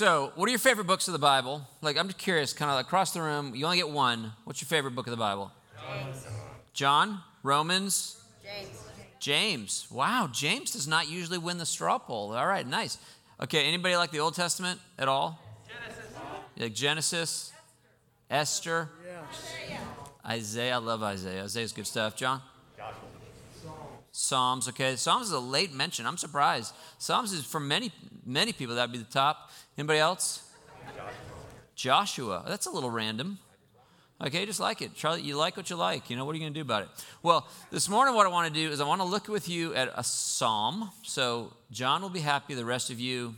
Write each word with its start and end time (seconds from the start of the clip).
so 0.00 0.32
what 0.34 0.46
are 0.46 0.48
your 0.48 0.58
favorite 0.58 0.86
books 0.86 1.08
of 1.08 1.12
the 1.12 1.18
Bible? 1.18 1.60
Like, 1.82 1.98
I'm 1.98 2.06
just 2.06 2.16
curious, 2.16 2.54
kind 2.54 2.70
of 2.70 2.80
across 2.80 3.12
the 3.12 3.20
room, 3.20 3.54
you 3.54 3.66
only 3.66 3.76
get 3.76 3.90
one. 3.90 4.32
What's 4.44 4.62
your 4.62 4.66
favorite 4.66 4.92
book 4.92 5.06
of 5.06 5.10
the 5.10 5.18
Bible? 5.18 5.52
James. 5.76 6.26
John? 6.72 7.20
Romans? 7.42 8.16
James. 8.42 8.82
James. 9.18 9.86
Wow, 9.90 10.30
James 10.32 10.70
does 10.70 10.88
not 10.88 11.10
usually 11.10 11.36
win 11.36 11.58
the 11.58 11.66
straw 11.66 11.98
poll. 11.98 12.34
All 12.34 12.46
right, 12.46 12.66
nice. 12.66 12.96
Okay, 13.42 13.66
anybody 13.66 13.94
like 13.94 14.10
the 14.10 14.20
Old 14.20 14.34
Testament 14.34 14.80
at 14.98 15.06
all? 15.06 15.38
Genesis. 15.68 16.16
Like 16.56 16.72
Genesis? 16.72 17.52
Esther? 18.30 18.88
Isaiah. 20.26 20.76
I 20.76 20.78
love 20.78 21.02
Isaiah. 21.02 21.44
Isaiah's 21.44 21.72
good 21.72 21.86
stuff. 21.86 22.16
John? 22.16 22.40
Psalms, 24.12 24.64
Psalms. 24.64 24.68
okay. 24.68 24.96
Psalms 24.96 25.26
is 25.26 25.32
a 25.32 25.38
late 25.38 25.74
mention. 25.74 26.06
I'm 26.06 26.16
surprised. 26.16 26.72
Psalms 26.98 27.32
is 27.32 27.44
for 27.44 27.60
many 27.60 27.92
many 28.24 28.52
people 28.52 28.74
that'd 28.74 28.92
be 28.92 28.98
the 28.98 29.04
top. 29.04 29.50
Anybody 29.80 29.98
else? 29.98 30.42
Joshua. 31.74 32.44
That's 32.46 32.66
a 32.66 32.70
little 32.70 32.90
random. 32.90 33.38
Okay, 34.20 34.44
just 34.44 34.60
like 34.60 34.82
it. 34.82 34.94
Charlie, 34.94 35.22
you 35.22 35.38
like 35.38 35.56
what 35.56 35.70
you 35.70 35.76
like. 35.76 36.10
You 36.10 36.16
know, 36.16 36.26
what 36.26 36.32
are 36.32 36.34
you 36.34 36.42
going 36.42 36.52
to 36.52 36.58
do 36.58 36.60
about 36.60 36.82
it? 36.82 36.88
Well, 37.22 37.48
this 37.70 37.88
morning, 37.88 38.14
what 38.14 38.26
I 38.26 38.28
want 38.28 38.52
to 38.52 38.52
do 38.52 38.70
is 38.70 38.82
I 38.82 38.86
want 38.86 39.00
to 39.00 39.06
look 39.06 39.26
with 39.28 39.48
you 39.48 39.74
at 39.74 39.90
a 39.96 40.04
psalm. 40.04 40.90
So, 41.02 41.54
John 41.70 42.02
will 42.02 42.10
be 42.10 42.20
happy. 42.20 42.52
The 42.52 42.62
rest 42.66 42.90
of 42.90 43.00
you, 43.00 43.34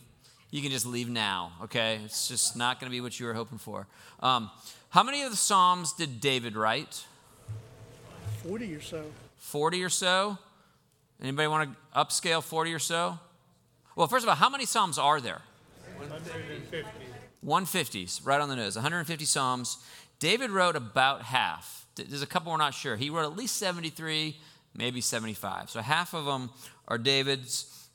you 0.50 0.62
can 0.62 0.72
just 0.72 0.84
leave 0.84 1.08
now, 1.08 1.52
okay? 1.62 2.00
It's 2.04 2.26
just 2.26 2.56
not 2.56 2.80
going 2.80 2.90
to 2.90 2.92
be 2.92 3.00
what 3.00 3.20
you 3.20 3.26
were 3.26 3.34
hoping 3.34 3.58
for. 3.58 3.86
Um, 4.18 4.50
how 4.88 5.04
many 5.04 5.22
of 5.22 5.30
the 5.30 5.36
psalms 5.36 5.92
did 5.92 6.20
David 6.20 6.56
write? 6.56 7.04
40 8.42 8.74
or 8.74 8.80
so. 8.80 9.04
40 9.36 9.84
or 9.84 9.88
so? 9.88 10.38
Anybody 11.22 11.46
want 11.46 11.70
to 11.70 11.96
upscale 11.96 12.42
40 12.42 12.74
or 12.74 12.80
so? 12.80 13.20
Well, 13.94 14.08
first 14.08 14.24
of 14.24 14.28
all, 14.28 14.34
how 14.34 14.50
many 14.50 14.66
psalms 14.66 14.98
are 14.98 15.20
there? 15.20 15.42
150. 16.10 16.84
150s, 17.44 18.20
right 18.24 18.40
on 18.40 18.48
the 18.48 18.56
nose. 18.56 18.76
150 18.76 19.24
psalms. 19.24 19.78
David 20.18 20.50
wrote 20.50 20.76
about 20.76 21.22
half. 21.22 21.86
There's 21.96 22.22
a 22.22 22.26
couple 22.26 22.52
we're 22.52 22.58
not 22.58 22.74
sure. 22.74 22.96
He 22.96 23.10
wrote 23.10 23.24
at 23.24 23.36
least 23.36 23.56
73, 23.56 24.36
maybe 24.74 25.00
75. 25.00 25.70
So 25.70 25.80
half 25.80 26.14
of 26.14 26.24
them 26.24 26.50
are 26.88 26.98
David's. 26.98 27.88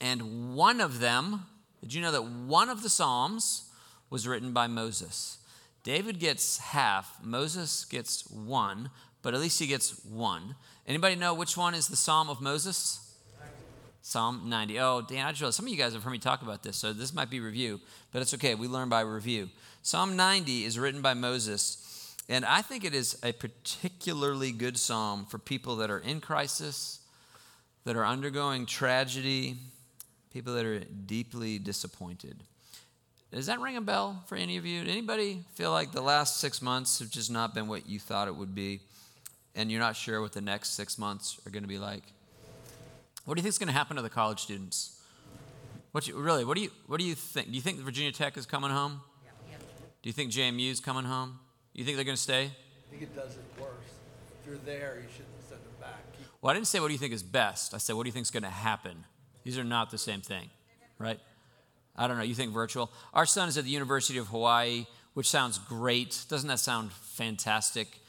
And 0.00 0.54
one 0.54 0.80
of 0.80 1.00
them, 1.00 1.46
did 1.80 1.94
you 1.94 2.02
know 2.02 2.12
that 2.12 2.24
one 2.24 2.68
of 2.68 2.82
the 2.82 2.88
psalms 2.88 3.70
was 4.10 4.28
written 4.28 4.52
by 4.52 4.66
Moses? 4.66 5.38
David 5.82 6.18
gets 6.18 6.58
half, 6.58 7.18
Moses 7.22 7.84
gets 7.84 8.28
one, 8.30 8.90
but 9.22 9.34
at 9.34 9.40
least 9.40 9.58
he 9.58 9.66
gets 9.66 10.04
one. 10.04 10.56
Anybody 10.86 11.14
know 11.14 11.34
which 11.34 11.56
one 11.56 11.74
is 11.74 11.88
the 11.88 11.96
psalm 11.96 12.28
of 12.28 12.40
Moses? 12.40 13.03
Psalm 14.06 14.50
90. 14.50 14.78
Oh, 14.80 15.00
Dan, 15.00 15.24
I 15.24 15.30
just 15.30 15.40
realized 15.40 15.56
some 15.56 15.64
of 15.64 15.72
you 15.72 15.78
guys 15.78 15.94
have 15.94 16.02
heard 16.02 16.10
me 16.10 16.18
talk 16.18 16.42
about 16.42 16.62
this, 16.62 16.76
so 16.76 16.92
this 16.92 17.14
might 17.14 17.30
be 17.30 17.40
review, 17.40 17.80
but 18.12 18.20
it's 18.20 18.34
okay. 18.34 18.54
We 18.54 18.68
learn 18.68 18.90
by 18.90 19.00
review. 19.00 19.48
Psalm 19.80 20.14
90 20.14 20.66
is 20.66 20.78
written 20.78 21.00
by 21.00 21.14
Moses, 21.14 22.14
and 22.28 22.44
I 22.44 22.60
think 22.60 22.84
it 22.84 22.94
is 22.94 23.18
a 23.22 23.32
particularly 23.32 24.52
good 24.52 24.76
psalm 24.76 25.24
for 25.24 25.38
people 25.38 25.76
that 25.76 25.90
are 25.90 26.00
in 26.00 26.20
crisis, 26.20 27.00
that 27.84 27.96
are 27.96 28.04
undergoing 28.04 28.66
tragedy, 28.66 29.56
people 30.30 30.52
that 30.52 30.66
are 30.66 30.80
deeply 30.80 31.58
disappointed. 31.58 32.36
Does 33.32 33.46
that 33.46 33.58
ring 33.58 33.78
a 33.78 33.80
bell 33.80 34.22
for 34.26 34.36
any 34.36 34.58
of 34.58 34.66
you? 34.66 34.82
Anybody 34.82 35.44
feel 35.54 35.70
like 35.70 35.92
the 35.92 36.02
last 36.02 36.40
six 36.40 36.60
months 36.60 36.98
have 36.98 37.10
just 37.10 37.30
not 37.30 37.54
been 37.54 37.68
what 37.68 37.88
you 37.88 37.98
thought 37.98 38.28
it 38.28 38.36
would 38.36 38.54
be, 38.54 38.80
and 39.54 39.72
you're 39.72 39.80
not 39.80 39.96
sure 39.96 40.20
what 40.20 40.32
the 40.32 40.42
next 40.42 40.74
six 40.74 40.98
months 40.98 41.40
are 41.46 41.50
going 41.50 41.64
to 41.64 41.68
be 41.68 41.78
like? 41.78 42.02
What 43.24 43.34
do 43.34 43.38
you 43.38 43.42
think 43.42 43.50
is 43.50 43.58
going 43.58 43.68
to 43.68 43.72
happen 43.72 43.96
to 43.96 44.02
the 44.02 44.10
college 44.10 44.40
students? 44.40 45.00
What 45.92 46.06
you, 46.06 46.18
really? 46.18 46.44
What 46.44 46.56
do 46.56 46.62
you 46.62 46.70
What 46.86 46.98
do 46.98 47.06
you 47.06 47.14
think? 47.14 47.48
Do 47.48 47.54
you 47.54 47.60
think 47.60 47.78
Virginia 47.78 48.12
Tech 48.12 48.36
is 48.36 48.46
coming 48.46 48.70
home? 48.70 49.00
Yeah. 49.24 49.56
Do 50.02 50.08
you 50.08 50.12
think 50.12 50.32
JMU 50.32 50.70
is 50.70 50.80
coming 50.80 51.04
home? 51.04 51.38
You 51.72 51.84
think 51.84 51.96
they're 51.96 52.04
going 52.04 52.16
to 52.16 52.22
stay? 52.22 52.44
I 52.44 52.90
think 52.90 53.02
it 53.02 53.16
does 53.16 53.36
it 53.36 53.44
worse. 53.60 53.70
If 54.40 54.46
you're 54.46 54.58
there, 54.58 54.98
you 55.00 55.08
shouldn't 55.10 55.48
send 55.48 55.60
them 55.62 55.72
back. 55.80 56.12
Keep 56.18 56.26
Well, 56.42 56.50
I 56.50 56.54
didn't 56.54 56.66
say 56.66 56.80
what 56.80 56.88
do 56.88 56.92
you 56.92 56.98
think 56.98 57.12
is 57.12 57.22
best. 57.22 57.74
I 57.74 57.78
said 57.78 57.96
what 57.96 58.02
do 58.02 58.08
you 58.08 58.12
think 58.12 58.24
is 58.24 58.30
going 58.30 58.42
to 58.42 58.50
happen. 58.50 59.04
These 59.44 59.58
are 59.58 59.64
not 59.64 59.90
the 59.90 59.98
same 59.98 60.20
thing, 60.20 60.50
right? 60.98 61.20
I 61.96 62.06
don't 62.06 62.16
know. 62.16 62.24
You 62.24 62.34
think 62.34 62.52
virtual? 62.52 62.90
Our 63.12 63.26
son 63.26 63.48
is 63.48 63.56
at 63.56 63.64
the 63.64 63.70
University 63.70 64.18
of 64.18 64.28
Hawaii, 64.28 64.86
which 65.14 65.28
sounds 65.28 65.58
great. 65.58 66.24
Doesn't 66.28 66.48
that 66.48 66.58
sound 66.58 66.92
fantastic? 66.92 68.00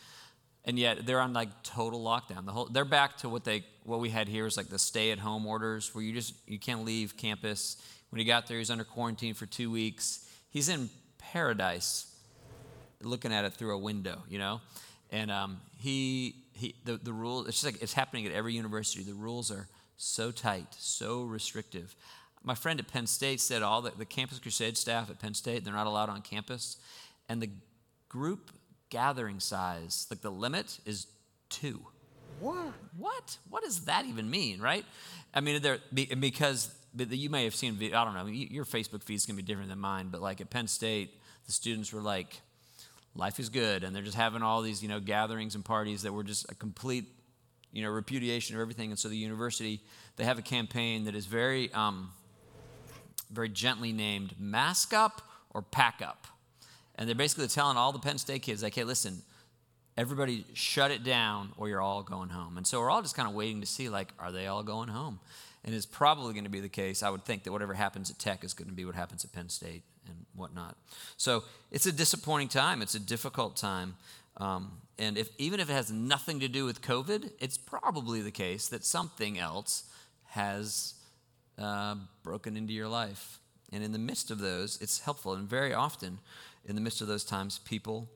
And 0.67 0.79
yet 0.79 1.05
they're 1.05 1.21
on 1.21 1.31
like 1.31 1.49
total 1.63 2.03
lockdown. 2.03 2.45
The 2.45 2.51
whole 2.51 2.65
they're 2.65 2.85
back 2.85 3.17
to 3.17 3.29
what 3.29 3.43
they 3.43 3.63
what 3.83 3.99
we 3.99 4.09
had 4.09 4.27
here 4.27 4.47
is 4.47 4.57
like 4.57 4.67
the 4.69 4.79
stay-at-home 4.79 5.45
orders, 5.45 5.93
where 5.93 6.03
you 6.03 6.11
just 6.11 6.33
you 6.47 6.57
can't 6.57 6.83
leave 6.83 7.15
campus. 7.15 7.77
When 8.09 8.19
he 8.19 8.25
got 8.25 8.47
there, 8.47 8.57
he's 8.57 8.71
under 8.71 8.83
quarantine 8.83 9.35
for 9.35 9.45
two 9.45 9.69
weeks. 9.69 10.27
He's 10.49 10.67
in 10.67 10.89
paradise, 11.19 12.07
looking 13.01 13.31
at 13.31 13.45
it 13.45 13.53
through 13.53 13.75
a 13.75 13.77
window, 13.77 14.23
you 14.27 14.39
know. 14.39 14.61
And 15.11 15.29
um, 15.29 15.61
he 15.77 16.35
he 16.53 16.75
the 16.83 16.97
the 16.97 17.13
rule 17.13 17.45
it's 17.45 17.61
just 17.61 17.65
like 17.65 17.83
it's 17.83 17.93
happening 17.93 18.25
at 18.25 18.31
every 18.31 18.53
university. 18.53 19.03
The 19.03 19.13
rules 19.13 19.51
are 19.51 19.67
so 19.97 20.31
tight, 20.31 20.73
so 20.77 21.23
restrictive. 21.23 21.95
My 22.43 22.55
friend 22.55 22.79
at 22.79 22.87
Penn 22.87 23.07
State 23.07 23.39
said 23.39 23.61
all 23.61 23.81
the, 23.81 23.91
the 23.97 24.05
Campus 24.05 24.39
Crusade 24.39 24.77
staff 24.77 25.09
at 25.09 25.19
Penn 25.19 25.33
State, 25.33 25.63
they're 25.63 25.73
not 25.73 25.87
allowed 25.87 26.09
on 26.09 26.21
campus. 26.21 26.77
And 27.27 27.41
the 27.41 27.49
group 28.07 28.51
gathering 28.95 29.41
size, 29.41 30.07
like 30.09 30.21
the 30.21 30.31
limit 30.31 30.79
is 30.85 31.07
two. 31.49 31.85
What? 32.39 32.71
What? 32.97 33.37
What 33.49 33.61
does 33.61 33.81
that 33.81 34.05
even 34.05 34.29
mean, 34.29 34.61
right? 34.61 34.85
I 35.33 35.41
mean, 35.41 35.61
there 35.61 35.79
because 36.17 36.73
you 36.97 37.29
may 37.29 37.43
have 37.43 37.53
seen. 37.53 37.77
I 37.83 38.05
don't 38.05 38.13
know. 38.13 38.25
Your 38.27 38.63
Facebook 38.63 39.03
feed 39.03 39.15
is 39.15 39.25
gonna 39.25 39.35
be 39.35 39.43
different 39.43 39.67
than 39.67 39.79
mine, 39.79 40.07
but 40.09 40.21
like 40.21 40.39
at 40.39 40.49
Penn 40.49 40.69
State, 40.69 41.11
the 41.45 41.51
students 41.51 41.91
were 41.91 41.99
like, 41.99 42.39
"Life 43.15 43.37
is 43.37 43.49
good," 43.49 43.83
and 43.83 43.93
they're 43.93 44.01
just 44.01 44.15
having 44.15 44.41
all 44.41 44.61
these, 44.61 44.81
you 44.81 44.87
know, 44.87 45.01
gatherings 45.01 45.55
and 45.55 45.65
parties 45.65 46.03
that 46.03 46.13
were 46.13 46.23
just 46.23 46.49
a 46.49 46.55
complete, 46.55 47.05
you 47.73 47.83
know, 47.83 47.89
repudiation 47.89 48.55
of 48.55 48.61
everything. 48.61 48.91
And 48.91 48.97
so 48.97 49.09
the 49.09 49.17
university, 49.17 49.81
they 50.15 50.23
have 50.23 50.39
a 50.39 50.41
campaign 50.55 51.03
that 51.03 51.15
is 51.15 51.25
very, 51.25 51.69
um, 51.73 52.13
very 53.29 53.49
gently 53.49 53.91
named 53.91 54.35
"Mask 54.39 54.93
Up" 54.93 55.21
or 55.49 55.61
"Pack 55.61 56.01
Up." 56.01 56.27
And 56.95 57.07
they're 57.07 57.15
basically 57.15 57.47
telling 57.47 57.77
all 57.77 57.91
the 57.91 57.99
Penn 57.99 58.17
State 58.17 58.41
kids, 58.41 58.63
like, 58.63 58.75
hey, 58.75 58.83
listen, 58.83 59.21
everybody 59.97 60.45
shut 60.53 60.91
it 60.91 61.03
down 61.03 61.51
or 61.57 61.67
you're 61.67 61.81
all 61.81 62.03
going 62.03 62.29
home. 62.29 62.57
And 62.57 62.65
so 62.65 62.79
we're 62.79 62.89
all 62.89 63.01
just 63.01 63.15
kind 63.15 63.27
of 63.27 63.35
waiting 63.35 63.61
to 63.61 63.67
see, 63.67 63.89
like, 63.89 64.13
are 64.19 64.31
they 64.31 64.47
all 64.47 64.63
going 64.63 64.89
home? 64.89 65.19
And 65.63 65.73
it's 65.73 65.85
probably 65.85 66.33
going 66.33 66.43
to 66.43 66.49
be 66.49 66.59
the 66.59 66.69
case. 66.69 67.01
I 67.03 67.09
would 67.09 67.25
think 67.25 67.43
that 67.43 67.51
whatever 67.51 67.73
happens 67.73 68.11
at 68.11 68.19
Tech 68.19 68.43
is 68.43 68.53
going 68.53 68.69
to 68.69 68.73
be 68.73 68.85
what 68.85 68.95
happens 68.95 69.25
at 69.25 69.33
Penn 69.33 69.49
State 69.49 69.83
and 70.05 70.15
whatnot. 70.35 70.77
So 71.17 71.43
it's 71.71 71.85
a 71.85 71.91
disappointing 71.91 72.49
time. 72.49 72.81
It's 72.81 72.95
a 72.95 72.99
difficult 72.99 73.55
time. 73.55 73.95
Um, 74.37 74.73
and 74.99 75.17
if, 75.17 75.29
even 75.37 75.59
if 75.59 75.69
it 75.69 75.73
has 75.73 75.91
nothing 75.91 76.39
to 76.41 76.47
do 76.47 76.65
with 76.65 76.81
COVID, 76.81 77.31
it's 77.39 77.57
probably 77.57 78.21
the 78.21 78.31
case 78.31 78.67
that 78.67 78.85
something 78.85 79.39
else 79.39 79.85
has 80.29 80.93
uh, 81.57 81.95
broken 82.23 82.55
into 82.55 82.73
your 82.73 82.87
life. 82.87 83.39
And 83.71 83.83
in 83.83 83.91
the 83.91 83.99
midst 83.99 84.29
of 84.29 84.39
those, 84.39 84.79
it's 84.81 84.99
helpful. 84.99 85.33
And 85.33 85.49
very 85.49 85.73
often, 85.73 86.19
in 86.65 86.75
the 86.75 86.81
midst 86.81 87.01
of 87.01 87.07
those 87.07 87.23
times, 87.23 87.59
people 87.59 88.09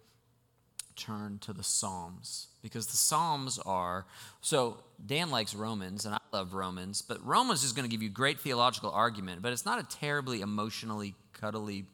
turn 0.96 1.40
to 1.40 1.54
the 1.54 1.64
Psalms 1.64 2.48
because 2.62 2.88
the 2.88 2.98
Psalms 2.98 3.58
are 3.60 4.06
so 4.42 4.78
Dan 5.06 5.30
likes 5.30 5.56
Romans 5.56 6.06
and 6.06 6.14
I 6.14 6.20
love 6.34 6.54
Romans, 6.54 7.02
but 7.02 7.26
Romans 7.26 7.64
is 7.64 7.72
going 7.72 7.88
to 7.88 7.90
give 7.90 8.04
you 8.04 8.10
great 8.10 8.40
theological 8.40 8.92
argument, 8.92 9.42
but 9.42 9.54
it's 9.54 9.66
not 9.66 9.80
a 9.80 9.84
terribly 9.84 10.42
emotionally 10.42 11.16
cuddly 11.32 11.86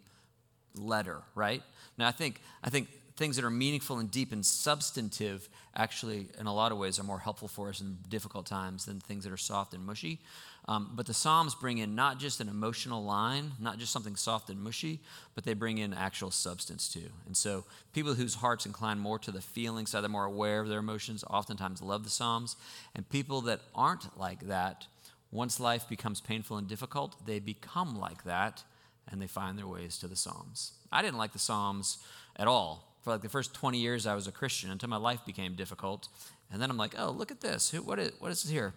letter, 0.73 1.21
right? 1.35 1.61
Now 1.97 2.07
I 2.07 2.11
think 2.11 2.41
I 2.63 2.69
think 2.69 2.87
things 3.15 3.35
that 3.35 3.45
are 3.45 3.51
meaningful 3.51 3.99
and 3.99 4.11
deep 4.11 4.31
and 4.31 4.45
substantive 4.45 5.47
actually 5.75 6.27
in 6.39 6.47
a 6.47 6.53
lot 6.53 6.71
of 6.71 6.77
ways 6.77 6.99
are 6.99 7.03
more 7.03 7.19
helpful 7.19 7.47
for 7.47 7.69
us 7.69 7.81
in 7.81 7.97
difficult 8.09 8.45
times 8.45 8.85
than 8.85 8.99
things 8.99 9.23
that 9.23 9.31
are 9.31 9.37
soft 9.37 9.73
and 9.73 9.85
mushy. 9.85 10.19
Um, 10.67 10.91
but 10.95 11.05
the 11.05 11.13
Psalms 11.13 11.53
bring 11.53 11.77
in 11.77 11.93
not 11.93 12.17
just 12.17 12.41
an 12.41 12.49
emotional 12.49 13.03
line, 13.03 13.51
not 13.59 13.77
just 13.77 13.91
something 13.91 14.15
soft 14.15 14.49
and 14.49 14.59
mushy, 14.59 14.99
but 15.35 15.43
they 15.43 15.53
bring 15.53 15.77
in 15.77 15.93
actual 15.93 16.31
substance 16.31 16.89
too. 16.89 17.09
And 17.27 17.37
so 17.37 17.65
people 17.93 18.15
whose 18.15 18.35
hearts 18.35 18.65
incline 18.65 18.97
more 18.97 19.19
to 19.19 19.31
the 19.31 19.41
feeling 19.41 19.85
side, 19.85 20.01
they're 20.01 20.09
more 20.09 20.25
aware 20.25 20.61
of 20.61 20.67
their 20.67 20.79
emotions, 20.79 21.23
oftentimes 21.29 21.81
love 21.81 22.03
the 22.03 22.09
Psalms. 22.09 22.55
And 22.95 23.07
people 23.09 23.41
that 23.41 23.61
aren't 23.75 24.17
like 24.17 24.47
that, 24.47 24.87
once 25.31 25.59
life 25.59 25.87
becomes 25.87 26.19
painful 26.19 26.57
and 26.57 26.67
difficult, 26.67 27.25
they 27.27 27.39
become 27.39 27.99
like 27.99 28.23
that 28.23 28.63
and 29.11 29.21
they 29.21 29.27
find 29.27 29.59
their 29.59 29.67
ways 29.67 29.99
to 29.99 30.07
the 30.07 30.15
Psalms. 30.15 30.71
I 30.91 31.03
didn't 31.03 31.17
like 31.17 31.33
the 31.33 31.39
Psalms 31.39 31.99
at 32.37 32.47
all. 32.47 32.91
For 33.03 33.11
like 33.11 33.21
the 33.21 33.29
first 33.29 33.53
20 33.53 33.77
years 33.77 34.07
I 34.07 34.15
was 34.15 34.25
a 34.25 34.31
Christian 34.31 34.71
until 34.71 34.89
my 34.89 34.97
life 34.97 35.23
became 35.27 35.53
difficult. 35.53 36.07
And 36.51 36.59
then 36.59 36.71
I'm 36.71 36.77
like, 36.77 36.95
oh, 36.97 37.11
look 37.11 37.29
at 37.29 37.41
this. 37.41 37.69
Who, 37.69 37.83
what, 37.83 37.99
is, 37.99 38.13
what 38.17 38.31
is 38.31 38.49
here? 38.49 38.73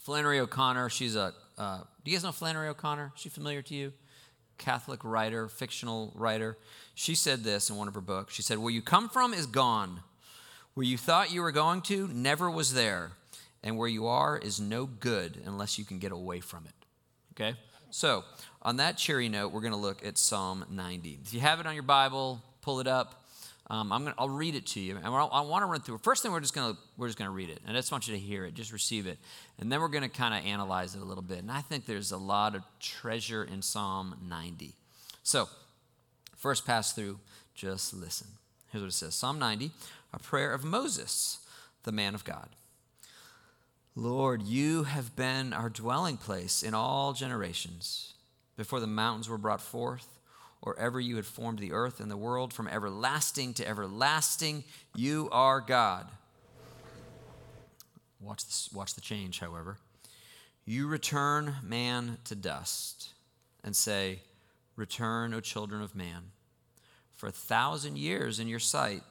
Flannery 0.00 0.40
O'Connor, 0.40 0.88
she's 0.88 1.14
a, 1.14 1.34
uh, 1.58 1.80
do 2.04 2.10
you 2.10 2.16
guys 2.16 2.24
know 2.24 2.32
Flannery 2.32 2.68
O'Connor? 2.68 3.12
Is 3.14 3.20
she 3.20 3.28
familiar 3.28 3.60
to 3.62 3.74
you? 3.74 3.92
Catholic 4.56 5.04
writer, 5.04 5.46
fictional 5.46 6.12
writer. 6.14 6.56
She 6.94 7.14
said 7.14 7.44
this 7.44 7.68
in 7.68 7.76
one 7.76 7.86
of 7.86 7.94
her 7.94 8.00
books. 8.00 8.34
She 8.34 8.42
said, 8.42 8.58
Where 8.58 8.72
you 8.72 8.80
come 8.80 9.10
from 9.10 9.34
is 9.34 9.46
gone. 9.46 10.00
Where 10.74 10.86
you 10.86 10.96
thought 10.96 11.32
you 11.32 11.42
were 11.42 11.52
going 11.52 11.82
to 11.82 12.08
never 12.08 12.50
was 12.50 12.72
there. 12.72 13.12
And 13.62 13.76
where 13.76 13.88
you 13.88 14.06
are 14.06 14.38
is 14.38 14.58
no 14.58 14.86
good 14.86 15.42
unless 15.44 15.78
you 15.78 15.84
can 15.84 15.98
get 15.98 16.12
away 16.12 16.40
from 16.40 16.64
it. 16.64 16.72
Okay? 17.34 17.58
So, 17.90 18.24
on 18.62 18.76
that 18.76 18.96
cheery 18.96 19.28
note, 19.28 19.52
we're 19.52 19.60
going 19.60 19.72
to 19.74 19.78
look 19.78 20.04
at 20.04 20.16
Psalm 20.16 20.64
90. 20.70 21.18
If 21.22 21.34
you 21.34 21.40
have 21.40 21.60
it 21.60 21.66
on 21.66 21.74
your 21.74 21.82
Bible, 21.82 22.42
pull 22.62 22.80
it 22.80 22.86
up. 22.86 23.19
Um, 23.70 23.92
I'm 23.92 24.02
gonna, 24.02 24.16
I'll 24.18 24.28
read 24.28 24.56
it 24.56 24.66
to 24.66 24.80
you, 24.80 24.96
and 24.96 25.06
I, 25.06 25.10
I 25.10 25.40
want 25.42 25.62
to 25.62 25.66
run 25.66 25.80
through. 25.80 25.98
First 25.98 26.24
thing, 26.24 26.32
we're 26.32 26.40
just 26.40 26.54
gonna 26.54 26.76
we're 26.96 27.06
just 27.06 27.16
gonna 27.16 27.30
read 27.30 27.50
it, 27.50 27.60
and 27.64 27.76
I 27.76 27.78
just 27.78 27.92
want 27.92 28.08
you 28.08 28.14
to 28.14 28.20
hear 28.20 28.44
it, 28.44 28.54
just 28.54 28.72
receive 28.72 29.06
it, 29.06 29.16
and 29.60 29.70
then 29.70 29.80
we're 29.80 29.86
gonna 29.86 30.08
kind 30.08 30.34
of 30.34 30.44
analyze 30.44 30.96
it 30.96 31.00
a 31.00 31.04
little 31.04 31.22
bit. 31.22 31.38
And 31.38 31.52
I 31.52 31.60
think 31.60 31.86
there's 31.86 32.10
a 32.10 32.16
lot 32.16 32.56
of 32.56 32.64
treasure 32.80 33.44
in 33.44 33.62
Psalm 33.62 34.16
90. 34.28 34.74
So, 35.22 35.48
first 36.36 36.66
pass 36.66 36.92
through, 36.92 37.20
just 37.54 37.94
listen. 37.94 38.26
Here's 38.72 38.82
what 38.82 38.88
it 38.88 38.94
says: 38.94 39.14
Psalm 39.14 39.38
90, 39.38 39.70
a 40.12 40.18
prayer 40.18 40.52
of 40.52 40.64
Moses, 40.64 41.38
the 41.84 41.92
man 41.92 42.16
of 42.16 42.24
God. 42.24 42.48
Lord, 43.94 44.42
you 44.42 44.82
have 44.82 45.14
been 45.14 45.52
our 45.52 45.68
dwelling 45.68 46.16
place 46.16 46.64
in 46.64 46.74
all 46.74 47.12
generations. 47.12 48.14
Before 48.56 48.80
the 48.80 48.88
mountains 48.88 49.28
were 49.28 49.38
brought 49.38 49.62
forth 49.62 50.19
or 50.62 50.78
ever 50.78 51.00
you 51.00 51.16
had 51.16 51.26
formed 51.26 51.58
the 51.58 51.72
earth 51.72 52.00
and 52.00 52.10
the 52.10 52.16
world 52.16 52.52
from 52.52 52.68
everlasting 52.68 53.54
to 53.54 53.66
everlasting. 53.66 54.64
You 54.94 55.28
are 55.32 55.60
God. 55.60 56.08
Watch, 58.20 58.44
this, 58.44 58.68
watch 58.72 58.94
the 58.94 59.00
change, 59.00 59.40
however. 59.40 59.78
You 60.66 60.86
return 60.86 61.56
man 61.62 62.18
to 62.24 62.34
dust 62.34 63.10
and 63.64 63.74
say, 63.74 64.20
Return, 64.76 65.32
O 65.34 65.40
children 65.40 65.82
of 65.82 65.94
man. 65.94 66.32
For 67.14 67.26
a 67.26 67.32
thousand 67.32 67.98
years 67.98 68.38
in 68.38 68.48
your 68.48 68.58
sight 68.58 69.02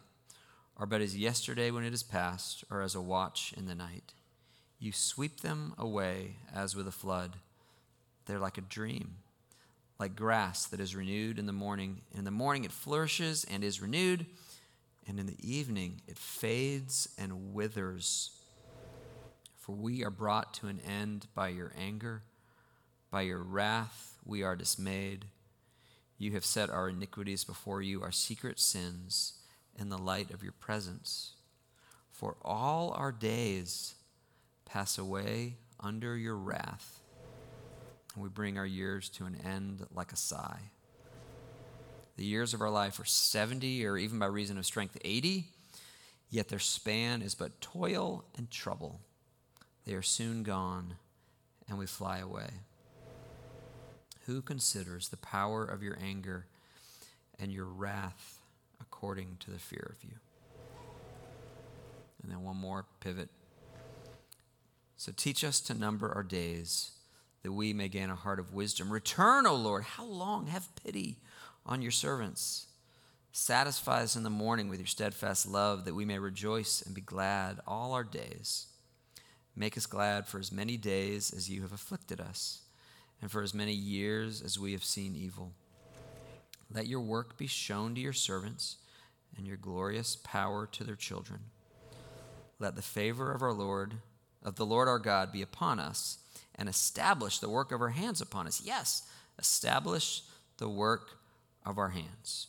are 0.77 0.85
but 0.85 1.01
as 1.01 1.17
yesterday 1.17 1.71
when 1.71 1.83
it 1.83 1.93
is 1.93 2.03
past, 2.03 2.63
or 2.71 2.81
as 2.81 2.95
a 2.95 3.01
watch 3.01 3.53
in 3.57 3.65
the 3.65 3.75
night. 3.75 4.13
You 4.79 4.93
sweep 4.93 5.41
them 5.41 5.73
away 5.77 6.37
as 6.53 6.75
with 6.75 6.87
a 6.87 6.91
flood. 6.91 7.35
They're 8.25 8.39
like 8.39 8.57
a 8.57 8.61
dream 8.61 9.17
like 9.99 10.15
grass 10.15 10.65
that 10.67 10.79
is 10.79 10.95
renewed 10.95 11.37
in 11.37 11.45
the 11.45 11.51
morning. 11.51 12.01
In 12.17 12.23
the 12.23 12.31
morning 12.31 12.63
it 12.63 12.71
flourishes 12.71 13.43
and 13.43 13.63
is 13.63 13.81
renewed, 13.81 14.25
and 15.07 15.19
in 15.19 15.25
the 15.25 15.37
evening 15.41 16.01
it 16.07 16.17
fades 16.17 17.09
and 17.17 17.53
withers. 17.53 18.31
For 19.57 19.75
we 19.75 20.03
are 20.05 20.09
brought 20.09 20.53
to 20.55 20.67
an 20.67 20.79
end 20.79 21.27
by 21.35 21.49
your 21.49 21.73
anger, 21.77 22.23
by 23.11 23.21
your 23.21 23.43
wrath 23.43 24.15
we 24.25 24.41
are 24.41 24.55
dismayed. 24.55 25.25
You 26.17 26.31
have 26.31 26.45
set 26.45 26.69
our 26.69 26.89
iniquities 26.89 27.43
before 27.43 27.81
you, 27.81 28.01
our 28.01 28.11
secret 28.11 28.59
sins, 28.59 29.33
in 29.77 29.89
the 29.89 29.97
light 29.97 30.31
of 30.31 30.43
your 30.43 30.53
presence. 30.53 31.33
For 32.11 32.35
all 32.41 32.91
our 32.91 33.11
days 33.11 33.95
pass 34.65 34.97
away 34.97 35.55
under 35.79 36.17
your 36.17 36.35
wrath 36.35 36.98
and 38.13 38.23
we 38.23 38.29
bring 38.29 38.57
our 38.57 38.65
years 38.65 39.09
to 39.09 39.25
an 39.25 39.37
end 39.45 39.85
like 39.93 40.11
a 40.11 40.17
sigh. 40.17 40.59
The 42.17 42.25
years 42.25 42.53
of 42.53 42.61
our 42.61 42.69
life 42.69 42.99
are 42.99 43.05
70, 43.05 43.85
or 43.85 43.97
even 43.97 44.19
by 44.19 44.25
reason 44.25 44.57
of 44.57 44.65
strength, 44.65 44.97
80, 45.05 45.45
yet 46.29 46.49
their 46.49 46.59
span 46.59 47.21
is 47.21 47.33
but 47.33 47.61
toil 47.61 48.25
and 48.37 48.51
trouble. 48.51 48.99
They 49.85 49.93
are 49.93 50.01
soon 50.01 50.43
gone, 50.43 50.95
and 51.69 51.77
we 51.77 51.85
fly 51.85 52.17
away. 52.17 52.49
Who 54.25 54.41
considers 54.41 55.09
the 55.09 55.17
power 55.17 55.63
of 55.63 55.81
your 55.81 55.97
anger 56.03 56.45
and 57.39 57.53
your 57.53 57.65
wrath 57.65 58.39
according 58.81 59.37
to 59.39 59.51
the 59.51 59.59
fear 59.59 59.95
of 59.97 60.03
you? 60.03 60.17
And 62.21 62.31
then 62.31 62.43
one 62.43 62.57
more 62.57 62.85
pivot. 62.99 63.29
So 64.97 65.13
teach 65.15 65.45
us 65.45 65.61
to 65.61 65.73
number 65.73 66.11
our 66.11 66.23
days 66.23 66.91
that 67.43 67.51
we 67.51 67.73
may 67.73 67.87
gain 67.87 68.09
a 68.09 68.15
heart 68.15 68.39
of 68.39 68.53
wisdom. 68.53 68.91
Return, 68.91 69.45
O 69.47 69.55
Lord. 69.55 69.83
How 69.83 70.05
long? 70.05 70.47
Have 70.47 70.75
pity 70.83 71.17
on 71.65 71.81
your 71.81 71.91
servants. 71.91 72.67
Satisfy 73.31 74.01
us 74.01 74.15
in 74.15 74.23
the 74.23 74.29
morning 74.29 74.69
with 74.69 74.79
your 74.79 74.87
steadfast 74.87 75.47
love, 75.47 75.85
that 75.85 75.95
we 75.95 76.05
may 76.05 76.19
rejoice 76.19 76.81
and 76.81 76.95
be 76.95 77.01
glad 77.01 77.59
all 77.67 77.93
our 77.93 78.03
days. 78.03 78.67
Make 79.55 79.77
us 79.77 79.85
glad 79.85 80.27
for 80.27 80.39
as 80.39 80.51
many 80.51 80.77
days 80.77 81.31
as 81.31 81.49
you 81.49 81.61
have 81.61 81.71
afflicted 81.71 82.19
us, 82.19 82.61
and 83.21 83.29
for 83.29 83.41
as 83.41 83.53
many 83.53 83.73
years 83.73 84.41
as 84.41 84.57
we 84.57 84.71
have 84.71 84.83
seen 84.83 85.15
evil. 85.15 85.53
Let 86.73 86.87
your 86.87 87.01
work 87.01 87.37
be 87.37 87.47
shown 87.47 87.95
to 87.95 88.01
your 88.01 88.13
servants, 88.13 88.77
and 89.37 89.45
your 89.45 89.57
glorious 89.57 90.15
power 90.15 90.65
to 90.65 90.83
their 90.83 90.95
children. 90.95 91.39
Let 92.57 92.75
the 92.75 92.81
favor 92.81 93.31
of 93.31 93.41
our 93.41 93.53
Lord, 93.53 93.95
of 94.43 94.55
the 94.55 94.65
Lord 94.65 94.87
our 94.87 94.99
God, 94.99 95.31
be 95.31 95.41
upon 95.41 95.79
us 95.79 96.19
and 96.55 96.67
establish 96.67 97.39
the 97.39 97.49
work 97.49 97.71
of 97.71 97.81
our 97.81 97.89
hands 97.89 98.21
upon 98.21 98.47
us. 98.47 98.61
Yes, 98.63 99.03
establish 99.37 100.23
the 100.57 100.69
work 100.69 101.17
of 101.65 101.77
our 101.77 101.89
hands. 101.89 102.47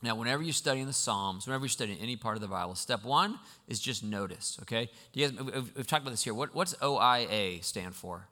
Now, 0.00 0.14
whenever 0.14 0.42
you're 0.42 0.52
studying 0.52 0.86
the 0.86 0.92
Psalms, 0.92 1.46
whenever 1.46 1.64
you're 1.64 1.70
studying 1.70 1.98
any 1.98 2.16
part 2.16 2.36
of 2.36 2.40
the 2.40 2.48
Bible, 2.48 2.76
step 2.76 3.04
one 3.04 3.38
is 3.66 3.80
just 3.80 4.04
notice, 4.04 4.58
okay? 4.62 4.88
Do 5.12 5.20
you 5.20 5.28
guys, 5.28 5.40
we've 5.76 5.86
talked 5.86 6.02
about 6.02 6.12
this 6.12 6.22
here. 6.22 6.34
What, 6.34 6.54
what's 6.54 6.76
OIA 6.80 7.62
stand 7.62 7.96
for? 7.96 8.28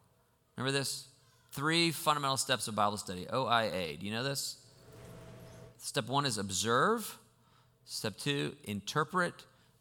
Remember 0.57 0.77
this? 0.77 1.09
Three 1.51 1.91
fundamental 1.91 2.37
steps 2.37 2.69
of 2.69 2.77
Bible 2.77 2.97
study. 2.99 3.27
OIA. 3.33 3.97
Do 3.99 4.07
you 4.07 4.13
know 4.13 4.23
this? 4.23 4.59
Step 5.79 6.09
one 6.09 6.25
is 6.25 6.39
observe. 6.39 7.19
Step 7.85 8.17
two, 8.17 8.55
interpret. 8.65 9.35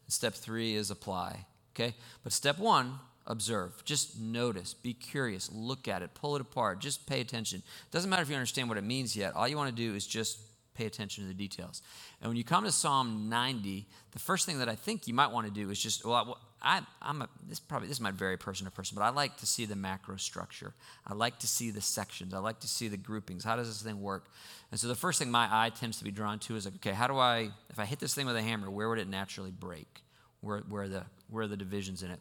Step 0.07 0.33
three 0.33 0.75
is 0.75 0.91
apply, 0.91 1.45
okay? 1.75 1.95
But 2.23 2.33
step 2.33 2.57
one 2.57 2.99
observe. 3.27 3.83
Just 3.85 4.19
notice, 4.19 4.73
be 4.73 4.93
curious, 4.93 5.51
look 5.51 5.87
at 5.87 6.01
it, 6.01 6.13
pull 6.13 6.35
it 6.35 6.41
apart, 6.41 6.79
just 6.79 7.07
pay 7.07 7.21
attention. 7.21 7.63
Doesn't 7.91 8.09
matter 8.09 8.21
if 8.21 8.29
you 8.29 8.35
understand 8.35 8.69
what 8.69 8.77
it 8.77 8.83
means 8.83 9.15
yet. 9.15 9.35
All 9.35 9.47
you 9.47 9.57
want 9.57 9.75
to 9.75 9.75
do 9.75 9.95
is 9.95 10.05
just 10.05 10.39
pay 10.75 10.85
attention 10.85 11.23
to 11.23 11.27
the 11.27 11.33
details. 11.33 11.81
And 12.21 12.29
when 12.29 12.37
you 12.37 12.43
come 12.43 12.65
to 12.65 12.71
Psalm 12.71 13.29
90, 13.29 13.87
the 14.11 14.19
first 14.19 14.45
thing 14.45 14.59
that 14.59 14.69
I 14.69 14.75
think 14.75 15.07
you 15.07 15.13
might 15.13 15.31
want 15.31 15.47
to 15.47 15.53
do 15.53 15.69
is 15.69 15.81
just, 15.81 16.05
well, 16.05 16.37
I, 16.61 16.81
am 17.01 17.21
a, 17.21 17.29
this 17.47 17.59
probably 17.59 17.87
this 17.87 17.99
might 17.99 18.15
vary 18.15 18.37
person 18.37 18.65
to 18.65 18.71
person, 18.71 18.95
but 18.95 19.03
I 19.03 19.09
like 19.09 19.37
to 19.37 19.45
see 19.45 19.65
the 19.65 19.75
macro 19.75 20.17
structure. 20.17 20.73
I 21.07 21.13
like 21.13 21.39
to 21.39 21.47
see 21.47 21.71
the 21.71 21.81
sections. 21.81 22.33
I 22.33 22.39
like 22.39 22.59
to 22.61 22.67
see 22.67 22.87
the 22.87 22.97
groupings. 22.97 23.43
How 23.43 23.55
does 23.55 23.67
this 23.67 23.81
thing 23.81 24.01
work? 24.01 24.25
And 24.71 24.79
so 24.79 24.87
the 24.87 24.95
first 24.95 25.19
thing 25.19 25.31
my 25.31 25.47
eye 25.49 25.69
tends 25.69 25.97
to 25.99 26.03
be 26.03 26.11
drawn 26.11 26.39
to 26.39 26.55
is 26.55 26.65
like, 26.65 26.75
okay, 26.75 26.91
how 26.91 27.07
do 27.07 27.17
I, 27.17 27.51
if 27.69 27.79
I 27.79 27.85
hit 27.85 27.99
this 27.99 28.13
thing 28.13 28.25
with 28.25 28.35
a 28.35 28.41
hammer, 28.41 28.69
where 28.69 28.89
would 28.89 28.99
it 28.99 29.07
naturally 29.07 29.51
break? 29.51 30.04
Where, 30.41 30.59
where 30.69 30.87
the 30.87 31.03
where 31.29 31.47
the 31.47 31.57
divisions 31.57 32.03
in 32.03 32.11
it? 32.11 32.19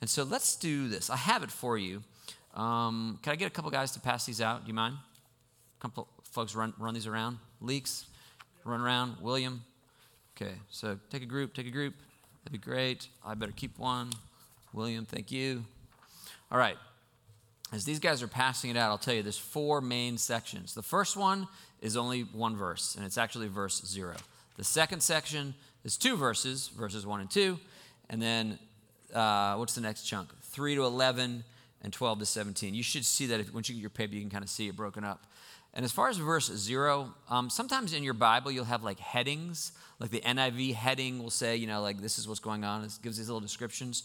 And 0.00 0.10
so 0.10 0.24
let's 0.24 0.56
do 0.56 0.88
this. 0.88 1.08
I 1.08 1.16
have 1.16 1.42
it 1.42 1.50
for 1.50 1.78
you. 1.78 2.02
Um, 2.54 3.18
can 3.22 3.32
I 3.32 3.36
get 3.36 3.46
a 3.46 3.50
couple 3.50 3.70
guys 3.70 3.92
to 3.92 4.00
pass 4.00 4.26
these 4.26 4.40
out? 4.40 4.64
Do 4.64 4.68
you 4.68 4.74
mind? 4.74 4.96
A 5.78 5.82
couple 5.82 6.06
folks 6.30 6.54
run, 6.54 6.74
run 6.78 6.92
these 6.92 7.06
around. 7.06 7.38
Leaks, 7.60 8.06
run 8.64 8.80
around. 8.80 9.16
William. 9.20 9.64
Okay, 10.36 10.52
so 10.70 10.98
take 11.10 11.22
a 11.22 11.26
group, 11.26 11.54
take 11.54 11.66
a 11.66 11.70
group. 11.70 11.94
That'd 12.44 12.60
be 12.60 12.64
great. 12.64 13.08
I 13.24 13.34
better 13.34 13.52
keep 13.52 13.78
one. 13.78 14.10
William, 14.72 15.04
thank 15.04 15.30
you. 15.30 15.64
All 16.50 16.58
right. 16.58 16.76
As 17.72 17.84
these 17.84 17.98
guys 17.98 18.22
are 18.22 18.28
passing 18.28 18.70
it 18.70 18.76
out, 18.76 18.90
I'll 18.90 18.98
tell 18.98 19.14
you 19.14 19.22
there's 19.22 19.38
four 19.38 19.80
main 19.80 20.18
sections. 20.18 20.74
The 20.74 20.82
first 20.82 21.16
one 21.16 21.48
is 21.80 21.96
only 21.96 22.20
one 22.22 22.54
verse, 22.54 22.96
and 22.96 23.06
it's 23.06 23.16
actually 23.16 23.48
verse 23.48 23.82
zero. 23.86 24.14
The 24.56 24.64
second 24.64 25.02
section 25.02 25.54
is 25.84 25.96
two 25.96 26.16
verses, 26.16 26.68
verses 26.68 27.06
one 27.06 27.20
and 27.20 27.30
two. 27.30 27.58
And 28.08 28.20
then 28.20 28.58
uh, 29.14 29.56
what's 29.56 29.74
the 29.74 29.80
next 29.80 30.04
chunk? 30.04 30.28
3 30.42 30.74
to 30.76 30.84
11 30.84 31.44
and 31.82 31.92
12 31.92 32.20
to 32.20 32.26
17. 32.26 32.74
You 32.74 32.82
should 32.82 33.04
see 33.04 33.26
that 33.26 33.40
if, 33.40 33.52
once 33.52 33.68
you 33.68 33.74
get 33.74 33.80
your 33.80 33.90
paper, 33.90 34.14
you 34.14 34.20
can 34.20 34.30
kind 34.30 34.44
of 34.44 34.50
see 34.50 34.68
it 34.68 34.76
broken 34.76 35.04
up. 35.04 35.26
And 35.74 35.84
as 35.84 35.92
far 35.92 36.08
as 36.08 36.18
verse 36.18 36.52
0, 36.54 37.14
um, 37.30 37.48
sometimes 37.48 37.94
in 37.94 38.02
your 38.02 38.14
Bible 38.14 38.50
you'll 38.50 38.66
have 38.66 38.82
like 38.82 38.98
headings, 38.98 39.72
like 39.98 40.10
the 40.10 40.20
NIV 40.20 40.74
heading 40.74 41.22
will 41.22 41.30
say, 41.30 41.56
you 41.56 41.66
know, 41.66 41.80
like 41.80 42.00
this 42.00 42.18
is 42.18 42.28
what's 42.28 42.40
going 42.40 42.64
on. 42.64 42.84
It 42.84 42.92
gives 43.02 43.16
these 43.16 43.28
little 43.28 43.40
descriptions. 43.40 44.02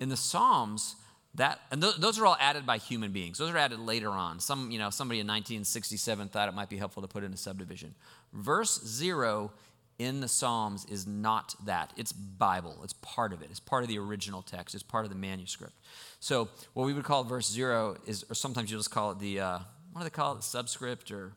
In 0.00 0.08
the 0.08 0.16
Psalms, 0.16 0.96
that 1.34 1.60
and 1.70 1.82
th- 1.82 1.96
those 1.96 2.18
are 2.18 2.26
all 2.26 2.36
added 2.40 2.64
by 2.64 2.78
human 2.78 3.12
beings. 3.12 3.38
Those 3.38 3.50
are 3.50 3.58
added 3.58 3.78
later 3.78 4.10
on. 4.10 4.40
Some, 4.40 4.70
you 4.70 4.78
know, 4.78 4.90
somebody 4.90 5.20
in 5.20 5.26
1967 5.26 6.28
thought 6.28 6.48
it 6.48 6.54
might 6.54 6.70
be 6.70 6.78
helpful 6.78 7.02
to 7.02 7.08
put 7.08 7.24
in 7.24 7.32
a 7.32 7.36
subdivision. 7.36 7.94
Verse 8.32 8.82
0 8.84 9.52
in 9.98 10.20
the 10.20 10.28
Psalms 10.28 10.84
is 10.86 11.06
not 11.06 11.54
that. 11.64 11.92
It's 11.96 12.12
Bible. 12.12 12.80
It's 12.82 12.94
part 12.94 13.32
of 13.32 13.42
it. 13.42 13.48
It's 13.50 13.60
part 13.60 13.82
of 13.82 13.88
the 13.88 13.98
original 13.98 14.42
text. 14.42 14.74
It's 14.74 14.82
part 14.82 15.04
of 15.04 15.10
the 15.10 15.16
manuscript. 15.16 15.74
So 16.20 16.48
what 16.74 16.84
we 16.86 16.92
would 16.92 17.04
call 17.04 17.24
verse 17.24 17.50
zero 17.50 17.96
is, 18.06 18.24
or 18.30 18.34
sometimes 18.34 18.70
you 18.70 18.76
just 18.76 18.90
call 18.90 19.12
it 19.12 19.18
the, 19.18 19.40
uh, 19.40 19.58
what 19.92 20.02
do 20.02 20.04
they 20.04 20.10
call 20.10 20.32
it? 20.32 20.36
The 20.36 20.42
subscript, 20.42 21.10
or 21.10 21.32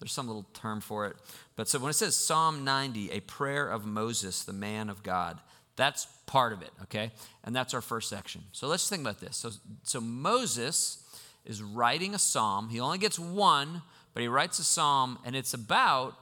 there's 0.00 0.12
some 0.12 0.26
little 0.26 0.46
term 0.54 0.80
for 0.80 1.06
it. 1.06 1.16
But 1.56 1.68
so 1.68 1.78
when 1.78 1.90
it 1.90 1.94
says 1.94 2.16
Psalm 2.16 2.64
90, 2.64 3.10
a 3.10 3.20
prayer 3.20 3.68
of 3.68 3.86
Moses, 3.86 4.44
the 4.44 4.52
man 4.52 4.90
of 4.90 5.02
God, 5.02 5.40
that's 5.76 6.06
part 6.26 6.52
of 6.52 6.62
it, 6.62 6.70
okay? 6.82 7.10
And 7.42 7.54
that's 7.54 7.74
our 7.74 7.80
first 7.80 8.08
section. 8.08 8.42
So 8.52 8.68
let's 8.68 8.88
think 8.88 9.02
about 9.02 9.20
this. 9.20 9.36
So, 9.36 9.50
so 9.82 10.00
Moses 10.00 11.02
is 11.44 11.62
writing 11.62 12.14
a 12.14 12.18
psalm. 12.18 12.68
He 12.68 12.80
only 12.80 12.98
gets 12.98 13.18
one, 13.18 13.82
but 14.12 14.22
he 14.22 14.28
writes 14.28 14.58
a 14.58 14.64
psalm, 14.64 15.18
and 15.24 15.34
it's 15.34 15.54
about 15.54 16.14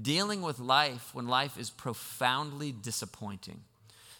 dealing 0.00 0.42
with 0.42 0.58
life 0.58 1.10
when 1.14 1.26
life 1.26 1.58
is 1.58 1.70
profoundly 1.70 2.72
disappointing. 2.72 3.60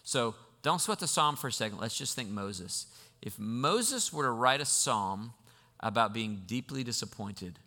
So 0.02 0.34
don't 0.62 0.80
sweat 0.80 0.98
the 0.98 1.06
psalm 1.06 1.36
for 1.36 1.48
a 1.48 1.52
second. 1.52 1.78
Let's 1.78 1.96
just 1.96 2.14
think 2.14 2.28
Moses. 2.28 2.86
If 3.20 3.38
Moses 3.38 4.12
were 4.12 4.24
to 4.24 4.30
write 4.30 4.60
a 4.60 4.64
psalm 4.64 5.32
about 5.80 6.12
being 6.12 6.42
deeply 6.46 6.84
disappointed, 6.84 7.58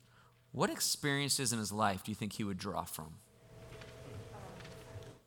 what 0.51 0.69
experiences 0.69 1.51
in 1.51 1.59
his 1.59 1.71
life 1.71 2.03
do 2.03 2.11
you 2.11 2.15
think 2.15 2.33
he 2.33 2.43
would 2.43 2.57
draw 2.57 2.83
from? 2.83 3.15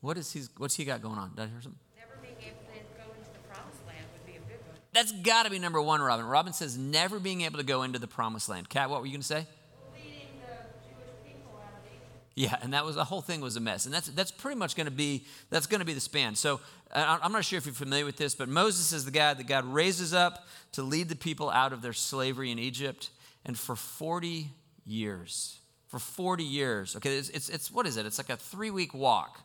What 0.01 0.17
is 0.17 0.33
he, 0.33 0.43
what's 0.59 0.77
he 0.77 0.85
got 0.85 1.03
going 1.03 1.19
on? 1.19 1.31
Did 1.35 1.43
I 1.43 1.47
hear 1.49 1.61
something? 1.61 1.81
Never 1.97 2.13
being 2.23 2.37
able 2.41 2.61
to 2.73 2.79
go 2.97 3.13
into 3.19 3.31
the 3.33 3.41
promised 3.53 3.87
land 3.87 4.07
would 4.13 4.25
be 4.25 4.37
a 4.39 4.41
big 4.41 4.59
one. 4.67 4.77
That's 4.93 5.13
got 5.13 5.43
to 5.43 5.51
be 5.51 5.59
number 5.59 5.83
one, 5.83 6.01
Robin. 6.01 6.25
Robin 6.25 6.53
says 6.53 6.79
never 6.79 7.19
being 7.19 7.41
able 7.41 7.59
to 7.59 7.65
go 7.65 7.83
into 7.83 7.99
the 7.99 8.07
promised 8.07 8.49
land. 8.49 8.69
Kat, 8.69 8.91
what 8.91 9.01
were 9.01 9.07
you 9.07 9.13
going 9.13 9.23
to 9.23 9.27
say? 9.27 9.47
Leading 9.93 10.29
the 10.41 10.55
Jewish 10.87 11.11
people 11.27 11.61
out 11.61 11.73
of 11.81 11.87
Egypt. 11.91 12.28
Yeah, 12.39 12.57
and 12.63 12.73
that 12.73 12.85
was 12.85 12.95
the 12.95 13.03
whole 13.03 13.21
thing 13.21 13.41
was 13.41 13.57
a 13.57 13.61
mess, 13.61 13.85
and 13.85 13.93
that's 13.93 14.07
that's 14.11 14.31
pretty 14.31 14.57
much 14.57 14.77
going 14.77 14.87
to 14.87 14.93
be 14.93 15.25
that's 15.51 15.67
going 15.67 15.81
to 15.81 15.85
be 15.85 15.93
the 15.93 15.99
span. 15.99 16.37
So 16.37 16.61
I'm 16.95 17.33
not 17.33 17.45
sure 17.45 17.57
if 17.57 17.67
you're 17.67 17.75
familiar 17.75 18.05
with 18.05 18.17
this, 18.17 18.37
but 18.37 18.49
Moses 18.49 18.93
is 18.93 19.05
the 19.05 19.11
guy 19.11 19.35
that 19.35 19.49
God 19.49 19.65
raises 19.65 20.15
up 20.15 20.47
to 20.73 20.85
lead 20.85 21.09
the 21.09 21.17
people 21.17 21.51
out 21.51 21.73
of 21.73 21.83
their 21.83 21.93
slavery 21.93 22.53
in 22.53 22.59
Egypt, 22.61 23.11
and 23.45 23.59
for 23.59 23.75
40 23.75 24.53
years, 24.87 25.59
for 25.89 25.99
40 25.99 26.45
years, 26.45 26.95
okay, 26.95 27.17
it's 27.17 27.29
it's, 27.31 27.49
it's 27.49 27.73
what 27.73 27.89
is 27.89 27.97
it? 27.97 28.07
It's 28.07 28.19
like 28.19 28.31
a 28.31 28.37
three 28.37 28.71
week 28.71 28.95
walk, 28.95 29.41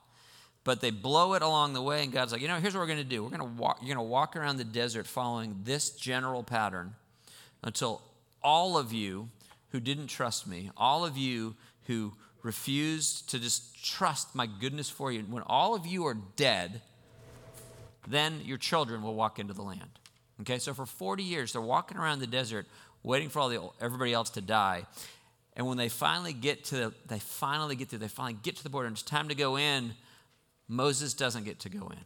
but 0.63 0.79
they 0.79 0.91
blow 0.91 1.33
it 1.33 1.41
along 1.41 1.73
the 1.73 1.81
way, 1.81 2.03
and 2.03 2.13
God's 2.13 2.31
like, 2.31 2.41
you 2.41 2.47
know, 2.47 2.57
here's 2.57 2.75
what 2.75 2.81
we're 2.81 2.85
going 2.85 2.99
to 2.99 3.03
do. 3.03 3.23
We're 3.23 3.35
going 3.35 3.39
to 3.39 3.59
walk. 3.59 3.79
You're 3.81 3.95
going 3.95 4.05
to 4.05 4.11
walk 4.11 4.35
around 4.35 4.57
the 4.57 4.65
desert 4.65 5.07
following 5.07 5.61
this 5.63 5.89
general 5.89 6.43
pattern 6.43 6.93
until 7.63 8.03
all 8.43 8.77
of 8.77 8.93
you 8.93 9.29
who 9.71 9.79
didn't 9.79 10.07
trust 10.07 10.45
me, 10.45 10.69
all 10.77 11.03
of 11.03 11.17
you 11.17 11.55
who 11.87 12.13
refused 12.43 13.29
to 13.29 13.39
just 13.39 13.83
trust 13.83 14.35
my 14.35 14.45
goodness 14.45 14.89
for 14.89 15.11
you, 15.11 15.21
when 15.21 15.43
all 15.47 15.75
of 15.75 15.85
you 15.85 16.05
are 16.05 16.17
dead, 16.35 16.81
then 18.07 18.41
your 18.43 18.57
children 18.57 19.01
will 19.01 19.15
walk 19.15 19.39
into 19.39 19.53
the 19.53 19.61
land. 19.61 19.99
Okay, 20.41 20.59
so 20.59 20.73
for 20.73 20.85
40 20.85 21.23
years, 21.23 21.53
they're 21.53 21.61
walking 21.61 21.97
around 21.97 22.19
the 22.19 22.27
desert 22.27 22.67
waiting 23.03 23.29
for 23.29 23.39
all 23.39 23.49
the, 23.49 23.69
everybody 23.81 24.13
else 24.13 24.29
to 24.31 24.41
die. 24.41 24.85
And 25.55 25.67
when 25.67 25.77
they 25.77 25.89
finally 25.89 26.33
get 26.33 26.65
to 26.65 26.75
the, 26.75 26.93
they 27.07 27.19
finally 27.19 27.75
get 27.75 27.89
there, 27.89 27.99
they 27.99 28.07
finally 28.07 28.39
get 28.41 28.55
to 28.57 28.63
the 28.63 28.69
border, 28.69 28.87
and 28.87 28.95
it's 28.95 29.03
time 29.03 29.29
to 29.29 29.35
go 29.35 29.57
in, 29.57 29.93
Moses 30.67 31.13
doesn't 31.13 31.43
get 31.43 31.59
to 31.59 31.69
go 31.69 31.89
in. 31.89 31.99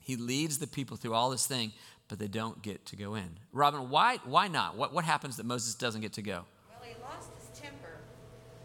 He 0.00 0.16
leads 0.16 0.58
the 0.58 0.66
people 0.66 0.96
through 0.96 1.14
all 1.14 1.30
this 1.30 1.46
thing, 1.46 1.72
but 2.08 2.18
they 2.18 2.26
don't 2.26 2.60
get 2.60 2.84
to 2.86 2.96
go 2.96 3.14
in. 3.14 3.38
Robin, 3.52 3.88
why, 3.88 4.18
why 4.24 4.48
not? 4.48 4.76
What, 4.76 4.92
what 4.92 5.04
happens 5.04 5.36
that 5.36 5.46
Moses 5.46 5.74
doesn't 5.74 6.00
get 6.00 6.14
to 6.14 6.22
go? 6.22 6.44
Well, 6.68 6.80
he 6.82 7.00
lost 7.00 7.30
his 7.38 7.58
temper 7.58 8.00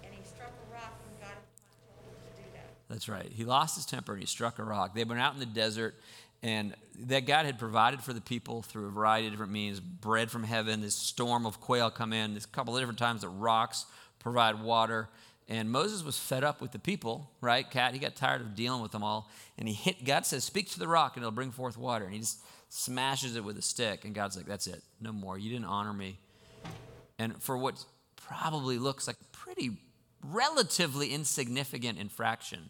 and 0.03 0.11
he 0.13 0.23
struck 0.27 0.49
a 0.49 0.73
rock 0.73 0.93
when 1.05 1.21
God 1.21 1.37
told 1.93 2.09
him 2.09 2.17
to 2.35 2.41
do 2.41 2.49
that. 2.55 2.73
That's 2.89 3.09
right. 3.09 3.29
He 3.31 3.43
lost 3.43 3.75
his 3.75 3.85
temper 3.85 4.13
and 4.13 4.21
he 4.21 4.27
struck 4.27 4.59
a 4.59 4.63
rock. 4.63 4.95
They've 4.95 5.07
been 5.07 5.17
out 5.17 5.33
in 5.33 5.39
the 5.39 5.45
desert, 5.45 5.95
and 6.43 6.73
that 7.07 7.25
God 7.25 7.45
had 7.45 7.57
provided 7.57 8.01
for 8.01 8.13
the 8.13 8.21
people 8.21 8.61
through 8.61 8.87
a 8.87 8.91
variety 8.91 9.27
of 9.27 9.33
different 9.33 9.51
means 9.51 9.79
bread 9.79 10.29
from 10.29 10.43
heaven, 10.43 10.81
this 10.81 10.95
storm 10.95 11.45
of 11.45 11.59
quail 11.59 11.89
come 11.89 12.13
in, 12.13 12.33
this 12.33 12.45
couple 12.45 12.75
of 12.75 12.81
different 12.81 12.99
times 12.99 13.21
that 13.21 13.29
rocks 13.29 13.85
provide 14.19 14.61
water. 14.61 15.09
And 15.49 15.71
Moses 15.71 16.03
was 16.03 16.17
fed 16.17 16.43
up 16.43 16.61
with 16.61 16.71
the 16.71 16.79
people, 16.79 17.31
right? 17.39 17.69
Kat, 17.69 17.93
he 17.93 17.99
got 17.99 18.15
tired 18.15 18.41
of 18.41 18.53
dealing 18.53 18.81
with 18.81 18.91
them 18.91 19.03
all. 19.03 19.31
And 19.57 19.67
he 19.67 19.73
hit, 19.73 20.03
God 20.03 20.25
says, 20.25 20.43
Speak 20.43 20.69
to 20.71 20.79
the 20.79 20.87
rock 20.87 21.15
and 21.15 21.23
it'll 21.23 21.31
bring 21.31 21.51
forth 21.51 21.77
water. 21.77 22.05
And 22.05 22.13
he 22.13 22.19
just 22.19 22.39
smashes 22.69 23.35
it 23.35 23.43
with 23.43 23.57
a 23.57 23.61
stick. 23.61 24.03
And 24.03 24.13
God's 24.13 24.35
like, 24.35 24.45
That's 24.45 24.67
it. 24.67 24.83
No 24.99 25.13
more. 25.13 25.37
You 25.37 25.49
didn't 25.49 25.65
honor 25.65 25.93
me. 25.93 26.19
And 27.17 27.41
for 27.41 27.57
what 27.57 27.83
probably 28.17 28.77
looks 28.77 29.07
like 29.07 29.15
a 29.21 29.37
pretty 29.37 29.77
relatively 30.21 31.13
insignificant 31.13 31.97
infraction 31.97 32.69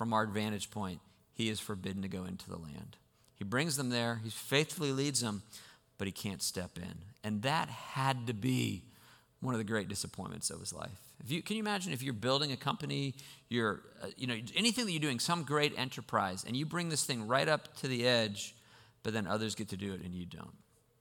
from 0.00 0.14
our 0.14 0.24
vantage 0.24 0.70
point, 0.70 0.98
he 1.34 1.50
is 1.50 1.60
forbidden 1.60 2.00
to 2.00 2.08
go 2.08 2.24
into 2.24 2.48
the 2.48 2.56
land. 2.56 2.96
He 3.34 3.44
brings 3.44 3.76
them 3.76 3.90
there, 3.90 4.18
he 4.24 4.30
faithfully 4.30 4.92
leads 4.92 5.20
them, 5.20 5.42
but 5.98 6.06
he 6.06 6.10
can't 6.10 6.42
step 6.42 6.78
in. 6.78 6.94
And 7.22 7.42
that 7.42 7.68
had 7.68 8.26
to 8.28 8.32
be 8.32 8.84
one 9.42 9.52
of 9.52 9.58
the 9.58 9.64
great 9.64 9.88
disappointments 9.88 10.48
of 10.48 10.58
his 10.58 10.72
life. 10.72 10.88
If 11.22 11.30
you, 11.30 11.42
can 11.42 11.56
you 11.56 11.62
imagine 11.62 11.92
if 11.92 12.02
you're 12.02 12.14
building 12.14 12.50
a 12.50 12.56
company, 12.56 13.14
you're, 13.50 13.82
uh, 14.02 14.06
you 14.16 14.26
know, 14.26 14.36
anything 14.56 14.86
that 14.86 14.92
you're 14.92 15.02
doing, 15.02 15.20
some 15.20 15.42
great 15.42 15.78
enterprise, 15.78 16.46
and 16.46 16.56
you 16.56 16.64
bring 16.64 16.88
this 16.88 17.04
thing 17.04 17.26
right 17.26 17.46
up 17.46 17.76
to 17.80 17.86
the 17.86 18.06
edge, 18.06 18.54
but 19.02 19.12
then 19.12 19.26
others 19.26 19.54
get 19.54 19.68
to 19.68 19.76
do 19.76 19.92
it 19.92 20.00
and 20.00 20.14
you 20.14 20.24
don't. 20.24 20.56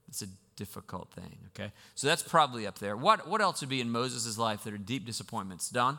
It's 0.09 0.21
a 0.21 0.27
difficult 0.57 1.09
thing, 1.13 1.37
okay? 1.55 1.71
So 1.95 2.05
that's 2.07 2.21
probably 2.21 2.67
up 2.67 2.79
there. 2.79 2.97
What, 2.97 3.29
what 3.29 3.39
else 3.39 3.61
would 3.61 3.69
be 3.69 3.79
in 3.79 3.89
Moses' 3.89 4.37
life 4.37 4.65
that 4.65 4.73
are 4.73 4.77
deep 4.77 5.05
disappointments? 5.05 5.69
Don? 5.69 5.97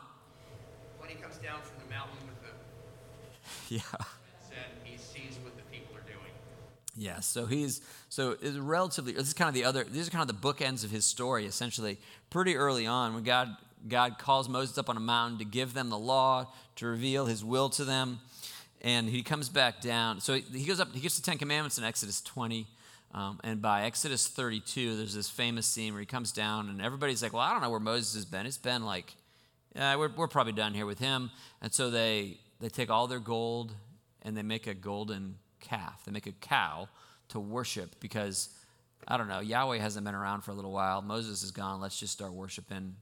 When 0.99 1.09
he 1.09 1.15
comes 1.15 1.37
down 1.37 1.61
from 1.63 1.83
the 1.83 1.89
mountain 1.89 2.17
with 2.27 2.40
Yeah. 3.77 3.79
said, 4.49 4.57
he 4.83 4.97
sees 4.97 5.39
what 5.41 5.55
the 5.55 5.63
people 5.71 5.95
are 5.95 6.01
doing. 6.01 6.33
Yeah, 6.97 7.21
so 7.21 7.45
he's 7.45 7.79
so 8.09 8.35
it's 8.41 8.57
relatively. 8.57 9.13
This 9.13 9.27
is 9.27 9.33
kind 9.33 9.47
of 9.47 9.53
the 9.53 9.63
other. 9.63 9.85
These 9.85 10.09
are 10.09 10.11
kind 10.11 10.29
of 10.29 10.41
the 10.41 10.47
bookends 10.47 10.83
of 10.83 10.91
his 10.91 11.05
story. 11.05 11.45
Essentially, 11.45 11.97
pretty 12.29 12.57
early 12.57 12.85
on, 12.85 13.13
when 13.13 13.23
God 13.23 13.55
God 13.87 14.17
calls 14.19 14.49
Moses 14.49 14.77
up 14.77 14.89
on 14.89 14.97
a 14.97 15.01
mountain 15.01 15.39
to 15.39 15.45
give 15.45 15.73
them 15.73 15.89
the 15.89 15.97
law, 15.97 16.51
to 16.75 16.85
reveal 16.85 17.27
His 17.27 17.45
will 17.45 17.69
to 17.69 17.85
them, 17.85 18.19
and 18.81 19.07
he 19.07 19.23
comes 19.23 19.47
back 19.47 19.79
down. 19.79 20.19
So 20.19 20.33
he, 20.33 20.41
he 20.41 20.65
goes 20.65 20.81
up. 20.81 20.93
He 20.93 20.99
gets 20.99 21.15
the 21.17 21.23
Ten 21.23 21.37
Commandments 21.37 21.77
in 21.77 21.85
Exodus 21.85 22.21
20, 22.21 22.67
um, 23.13 23.39
and 23.43 23.61
by 23.61 23.83
Exodus 23.83 24.27
32, 24.27 24.97
there's 24.97 25.15
this 25.15 25.29
famous 25.29 25.65
scene 25.65 25.93
where 25.93 26.01
he 26.01 26.05
comes 26.05 26.33
down, 26.33 26.67
and 26.67 26.81
everybody's 26.81 27.23
like, 27.23 27.31
"Well, 27.31 27.41
I 27.41 27.53
don't 27.53 27.61
know 27.61 27.69
where 27.69 27.79
Moses 27.79 28.15
has 28.15 28.25
been. 28.25 28.45
It's 28.45 28.57
been 28.57 28.83
like, 28.83 29.15
yeah, 29.75 29.95
we're 29.95 30.11
we're 30.13 30.27
probably 30.27 30.53
done 30.53 30.73
here 30.73 30.85
with 30.85 30.99
him." 30.99 31.31
And 31.61 31.73
so 31.73 31.89
they 31.89 32.37
they 32.61 32.69
take 32.69 32.89
all 32.89 33.07
their 33.07 33.19
gold 33.19 33.73
and 34.21 34.37
they 34.37 34.43
make 34.43 34.67
a 34.67 34.73
golden 34.73 35.35
calf. 35.59 36.03
They 36.05 36.11
make 36.11 36.27
a 36.27 36.31
cow 36.31 36.87
to 37.29 37.39
worship 37.39 37.99
because, 37.99 38.49
I 39.07 39.17
don't 39.17 39.27
know, 39.27 39.39
Yahweh 39.39 39.79
hasn't 39.79 40.05
been 40.05 40.15
around 40.15 40.41
for 40.41 40.51
a 40.51 40.53
little 40.53 40.71
while. 40.71 41.01
Moses 41.01 41.43
is 41.43 41.51
gone. 41.51 41.81
Let's 41.81 41.99
just 41.99 42.13
start 42.13 42.33
worshiping 42.33 42.95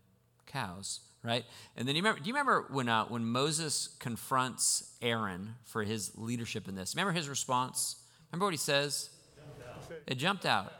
cows, 0.45 1.01
right? 1.23 1.45
And 1.75 1.87
then 1.87 1.95
you 1.95 2.01
remember, 2.01 2.21
do 2.21 2.27
you 2.27 2.33
remember 2.33 2.65
when, 2.71 2.87
uh, 2.89 3.05
when 3.05 3.25
Moses 3.25 3.89
confronts 3.99 4.93
Aaron 5.01 5.55
for 5.65 5.83
his 5.83 6.17
leadership 6.17 6.67
in 6.67 6.75
this? 6.75 6.95
Remember 6.95 7.11
his 7.11 7.27
response? 7.27 7.97
Remember 8.31 8.45
what 8.45 8.53
he 8.53 8.57
says? 8.57 9.09
It 10.07 10.15
jumped 10.15 10.45
out. 10.45 10.73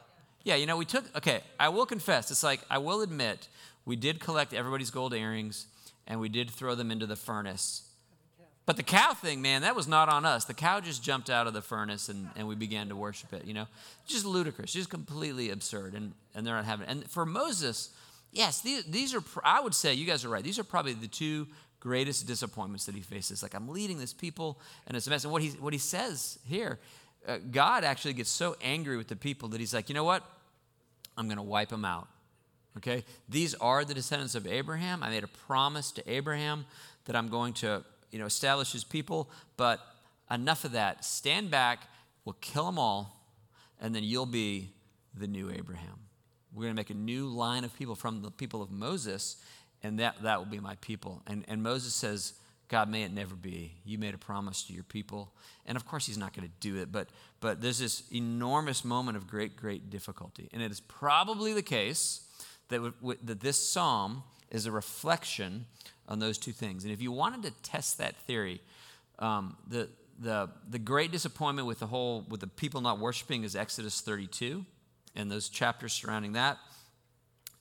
Yeah, 0.43 0.55
you 0.55 0.65
know, 0.65 0.77
we 0.77 0.85
took, 0.85 1.03
okay, 1.17 1.41
I 1.59 1.69
will 1.69 1.85
confess, 1.85 2.31
it's 2.31 2.43
like, 2.43 2.61
I 2.69 2.77
will 2.77 3.01
admit, 3.01 3.49
we 3.85 3.95
did 3.95 4.19
collect 4.19 4.53
everybody's 4.53 4.89
gold 4.89 5.13
earrings 5.13 5.67
and 6.07 6.19
we 6.19 6.29
did 6.29 6.49
throw 6.49 6.75
them 6.75 6.91
into 6.91 7.05
the 7.05 7.15
furnace. 7.15 7.88
But 8.69 8.77
the 8.77 8.83
cow 8.83 9.15
thing, 9.15 9.41
man, 9.41 9.63
that 9.63 9.75
was 9.75 9.87
not 9.87 10.09
on 10.09 10.27
us. 10.27 10.45
The 10.45 10.53
cow 10.53 10.79
just 10.79 11.01
jumped 11.03 11.31
out 11.31 11.47
of 11.47 11.53
the 11.53 11.61
furnace 11.63 12.07
and, 12.07 12.29
and 12.35 12.47
we 12.47 12.53
began 12.53 12.89
to 12.89 12.95
worship 12.95 13.33
it, 13.33 13.45
you 13.45 13.55
know? 13.55 13.65
Just 14.05 14.25
ludicrous, 14.25 14.73
just 14.73 14.91
completely 14.91 15.49
absurd. 15.49 15.95
And, 15.95 16.13
and 16.35 16.45
they're 16.45 16.53
not 16.53 16.65
having 16.65 16.85
it. 16.85 16.91
And 16.91 17.09
for 17.09 17.25
Moses, 17.25 17.89
yes, 18.31 18.61
these, 18.61 18.83
these 18.83 19.15
are, 19.15 19.23
I 19.43 19.59
would 19.59 19.73
say, 19.73 19.95
you 19.95 20.05
guys 20.05 20.23
are 20.23 20.29
right. 20.29 20.43
These 20.43 20.59
are 20.59 20.63
probably 20.63 20.93
the 20.93 21.07
two 21.07 21.47
greatest 21.79 22.27
disappointments 22.27 22.85
that 22.85 22.93
he 22.93 23.01
faces. 23.01 23.41
Like, 23.41 23.55
I'm 23.55 23.69
leading 23.69 23.97
this 23.97 24.13
people 24.13 24.59
and 24.85 24.95
it's 24.95 25.07
a 25.07 25.09
mess. 25.09 25.23
And 25.23 25.33
what 25.33 25.41
he, 25.41 25.49
what 25.49 25.73
he 25.73 25.79
says 25.79 26.37
here, 26.47 26.77
uh, 27.27 27.39
God 27.49 27.83
actually 27.83 28.13
gets 28.13 28.29
so 28.29 28.55
angry 28.61 28.97
with 28.97 29.07
the 29.07 29.15
people 29.15 29.49
that 29.49 29.59
he's 29.59 29.73
like, 29.73 29.89
you 29.89 29.95
know 29.95 30.03
what? 30.03 30.23
I'm 31.17 31.25
going 31.25 31.37
to 31.37 31.41
wipe 31.41 31.69
them 31.69 31.85
out. 31.85 32.07
Okay? 32.77 33.03
These 33.27 33.55
are 33.55 33.83
the 33.83 33.95
descendants 33.95 34.35
of 34.35 34.45
Abraham. 34.45 35.01
I 35.01 35.09
made 35.09 35.23
a 35.23 35.27
promise 35.27 35.91
to 35.93 36.07
Abraham 36.07 36.67
that 37.05 37.15
I'm 37.15 37.29
going 37.29 37.53
to, 37.53 37.83
you 38.11 38.19
know, 38.19 38.25
establish 38.25 38.71
his 38.71 38.83
people, 38.83 39.29
but 39.57 39.79
enough 40.31 40.65
of 40.65 40.73
that. 40.73 41.05
Stand 41.05 41.51
back, 41.51 41.87
we'll 42.25 42.37
kill 42.41 42.65
them 42.65 42.79
all, 42.79 43.15
and 43.79 43.93
then 43.93 44.03
you'll 44.03 44.25
be 44.25 44.69
the 45.13 45.27
new 45.27 45.49
Abraham. 45.51 45.99
We're 46.53 46.63
going 46.63 46.75
to 46.75 46.79
make 46.79 46.89
a 46.89 46.95
new 46.95 47.27
line 47.27 47.63
of 47.63 47.75
people 47.75 47.95
from 47.95 48.21
the 48.21 48.31
people 48.31 48.61
of 48.61 48.71
Moses, 48.71 49.37
and 49.83 49.99
that, 49.99 50.21
that 50.23 50.39
will 50.39 50.45
be 50.45 50.59
my 50.59 50.75
people. 50.81 51.21
And, 51.27 51.45
and 51.47 51.61
Moses 51.61 51.93
says, 51.93 52.33
God, 52.69 52.89
may 52.89 53.03
it 53.03 53.11
never 53.11 53.35
be. 53.35 53.73
You 53.83 53.97
made 53.97 54.13
a 54.13 54.17
promise 54.19 54.63
to 54.63 54.73
your 54.73 54.83
people. 54.83 55.31
And 55.65 55.75
of 55.75 55.87
course, 55.87 56.05
he's 56.05 56.17
not 56.17 56.35
going 56.35 56.47
to 56.47 56.53
do 56.59 56.77
it, 56.77 56.91
but, 56.91 57.07
but 57.39 57.61
there's 57.61 57.79
this 57.79 58.03
enormous 58.11 58.85
moment 58.85 59.17
of 59.17 59.27
great, 59.27 59.55
great 59.55 59.89
difficulty. 59.89 60.49
And 60.53 60.61
it 60.61 60.71
is 60.71 60.79
probably 60.79 61.53
the 61.53 61.63
case 61.63 62.21
that, 62.69 62.77
w- 62.77 63.17
that 63.23 63.39
this 63.39 63.57
psalm 63.57 64.23
is 64.51 64.65
a 64.65 64.71
reflection 64.71 65.65
on 66.09 66.19
those 66.19 66.37
two 66.37 66.51
things. 66.51 66.83
And 66.83 66.91
if 66.91 67.01
you 67.01 67.11
wanted 67.11 67.43
to 67.43 67.51
test 67.61 67.99
that 67.99 68.17
theory, 68.23 68.61
um, 69.19 69.55
the, 69.67 69.87
the, 70.19 70.49
the 70.69 70.79
great 70.79 71.11
disappointment 71.11 71.67
with 71.67 71.79
the 71.79 71.87
whole, 71.87 72.25
with 72.27 72.41
the 72.41 72.47
people 72.47 72.81
not 72.81 72.99
worshiping 72.99 73.43
is 73.43 73.55
Exodus 73.55 74.01
32 74.01 74.65
and 75.15 75.31
those 75.31 75.47
chapters 75.47 75.93
surrounding 75.93 76.33
that. 76.33 76.57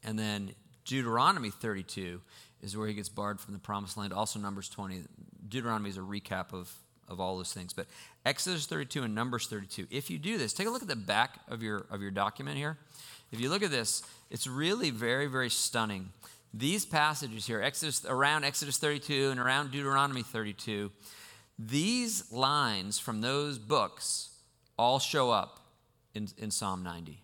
And 0.03 0.19
then 0.19 0.55
Deuteronomy 0.85 1.51
32 1.51 2.21
is 2.63 2.77
where 2.77 2.89
he 2.89 2.95
gets 2.95 3.09
barred 3.09 3.39
from 3.39 3.53
the 3.53 3.61
promised 3.61 3.97
land. 3.97 4.13
Also, 4.13 4.39
Numbers 4.39 4.69
20. 4.69 5.03
Deuteronomy 5.49 5.91
is 5.91 5.97
a 5.97 6.01
recap 6.01 6.53
of, 6.53 6.73
of 7.09 7.21
all 7.21 7.37
those 7.37 7.53
things. 7.53 7.73
But 7.73 7.87
Exodus 8.25 8.67
32 8.67 9.03
and 9.03 9.15
Numbers 9.15 9.47
32. 9.47 9.87
If 9.91 10.11
you 10.11 10.19
do 10.19 10.39
this, 10.39 10.53
take 10.53 10.67
a 10.67 10.71
look 10.71 10.83
at 10.83 10.89
the 10.89 10.97
back 10.97 11.41
of 11.49 11.63
your, 11.63 11.87
of 11.91 12.01
your 12.01 12.11
document 12.11 12.57
here. 12.57 12.79
If 13.31 13.41
you 13.41 13.51
look 13.51 13.63
at 13.63 13.71
this, 13.71 14.03
it's 14.31 14.47
really 14.47 14.91
very, 14.91 15.27
very 15.27 15.51
stunning. 15.51 16.11
These 16.55 16.87
passages 16.87 17.47
here, 17.47 17.63
Exodus, 17.63 18.05
around 18.07 18.45
Exodus 18.45 18.79
32 18.79 19.31
and 19.31 19.39
around 19.39 19.71
Deuteronomy 19.71 20.23
32, 20.23 20.91
these 21.59 22.31
lines 22.33 22.99
from 22.99 23.21
those 23.21 23.59
books 23.59 24.31
all 24.79 24.99
show 24.99 25.31
up 25.31 25.61
in, 26.15 26.29
in 26.39 26.51
Psalm 26.51 26.83
90. 26.83 27.21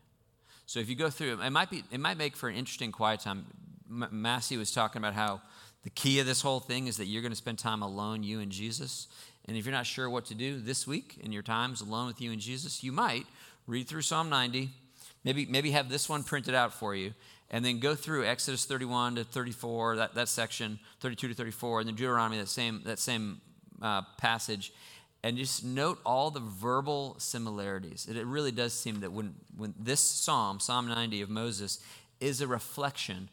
So 0.67 0.81
if 0.81 0.89
you 0.89 0.97
go 0.97 1.09
through, 1.11 1.41
it 1.41 1.51
might 1.51 1.71
be, 1.71 1.85
it 1.91 2.01
might 2.01 2.17
make 2.17 2.37
for 2.37 2.49
an 2.49 2.57
interesting 2.57 2.93
quiet 2.93 3.21
time. 3.21 3.47
M- 3.89 4.09
Massey 4.11 4.57
was 4.57 4.73
talking 4.73 5.01
about 5.01 5.15
how 5.15 5.41
the 5.85 5.91
key 5.91 6.19
of 6.19 6.27
this 6.27 6.41
whole 6.41 6.61
thing 6.61 6.87
is 6.87 6.97
that 6.97 7.07
you're 7.07 7.23
going 7.23 7.33
to 7.33 7.37
spend 7.37 7.59
time 7.59 7.83
alone, 7.83 8.23
you 8.23 8.41
and 8.41 8.51
Jesus. 8.51 9.07
And 9.47 9.57
if 9.57 9.65
you're 9.65 9.75
not 9.75 9.87
sure 9.87 10.09
what 10.09 10.25
to 10.27 10.35
do 10.35 10.59
this 10.59 10.87
week 10.87 11.19
in 11.21 11.31
your 11.31 11.43
times 11.43 11.81
alone 11.81 12.07
with 12.07 12.21
you 12.21 12.33
and 12.33 12.41
Jesus, 12.41 12.83
you 12.83 12.93
might 12.93 13.27
read 13.67 13.87
through 13.87 14.03
Psalm 14.03 14.29
90. 14.29 14.71
Maybe, 15.23 15.47
maybe 15.47 15.71
have 15.71 15.89
this 15.89 16.09
one 16.09 16.23
printed 16.23 16.55
out 16.55 16.73
for 16.73 16.95
you, 16.95 17.15
and 17.55 17.65
then 17.65 17.79
go 17.79 17.95
through 17.95 18.27
Exodus 18.27 18.65
31 18.65 19.15
to 19.15 19.23
34, 19.23 19.95
that, 19.99 20.15
that 20.17 20.29
section, 20.29 20.81
32 20.99 21.29
to 21.29 21.35
34, 21.35 21.81
and 21.81 21.89
then 21.89 21.95
Deuteronomy, 21.95 22.37
that 22.37 22.49
same, 22.49 22.83
that 22.85 22.99
same 22.99 23.41
uh, 23.81 24.03
passage, 24.19 24.73
and 25.23 25.37
just 25.37 25.65
note 25.65 26.01
all 26.05 26.33
the 26.33 26.41
verbal 26.41 27.15
similarities. 27.19 28.09
It, 28.11 28.17
it 28.17 28.27
really 28.27 28.51
does 28.51 28.73
seem 28.73 28.99
that 29.03 29.13
when, 29.13 29.37
when 29.57 29.73
this 29.79 30.01
psalm, 30.01 30.59
Psalm 30.59 30.89
90 30.89 31.23
of 31.23 31.31
Moses, 31.31 31.79
is 32.19 32.41
a 32.41 32.49
reflection 32.49 33.29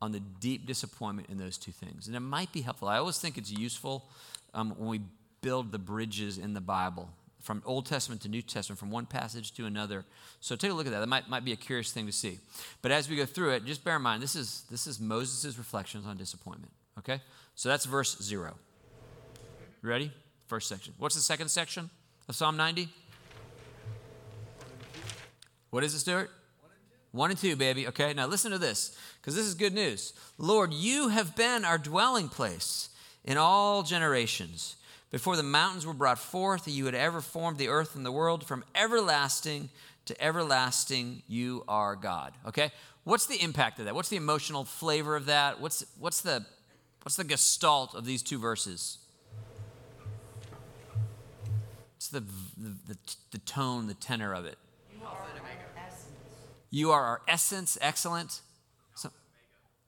on 0.00 0.10
the 0.10 0.20
deep 0.20 0.64
disappointment 0.64 1.28
in 1.28 1.36
those 1.36 1.58
two 1.58 1.72
things. 1.72 2.06
And 2.06 2.16
it 2.16 2.20
might 2.20 2.52
be 2.52 2.62
helpful. 2.62 2.88
I 2.88 2.96
always 2.96 3.18
think 3.18 3.36
it's 3.36 3.52
useful 3.52 4.08
um, 4.54 4.70
when 4.78 4.88
we 4.88 5.00
build 5.42 5.70
the 5.70 5.78
bridges 5.78 6.38
in 6.38 6.54
the 6.54 6.62
Bible 6.62 7.10
from 7.40 7.62
Old 7.64 7.86
Testament 7.86 8.22
to 8.22 8.28
New 8.28 8.42
Testament, 8.42 8.78
from 8.78 8.90
one 8.90 9.06
passage 9.06 9.52
to 9.54 9.66
another. 9.66 10.04
So 10.40 10.56
take 10.56 10.70
a 10.70 10.74
look 10.74 10.86
at 10.86 10.92
that. 10.92 11.00
That 11.00 11.08
might, 11.08 11.28
might 11.28 11.44
be 11.44 11.52
a 11.52 11.56
curious 11.56 11.92
thing 11.92 12.06
to 12.06 12.12
see. 12.12 12.40
But 12.82 12.92
as 12.92 13.08
we 13.08 13.16
go 13.16 13.26
through 13.26 13.50
it, 13.52 13.64
just 13.64 13.84
bear 13.84 13.96
in 13.96 14.02
mind 14.02 14.22
this 14.22 14.34
is, 14.34 14.64
this 14.70 14.86
is 14.86 14.98
Moses' 15.00 15.56
reflections 15.56 16.06
on 16.06 16.16
disappointment. 16.16 16.72
Okay? 16.98 17.20
So 17.54 17.68
that's 17.68 17.84
verse 17.84 18.18
zero. 18.20 18.54
Ready? 19.82 20.10
First 20.46 20.68
section. 20.68 20.94
What's 20.98 21.14
the 21.14 21.20
second 21.20 21.48
section 21.48 21.90
of 22.28 22.34
Psalm 22.34 22.56
90? 22.56 22.88
What 25.70 25.84
is 25.84 25.94
it, 25.94 26.00
Stuart? 26.00 26.30
One 27.12 27.30
and 27.30 27.38
two, 27.38 27.56
baby. 27.56 27.86
Okay, 27.88 28.12
now 28.12 28.26
listen 28.26 28.50
to 28.52 28.58
this, 28.58 28.96
because 29.20 29.34
this 29.34 29.46
is 29.46 29.54
good 29.54 29.72
news. 29.72 30.12
Lord, 30.36 30.74
you 30.74 31.08
have 31.08 31.34
been 31.34 31.64
our 31.64 31.78
dwelling 31.78 32.28
place 32.28 32.90
in 33.24 33.38
all 33.38 33.82
generations. 33.82 34.76
Before 35.16 35.34
the 35.34 35.42
mountains 35.42 35.86
were 35.86 35.94
brought 35.94 36.18
forth, 36.18 36.68
you 36.68 36.84
had 36.84 36.94
ever 36.94 37.22
formed 37.22 37.56
the 37.56 37.68
earth 37.68 37.96
and 37.96 38.04
the 38.04 38.12
world. 38.12 38.46
From 38.46 38.62
everlasting 38.74 39.70
to 40.04 40.22
everlasting, 40.22 41.22
you 41.26 41.64
are 41.66 41.96
God. 41.96 42.34
Okay? 42.46 42.70
What's 43.04 43.24
the 43.24 43.42
impact 43.42 43.78
of 43.78 43.86
that? 43.86 43.94
What's 43.94 44.10
the 44.10 44.18
emotional 44.18 44.66
flavor 44.66 45.16
of 45.16 45.24
that? 45.24 45.58
What's, 45.58 45.86
what's, 45.98 46.20
the, 46.20 46.44
what's 47.00 47.16
the 47.16 47.24
gestalt 47.24 47.94
of 47.94 48.04
these 48.04 48.22
two 48.22 48.38
verses? 48.38 48.98
What's 51.94 52.08
the, 52.08 52.20
the, 52.20 52.74
the, 52.88 52.98
the 53.30 53.38
tone, 53.38 53.86
the 53.86 53.94
tenor 53.94 54.34
of 54.34 54.44
it? 54.44 54.58
You 56.68 56.90
are 56.90 57.02
our 57.02 57.22
essence, 57.26 57.78
excellent. 57.80 58.42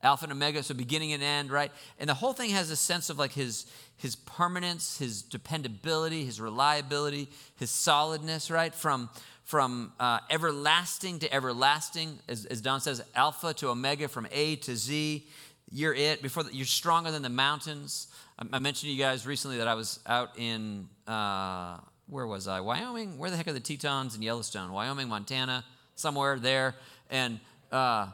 Alpha 0.02 0.25
and 0.25 0.33
Omega, 0.33 0.62
so 0.62 0.75
beginning 0.75 1.12
and 1.12 1.23
end, 1.23 1.50
right? 1.50 1.73
And 1.99 2.09
the 2.09 2.14
whole 2.14 2.33
thing 2.33 2.50
has 2.50 2.71
a 2.71 2.76
sense 2.76 3.11
of 3.11 3.19
like 3.19 3.33
his 3.33 3.67
his 3.97 4.14
permanence, 4.14 4.99
his 4.99 5.23
dependability, 5.23 6.25
his 6.25 6.40
reliability, 6.40 7.28
his 7.57 7.71
solidness, 7.71 8.50
right? 8.50 8.75
From 8.75 9.11
from 9.45 9.93
uh, 9.99 10.21
everlasting 10.28 11.19
to 11.21 11.35
everlasting, 11.35 12.19
as, 12.28 12.45
as 12.45 12.61
Don 12.61 12.83
says, 12.83 13.02
Alpha 13.14 13.55
to 13.55 13.69
Omega, 13.71 14.07
from 14.07 14.28
A 14.31 14.57
to 14.57 14.76
Z. 14.76 15.26
You're 15.71 15.95
it. 15.95 16.23
Before 16.23 16.43
the, 16.43 16.55
you're 16.55 16.67
stronger 16.67 17.11
than 17.11 17.23
the 17.23 17.31
mountains. 17.31 18.09
I, 18.38 18.45
I, 18.52 18.59
mentioned 18.59 18.88
to 18.88 18.93
you 18.93 19.02
guys 19.02 19.26
recently 19.26 19.57
that 19.57 19.67
I 19.67 19.75
was 19.75 20.00
out 20.07 20.38
in 20.38 20.88
uh, 21.07 21.78
where 22.09 22.26
was 22.26 22.47
I? 22.47 22.61
Wyoming. 22.61 23.19
Where 23.19 23.31
the 23.31 23.37
heck 23.37 23.49
are 23.49 23.52
the 23.52 23.61
Tetons 23.61 24.14
and 24.14 24.23
Yellowstone? 24.23 24.71
Wyoming, 24.71 25.09
Montana 25.09 25.64
somewhere 25.95 26.38
there, 26.38 26.75
and 27.11 27.40
uh, 27.73 28.09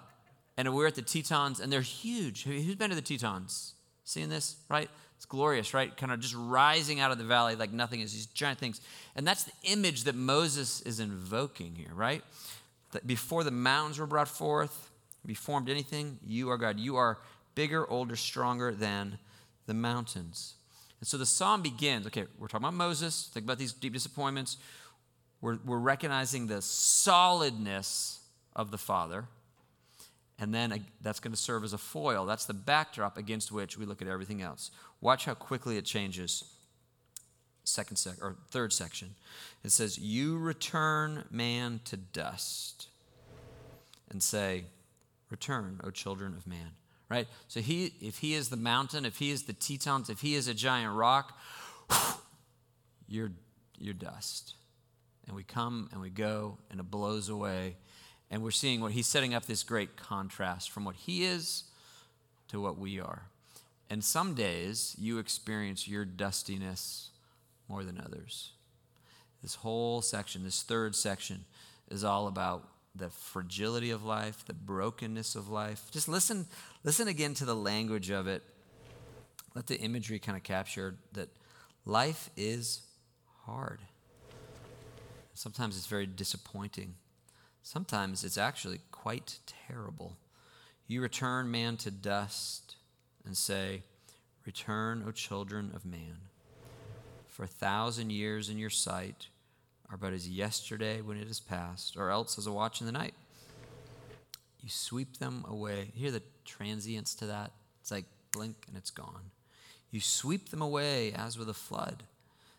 and 0.57 0.73
we 0.75 0.85
are 0.85 0.87
at 0.87 0.95
the 0.95 1.03
Tetons, 1.03 1.61
and 1.61 1.73
they're 1.73 1.81
huge. 1.81 2.45
Who's 2.45 2.75
been 2.77 2.91
to 2.91 2.97
the 2.97 3.03
Tetons? 3.03 3.75
Seeing 4.05 4.29
this, 4.29 4.57
right? 4.69 4.91
It's 5.17 5.27
glorious, 5.27 5.73
right? 5.73 5.97
Kind 5.97 6.13
of 6.13 6.21
just 6.21 6.35
rising 6.37 7.01
out 7.01 7.11
of 7.11 7.19
the 7.19 7.25
valley 7.25 7.57
like 7.57 7.73
nothing 7.73 8.01
is. 8.01 8.13
These 8.13 8.27
giant 8.27 8.59
things, 8.59 8.81
and 9.17 9.27
that's 9.27 9.45
the 9.45 9.53
image 9.65 10.05
that 10.05 10.15
Moses 10.15 10.83
is 10.83 11.01
invoking 11.01 11.75
here, 11.75 11.93
right? 11.95 12.23
That 12.93 13.07
before 13.07 13.45
the 13.45 13.51
mountains 13.51 13.99
were 13.99 14.07
brought 14.07 14.29
forth, 14.29 14.91
be 15.27 15.35
formed 15.35 15.71
anything, 15.71 16.19
you 16.27 16.51
are 16.51 16.59
God. 16.59 16.79
You 16.79 16.97
are 16.97 17.19
bigger, 17.55 17.89
older, 17.89 18.17
stronger 18.17 18.73
than 18.73 19.19
the 19.67 19.75
mountains. 19.75 20.55
And 21.01 21.09
so 21.09 21.17
the 21.17 21.27
psalm 21.27 21.63
begins. 21.63 22.07
Okay, 22.07 22.25
we're 22.39 22.49
talking 22.49 22.67
about 22.67 22.75
Moses. 22.75 23.31
Think 23.33 23.45
about 23.45 23.59
these 23.59 23.73
deep 23.73 23.95
disappointments. 23.95 24.59
We're, 25.41 25.59
we're 25.65 25.79
recognizing 25.79 26.47
the 26.47 26.63
solidness 26.63 28.21
of 28.55 28.71
the 28.71 28.79
Father. 28.79 29.25
And 30.39 30.53
then 30.53 30.85
that's 31.01 31.21
going 31.21 31.33
to 31.33 31.41
serve 31.41 31.63
as 31.63 31.73
a 31.73 31.79
foil. 31.79 32.27
That's 32.27 32.45
the 32.45 32.55
backdrop 32.55 33.17
against 33.17 33.53
which 33.53 33.79
we 33.79 33.87
look 33.87 34.03
at 34.03 34.09
everything 34.09 34.43
else. 34.43 34.71
Watch 35.01 35.27
how 35.27 35.35
quickly 35.35 35.77
it 35.77 35.85
changes. 35.85 36.45
Second 37.63 37.97
sec 37.97 38.17
or 38.21 38.37
third 38.51 38.73
section. 38.73 39.15
It 39.63 39.71
says, 39.71 39.97
You 39.97 40.37
return 40.39 41.25
man 41.31 41.81
to 41.85 41.97
dust 41.97 42.89
and 44.11 44.23
say, 44.23 44.65
Return, 45.31 45.81
O 45.85 45.91
children 45.91 46.35
of 46.37 46.47
man. 46.47 46.73
Right? 47.09 47.29
So 47.49 47.61
he 47.61 47.93
if 48.01 48.19
he 48.19 48.35
is 48.35 48.49
the 48.49 48.57
mountain, 48.57 49.05
if 49.05 49.19
he 49.19 49.31
is 49.31 49.45
the 49.45 49.53
Tetons, 49.53 50.11
if 50.11 50.21
he 50.21 50.35
is 50.35 50.49
a 50.49 50.55
giant 50.55 50.95
rock, 50.95 51.39
you're 53.09 53.31
you're 53.79 53.95
dust 53.95 54.55
and 55.27 55.37
we 55.37 55.43
come 55.43 55.89
and 55.93 56.01
we 56.01 56.11
go 56.11 56.59
and 56.71 56.81
it 56.81 56.91
blows 56.91 57.29
away. 57.29 57.77
And 58.35 58.43
we're 58.43 58.51
seeing 58.51 58.81
what 58.81 58.91
he's 58.91 59.07
setting 59.07 59.33
up 59.33 59.47
this 59.47 59.63
great 59.63 59.97
contrast 59.97 60.73
from 60.73 60.85
what 60.85 60.97
he 60.97 61.23
is 61.23 61.63
to 62.49 62.61
what 62.61 62.77
we 62.77 62.99
are. 62.99 63.29
And 63.89 64.03
some 64.03 64.35
days 64.35 64.97
you 64.99 65.19
experience 65.19 65.87
your 65.87 66.05
dustiness 66.05 67.11
more 67.69 67.85
than 67.85 68.03
others. 68.05 68.51
This 69.41 69.55
whole 69.55 70.03
section, 70.03 70.43
this 70.43 70.65
third 70.65 70.97
section, 70.97 71.45
is 71.93 72.03
all 72.03 72.27
about 72.27 72.67
the 72.97 73.09
fragility 73.09 73.93
of 73.93 74.05
life, 74.05 74.45
the 74.45 74.53
brokenness 74.53 75.37
of 75.37 75.49
life. 75.49 75.85
Just 75.93 76.09
listen, 76.09 76.47
listen 76.83 77.07
again 77.07 77.35
to 77.35 77.45
the 77.45 77.55
language 77.55 78.11
of 78.11 78.27
it. 78.27 78.43
Let 79.55 79.69
the 79.69 79.79
imagery 79.79 80.19
kind 80.19 80.37
of 80.37 80.43
capture 80.43 80.97
that 81.13 81.29
life 81.87 82.31
is 82.37 82.83
hard. 83.45 83.79
Sometimes 85.35 85.77
it's 85.77 85.87
very 85.87 86.07
disappointing. 86.07 86.97
Sometimes 87.65 88.25
it's 88.25 88.37
actually 88.37 88.81
quite 88.93 89.39
terrible. 89.47 90.19
You 90.87 91.01
return 91.01 91.51
man 91.51 91.79
to 91.79 91.91
dust 91.91 92.77
and 93.25 93.35
say, 93.35 93.83
Return, 94.45 95.03
O 95.09 95.11
children 95.11 95.73
of 95.75 95.87
man. 95.87 96.19
For 97.27 97.45
a 97.45 97.49
thousand 97.49 98.11
years 98.11 98.51
in 98.51 98.59
your 98.59 98.69
sight 98.69 99.29
are 99.91 99.97
but 99.97 100.13
as 100.13 100.29
yesterday 100.29 101.01
when 101.01 101.17
it 101.17 101.27
is 101.27 101.41
past, 101.41 101.97
or 101.97 102.11
else 102.11 102.37
as 102.37 102.47
a 102.47 102.53
watch 102.53 102.81
in 102.83 102.87
the 102.87 102.93
night. 102.93 103.15
You 104.61 104.69
sweep 104.69 105.17
them 105.17 105.47
away. 105.49 105.91
Hear 105.95 106.11
the 106.11 106.23
transience 106.45 107.15
to 107.15 107.27
that? 107.27 107.53
It's 107.81 107.91
like 107.91 108.05
blink 108.31 108.67
and 108.69 108.77
it's 108.77 108.91
gone. 108.91 109.31
You 109.91 110.03
sweep 110.03 110.51
them 110.51 110.61
away 110.61 111.15
as 111.15 111.39
with 111.39 111.49
a 111.49 111.55
flood. 111.55 112.03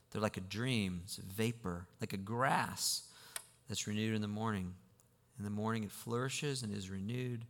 They're 0.10 0.22
like 0.22 0.38
a 0.38 0.42
dream, 0.42 1.02
it's 1.04 1.20
a 1.20 1.22
vapor, 1.22 1.86
like 2.02 2.14
a 2.14 2.18
grass 2.18 3.04
that's 3.70 3.86
renewed 3.86 4.16
in 4.16 4.24
the 4.24 4.28
morning. 4.28 4.74
In 5.38 5.44
the 5.44 5.50
morning 5.50 5.84
it 5.84 5.92
flourishes 5.92 6.64
and 6.64 6.74
is 6.74 6.90
renewed, 6.90 7.46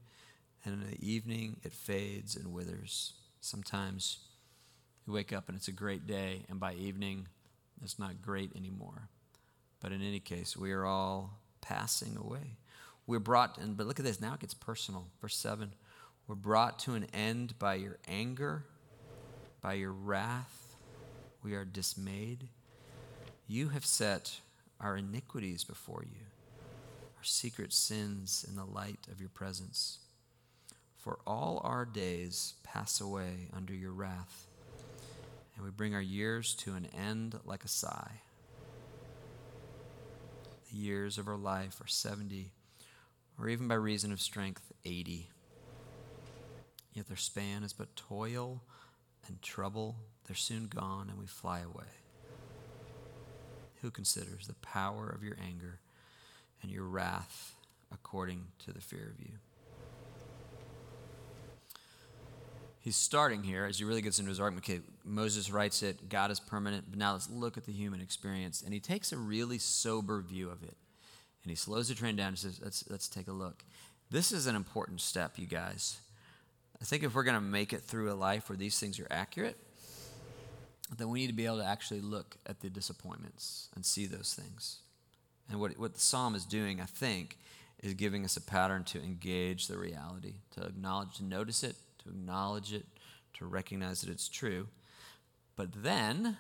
and 0.64 0.74
in 0.74 0.90
the 0.90 1.06
evening 1.06 1.58
it 1.64 1.74
fades 1.74 2.36
and 2.36 2.52
withers. 2.52 3.14
Sometimes 3.42 4.20
you 5.06 5.14
wake 5.14 5.32
up 5.32 5.48
and 5.48 5.58
it's 5.58 5.68
a 5.68 5.74
great 5.74 6.08
day, 6.08 6.46
and 6.50 6.60
by 6.60 6.74
evening 6.74 7.28
it's 7.84 8.00
not 8.00 8.22
great 8.22 8.56
anymore. 8.56 9.10
But 9.80 9.92
in 9.92 10.02
any 10.02 10.20
case, 10.20 10.58
we 10.58 10.72
are 10.72 10.86
all 10.86 11.40
passing 11.62 12.18
away. 12.18 12.58
We're 13.08 13.20
brought, 13.20 13.58
and 13.60 13.78
but 13.78 13.86
look 13.86 14.00
at 14.00 14.06
this, 14.06 14.20
now 14.20 14.34
it 14.34 14.40
gets 14.40 14.56
personal. 14.56 15.08
Verse 15.22 15.38
7 15.38 15.72
We're 16.28 16.36
brought 16.36 16.80
to 16.80 16.96
an 16.96 17.06
end 17.14 17.60
by 17.60 17.76
your 17.76 17.98
anger, 18.08 18.66
by 19.62 19.74
your 19.74 19.92
wrath 19.92 20.66
we 21.46 21.54
are 21.54 21.64
dismayed. 21.64 22.50
You 23.48 23.70
have 23.70 23.86
set 23.86 24.40
our 24.82 24.98
iniquities 24.98 25.64
before 25.64 26.04
you, 26.04 26.26
secret 27.26 27.74
sins 27.74 28.46
in 28.48 28.56
the 28.56 28.66
light 28.66 29.08
of 29.12 29.20
your 29.20 29.30
presence. 29.30 30.00
For 30.98 31.20
all 31.28 31.62
our 31.64 31.86
days 31.86 32.56
pass 32.64 33.00
away 33.00 33.50
under 33.56 33.74
your 33.74 33.92
wrath, 33.92 34.48
and 35.56 35.64
we 35.64 35.72
bring 35.72 35.94
our 35.94 36.02
years 36.02 36.54
to 36.56 36.74
an 36.74 36.88
end 36.98 37.40
like 37.46 37.64
a 37.64 37.70
sigh. 37.70 38.22
The 40.72 40.78
years 40.78 41.18
of 41.18 41.28
our 41.28 41.38
life 41.38 41.80
are 41.82 41.88
70, 41.88 42.52
or 43.40 43.50
even 43.50 43.68
by 43.68 43.76
reason 43.76 44.12
of 44.12 44.22
strength, 44.22 44.72
80. 44.84 45.30
Yet 46.94 47.08
their 47.08 47.18
span 47.18 47.64
is 47.64 47.74
but 47.74 47.96
toil 47.96 48.64
and 49.28 49.42
trouble 49.42 49.98
they're 50.26 50.36
soon 50.36 50.68
gone 50.68 51.10
and 51.10 51.20
we 51.20 51.28
fly 51.28 51.60
away. 51.60 51.86
Who 53.82 53.92
considers 53.92 54.48
the 54.48 54.54
power 54.56 55.08
of 55.08 55.24
your 55.24 55.38
anger 55.44 55.80
and 56.66 56.74
your 56.74 56.84
wrath 56.84 57.54
according 57.94 58.44
to 58.66 58.74
the 58.74 58.82
fear 58.82 59.14
of 59.14 59.24
you. 59.24 59.34
He's 62.80 62.96
starting 62.96 63.44
here 63.44 63.66
as 63.66 63.78
he 63.78 63.86
really 63.86 64.02
gets 64.02 64.18
into 64.18 64.30
his 64.30 64.40
argument. 64.40 64.68
Okay, 64.68 64.82
Moses 65.04 65.52
writes 65.52 65.84
it, 65.84 66.10
God 66.10 66.32
is 66.32 66.40
permanent, 66.40 66.86
but 66.90 66.98
now 66.98 67.14
let's 67.14 67.30
look 67.30 67.56
at 67.56 67.66
the 67.66 67.72
human 67.72 68.02
experience. 68.02 68.64
And 68.64 68.74
he 68.74 68.80
takes 68.80 69.12
a 69.12 69.18
really 69.18 69.60
sober 69.60 70.22
view 70.22 70.50
of 70.50 70.64
it. 70.64 70.76
And 71.44 71.52
he 71.52 71.56
slows 71.56 71.90
the 71.90 71.96
train 71.96 72.16
down 72.16 72.30
and 72.30 72.38
says, 72.38 72.60
let's, 72.64 72.84
let's 72.90 73.08
take 73.08 73.28
a 73.28 73.32
look. 73.32 73.64
This 74.10 74.32
is 74.32 74.48
an 74.48 74.56
important 74.56 75.02
step, 75.02 75.34
you 75.38 75.46
guys. 75.46 76.00
I 76.82 76.86
think 76.86 77.04
if 77.04 77.14
we're 77.14 77.24
going 77.24 77.36
to 77.36 77.42
make 77.42 77.74
it 77.74 77.82
through 77.82 78.12
a 78.12 78.16
life 78.16 78.50
where 78.50 78.58
these 78.58 78.80
things 78.80 79.00
are 79.00 79.08
accurate, 79.12 79.58
then 80.98 81.10
we 81.10 81.22
need 81.22 81.28
to 81.28 81.34
be 81.34 81.46
able 81.46 81.58
to 81.58 81.66
actually 81.66 82.02
look 82.02 82.38
at 82.48 82.62
the 82.62 82.70
disappointments 82.70 83.70
and 83.76 83.86
see 83.86 84.06
those 84.08 84.34
things. 84.34 84.80
And 85.50 85.60
what, 85.60 85.78
what 85.78 85.94
the 85.94 86.00
psalm 86.00 86.36
is 86.36 86.46
doing, 86.46 86.82
I 86.82 86.86
think, 86.86 87.38
is 87.82 87.94
giving 87.94 88.26
us 88.26 88.36
a 88.38 88.42
pattern 88.42 88.84
to 88.86 89.02
engage 89.02 89.68
the 89.68 89.78
reality, 89.78 90.36
to 90.56 90.66
acknowledge, 90.66 91.18
to 91.18 91.24
notice 91.24 91.64
it, 91.64 91.76
to 92.04 92.10
acknowledge 92.10 92.74
it, 92.74 92.86
to 93.34 93.46
recognize 93.46 94.02
that 94.02 94.10
it's 94.10 94.28
true, 94.28 94.68
but 95.56 95.70
then 95.84 96.38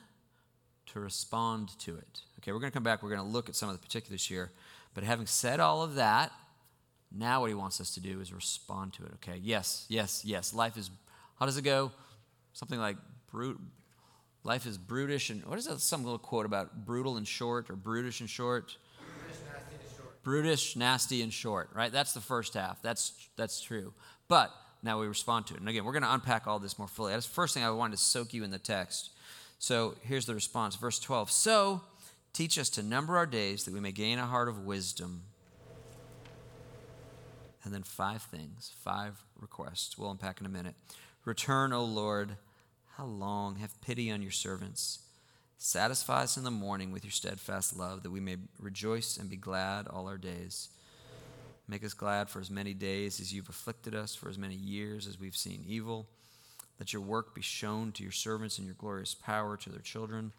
to 0.88 1.00
respond 1.00 1.78
to 1.80 1.96
it. 1.98 2.22
Okay, 2.40 2.52
we're 2.52 2.60
going 2.60 2.72
to 2.72 2.74
come 2.74 2.84
back, 2.84 3.04
we're 3.04 3.10
going 3.10 3.22
to 3.22 3.28
look 3.28 3.50
at 3.50 3.56
some 3.56 3.70
of 3.70 3.76
the 3.76 3.82
particulars 3.82 4.26
here. 4.26 4.52
But 4.94 5.04
having 5.04 5.26
said 5.26 5.60
all 5.60 5.84
of 5.84 5.96
that, 5.96 6.32
now 7.12 7.42
what 7.42 7.50
he 7.50 7.54
wants 7.54 7.80
us 7.82 7.94
to 7.96 8.00
do 8.00 8.22
is 8.22 8.34
respond 8.34 8.94
to 8.94 9.04
it. 9.04 9.12
Okay, 9.16 9.40
yes, 9.42 9.86
yes, 9.90 10.24
yes. 10.26 10.54
Life 10.54 10.78
is, 10.78 10.90
how 11.40 11.46
does 11.46 11.58
it 11.58 11.64
go? 11.64 11.92
Something 12.54 12.80
like 12.80 12.98
brute. 13.32 13.60
Life 14.44 14.66
is 14.66 14.78
brutish 14.78 15.30
and 15.30 15.44
what 15.46 15.58
is 15.58 15.66
that? 15.66 15.80
Some 15.80 16.04
little 16.04 16.20
quote 16.20 16.46
about 16.46 16.86
brutal 16.86 17.18
and 17.18 17.28
short 17.28 17.70
or 17.70 17.76
brutish 17.76 18.20
and 18.20 18.30
short. 18.30 18.78
British, 19.24 19.42
nasty, 19.52 19.76
and 19.82 19.98
short. 19.98 20.15
Brutish, 20.26 20.76
nasty, 20.76 21.22
and 21.22 21.32
short. 21.32 21.70
Right. 21.74 21.92
That's 21.92 22.14
the 22.14 22.20
first 22.20 22.56
half. 22.56 22.82
That's 22.82 23.14
that's 23.38 23.62
true. 23.62 23.94
But 24.28 24.52
now 24.82 25.00
we 25.00 25.08
respond 25.08 25.46
to 25.48 25.54
it. 25.54 25.60
And 25.60 25.70
again, 25.70 25.86
we're 25.86 25.94
going 25.94 26.04
to 26.04 26.14
unpack 26.14 26.48
all 26.48 26.58
this 26.58 26.80
more 26.80 26.88
fully. 26.88 27.14
That's 27.14 27.28
the 27.28 27.34
first 27.34 27.54
thing 27.54 27.64
I 27.64 27.70
wanted 27.70 27.98
to 27.98 28.04
soak 28.04 28.34
you 28.34 28.44
in 28.44 28.50
the 28.50 28.60
text. 28.60 29.12
So 29.60 29.94
here's 30.02 30.26
the 30.26 30.34
response, 30.34 30.76
verse 30.76 31.00
12. 31.00 31.30
So 31.30 31.82
teach 32.34 32.58
us 32.58 32.70
to 32.72 32.84
number 32.84 33.18
our 33.18 33.28
days 33.28 33.66
that 33.66 33.74
we 33.74 33.80
may 33.80 33.92
gain 33.92 34.18
a 34.18 34.26
heart 34.26 34.50
of 34.50 34.66
wisdom. 34.66 35.22
And 37.64 37.74
then 37.74 37.84
five 37.84 38.24
things, 38.24 38.74
five 38.84 39.24
requests. 39.40 39.96
We'll 39.98 40.12
unpack 40.12 40.40
in 40.40 40.48
a 40.48 40.50
minute. 40.50 40.76
Return, 41.24 41.72
O 41.72 41.84
Lord. 41.84 42.38
How 42.98 43.06
long? 43.06 43.58
Have 43.58 43.80
pity 43.82 44.12
on 44.12 44.24
your 44.24 44.32
servants. 44.32 45.00
Satisfy 45.58 46.24
us 46.24 46.38
in 46.38 46.44
the 46.44 46.52
morning 46.52 46.92
with 46.92 47.04
your 47.04 47.12
steadfast 47.12 47.78
love, 47.78 48.04
that 48.04 48.12
we 48.12 48.20
may 48.20 48.38
rejoice 48.60 49.18
and 49.18 49.30
be 49.30 49.38
glad 49.38 49.88
all 49.88 50.08
our 50.08 50.18
days. 50.18 50.70
Make 51.68 51.84
us 51.84 51.94
glad 51.94 52.30
for 52.30 52.40
as 52.40 52.52
many 52.52 52.74
days 52.74 53.20
as 53.20 53.34
you've 53.34 53.50
afflicted 53.50 53.96
us, 53.96 54.14
for 54.14 54.30
as 54.30 54.38
many 54.38 54.54
years 54.54 55.08
as 55.08 55.20
we've 55.20 55.36
seen 55.36 55.64
evil. 55.68 56.08
Let 56.80 56.94
your 56.94 57.02
work 57.02 57.34
be 57.34 57.42
shown 57.42 57.92
to 57.94 58.04
your 58.04 58.12
servants 58.12 58.58
and 58.58 58.68
your 58.68 58.76
glorious 58.78 59.16
power 59.16 59.58
to 59.58 59.70
their 59.70 59.80
children. 59.80 60.34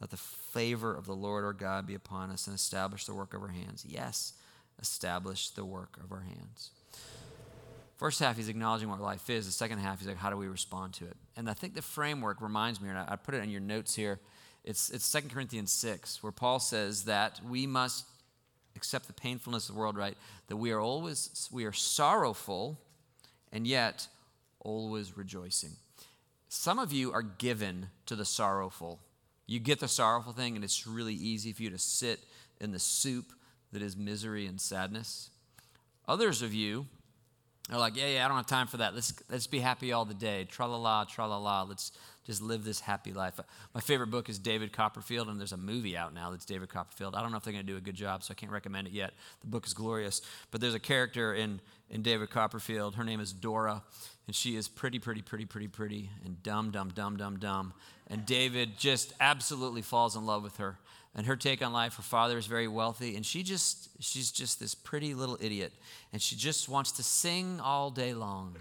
Let 0.00 0.10
the 0.10 0.16
favor 0.16 0.92
of 0.92 1.06
the 1.06 1.14
Lord 1.14 1.44
our 1.44 1.52
God 1.52 1.86
be 1.86 1.94
upon 1.94 2.30
us 2.30 2.48
and 2.48 2.56
establish 2.56 3.04
the 3.04 3.14
work 3.14 3.34
of 3.34 3.42
our 3.42 3.48
hands. 3.48 3.84
Yes, 3.86 4.32
establish 4.80 5.50
the 5.50 5.64
work 5.64 5.98
of 6.02 6.10
our 6.10 6.22
hands. 6.22 6.70
First 7.98 8.18
half, 8.18 8.36
he's 8.36 8.48
acknowledging 8.48 8.88
what 8.88 9.00
life 9.00 9.30
is. 9.30 9.46
The 9.46 9.52
second 9.52 9.78
half, 9.78 10.00
he's 10.00 10.08
like, 10.08 10.16
how 10.16 10.30
do 10.30 10.36
we 10.36 10.48
respond 10.48 10.94
to 10.94 11.04
it? 11.04 11.16
And 11.36 11.48
I 11.48 11.54
think 11.54 11.74
the 11.74 11.82
framework 11.82 12.40
reminds 12.40 12.80
me, 12.80 12.88
and 12.88 12.98
I 12.98 13.14
put 13.14 13.34
it 13.34 13.44
in 13.44 13.50
your 13.50 13.60
notes 13.60 13.94
here. 13.94 14.18
It's, 14.64 14.90
it's 14.90 15.10
2 15.10 15.22
Corinthians 15.28 15.72
6, 15.72 16.22
where 16.22 16.32
Paul 16.32 16.60
says 16.60 17.04
that 17.04 17.40
we 17.48 17.66
must 17.66 18.04
accept 18.76 19.06
the 19.06 19.12
painfulness 19.12 19.68
of 19.68 19.74
the 19.74 19.80
world, 19.80 19.96
right? 19.96 20.16
That 20.46 20.56
we 20.56 20.70
are 20.70 20.80
always, 20.80 21.48
we 21.52 21.64
are 21.64 21.72
sorrowful 21.72 22.78
and 23.52 23.66
yet 23.66 24.06
always 24.60 25.16
rejoicing. 25.16 25.72
Some 26.48 26.78
of 26.78 26.92
you 26.92 27.12
are 27.12 27.22
given 27.22 27.88
to 28.06 28.14
the 28.14 28.24
sorrowful. 28.24 29.00
You 29.46 29.58
get 29.58 29.80
the 29.80 29.88
sorrowful 29.88 30.32
thing, 30.32 30.54
and 30.54 30.64
it's 30.64 30.86
really 30.86 31.14
easy 31.14 31.52
for 31.52 31.62
you 31.62 31.70
to 31.70 31.78
sit 31.78 32.20
in 32.60 32.72
the 32.72 32.78
soup 32.78 33.32
that 33.72 33.82
is 33.82 33.96
misery 33.96 34.46
and 34.46 34.60
sadness. 34.60 35.30
Others 36.06 36.42
of 36.42 36.54
you 36.54 36.86
are 37.70 37.78
like, 37.78 37.96
yeah, 37.96 38.08
yeah, 38.08 38.24
I 38.24 38.28
don't 38.28 38.36
have 38.36 38.46
time 38.46 38.66
for 38.66 38.78
that. 38.78 38.94
Let's, 38.94 39.14
let's 39.30 39.46
be 39.46 39.60
happy 39.60 39.92
all 39.92 40.04
the 40.04 40.14
day. 40.14 40.44
Tra 40.44 40.66
la 40.66 40.76
la, 40.76 41.04
tra 41.04 41.26
la 41.26 41.38
la. 41.38 41.62
Let's 41.62 41.92
just 42.26 42.42
live 42.42 42.64
this 42.64 42.80
happy 42.80 43.12
life. 43.12 43.38
My 43.74 43.80
favorite 43.80 44.08
book 44.08 44.28
is 44.28 44.38
David 44.38 44.72
Copperfield, 44.72 45.28
and 45.28 45.38
there's 45.38 45.52
a 45.52 45.56
movie 45.56 45.96
out 45.96 46.12
now 46.12 46.30
that's 46.30 46.44
David 46.44 46.68
Copperfield. 46.68 47.14
I 47.14 47.22
don't 47.22 47.30
know 47.30 47.36
if 47.36 47.44
they're 47.44 47.52
going 47.52 47.64
to 47.64 47.72
do 47.72 47.76
a 47.76 47.80
good 47.80 47.94
job, 47.94 48.24
so 48.24 48.32
I 48.32 48.34
can't 48.34 48.50
recommend 48.52 48.88
it 48.88 48.92
yet. 48.92 49.12
The 49.42 49.46
book 49.46 49.66
is 49.66 49.74
glorious. 49.74 50.22
But 50.50 50.60
there's 50.60 50.74
a 50.74 50.80
character 50.80 51.34
in, 51.34 51.60
in 51.88 52.02
David 52.02 52.30
Copperfield. 52.30 52.96
Her 52.96 53.04
name 53.04 53.20
is 53.20 53.32
Dora, 53.32 53.82
and 54.26 54.34
she 54.34 54.56
is 54.56 54.68
pretty, 54.68 54.98
pretty, 54.98 55.22
pretty, 55.22 55.44
pretty, 55.44 55.68
pretty, 55.68 56.10
and 56.24 56.42
dumb, 56.42 56.72
dumb, 56.72 56.90
dumb, 56.90 57.16
dumb, 57.16 57.38
dumb. 57.38 57.74
And 58.08 58.26
David 58.26 58.76
just 58.76 59.12
absolutely 59.20 59.82
falls 59.82 60.16
in 60.16 60.26
love 60.26 60.42
with 60.42 60.56
her 60.56 60.78
and 61.14 61.26
her 61.26 61.36
take 61.36 61.62
on 61.62 61.72
life. 61.72 61.96
Her 61.96 62.02
father 62.02 62.38
is 62.38 62.46
very 62.46 62.68
wealthy 62.68 63.16
and 63.16 63.24
she 63.24 63.42
just 63.42 63.88
she's 64.00 64.30
just 64.30 64.60
this 64.60 64.74
pretty 64.74 65.14
little 65.14 65.38
idiot 65.40 65.72
and 66.12 66.20
she 66.20 66.36
just 66.36 66.68
wants 66.68 66.92
to 66.92 67.02
sing 67.02 67.60
all 67.60 67.90
day 67.90 68.14
long 68.14 68.56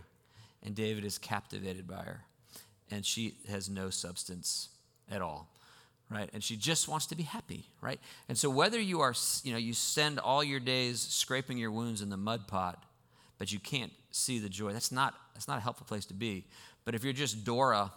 and 0.64 0.76
david 0.76 1.06
is 1.06 1.18
captivated 1.18 1.88
by 1.88 2.02
her 2.02 2.22
and 2.92 3.06
she 3.06 3.36
has 3.50 3.70
no 3.70 3.90
substance 3.90 4.70
at 5.10 5.22
all 5.22 5.48
right? 6.10 6.30
And 6.34 6.44
she 6.44 6.58
just 6.58 6.90
wants 6.90 7.06
to 7.08 7.16
be 7.16 7.24
happy 7.24 7.66
right? 7.80 8.00
And 8.28 8.38
so 8.38 8.50
whether 8.50 8.80
you 8.80 9.02
are 9.02 9.14
you 9.44 9.54
know 9.54 9.58
you 9.58 9.74
spend 9.74 10.20
all 10.20 10.44
your 10.44 10.60
days 10.60 11.00
scraping 11.00 11.58
your 11.58 11.72
wounds 11.72 12.02
in 12.02 12.10
the 12.10 12.18
mud 12.18 12.48
pot 12.48 12.84
but 13.38 13.52
you 13.52 13.60
can't 13.60 13.92
see 14.12 14.38
the 14.38 14.50
joy 14.50 14.74
that's 14.74 14.92
not 14.92 15.16
that's 15.34 15.48
not 15.48 15.58
a 15.58 15.62
helpful 15.62 15.86
place 15.88 16.06
to 16.06 16.14
be. 16.14 16.46
But 16.84 16.96
if 16.96 17.04
you're 17.04 17.14
just 17.14 17.46
dora 17.46 17.92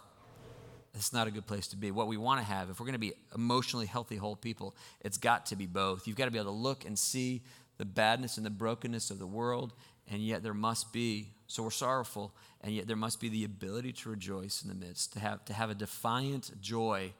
it's 0.95 1.13
not 1.13 1.27
a 1.27 1.31
good 1.31 1.45
place 1.45 1.67
to 1.67 1.77
be. 1.77 1.91
What 1.91 2.07
we 2.07 2.17
want 2.17 2.39
to 2.39 2.45
have, 2.45 2.69
if 2.69 2.79
we're 2.79 2.85
going 2.85 2.93
to 2.93 2.99
be 2.99 3.13
emotionally 3.35 3.85
healthy, 3.85 4.15
whole 4.15 4.35
people, 4.35 4.75
it's 5.01 5.17
got 5.17 5.45
to 5.47 5.55
be 5.55 5.65
both. 5.65 6.07
You've 6.07 6.15
got 6.15 6.25
to 6.25 6.31
be 6.31 6.39
able 6.39 6.51
to 6.51 6.57
look 6.57 6.85
and 6.85 6.97
see 6.97 7.41
the 7.77 7.85
badness 7.85 8.37
and 8.37 8.45
the 8.45 8.51
brokenness 8.51 9.11
of 9.11 9.19
the 9.19 9.27
world, 9.27 9.73
and 10.09 10.21
yet 10.21 10.43
there 10.43 10.53
must 10.53 10.93
be, 10.93 11.33
so 11.47 11.63
we're 11.63 11.71
sorrowful, 11.71 12.33
and 12.61 12.73
yet 12.73 12.87
there 12.87 12.95
must 12.95 13.19
be 13.19 13.29
the 13.29 13.43
ability 13.43 13.91
to 13.91 14.09
rejoice 14.09 14.63
in 14.63 14.69
the 14.69 14.75
midst, 14.75 15.13
to 15.13 15.19
have, 15.19 15.43
to 15.45 15.53
have 15.53 15.69
a 15.69 15.75
defiant 15.75 16.51
joy 16.61 17.11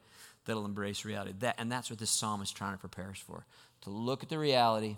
that'll 0.46 0.64
embrace 0.64 1.04
reality. 1.04 1.34
That, 1.40 1.56
and 1.58 1.70
that's 1.70 1.90
what 1.90 1.98
this 1.98 2.10
psalm 2.10 2.40
is 2.40 2.50
trying 2.50 2.72
to 2.72 2.78
prepare 2.78 3.10
us 3.10 3.18
for 3.18 3.44
to 3.82 3.90
look 3.90 4.22
at 4.22 4.28
the 4.28 4.38
reality 4.38 4.96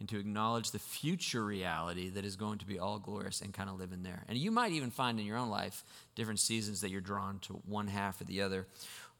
and 0.00 0.08
to 0.08 0.18
acknowledge 0.18 0.70
the 0.70 0.78
future 0.78 1.44
reality 1.44 2.08
that 2.08 2.24
is 2.24 2.34
going 2.34 2.58
to 2.58 2.66
be 2.66 2.78
all 2.78 2.98
glorious 2.98 3.42
and 3.42 3.52
kind 3.52 3.68
of 3.68 3.78
live 3.78 3.92
in 3.92 4.02
there. 4.02 4.24
And 4.28 4.36
you 4.36 4.50
might 4.50 4.72
even 4.72 4.90
find 4.90 5.20
in 5.20 5.26
your 5.26 5.36
own 5.36 5.50
life 5.50 5.84
different 6.14 6.40
seasons 6.40 6.80
that 6.80 6.90
you're 6.90 7.02
drawn 7.02 7.38
to 7.40 7.52
one 7.66 7.86
half 7.86 8.20
or 8.20 8.24
the 8.24 8.40
other. 8.40 8.66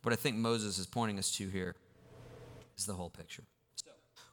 What 0.03 0.13
I 0.13 0.17
think 0.17 0.37
Moses 0.37 0.79
is 0.79 0.87
pointing 0.87 1.19
us 1.19 1.31
to 1.37 1.49
here 1.49 1.77
is 2.77 2.87
the 2.87 2.95
whole 2.95 3.11
picture. 3.11 3.45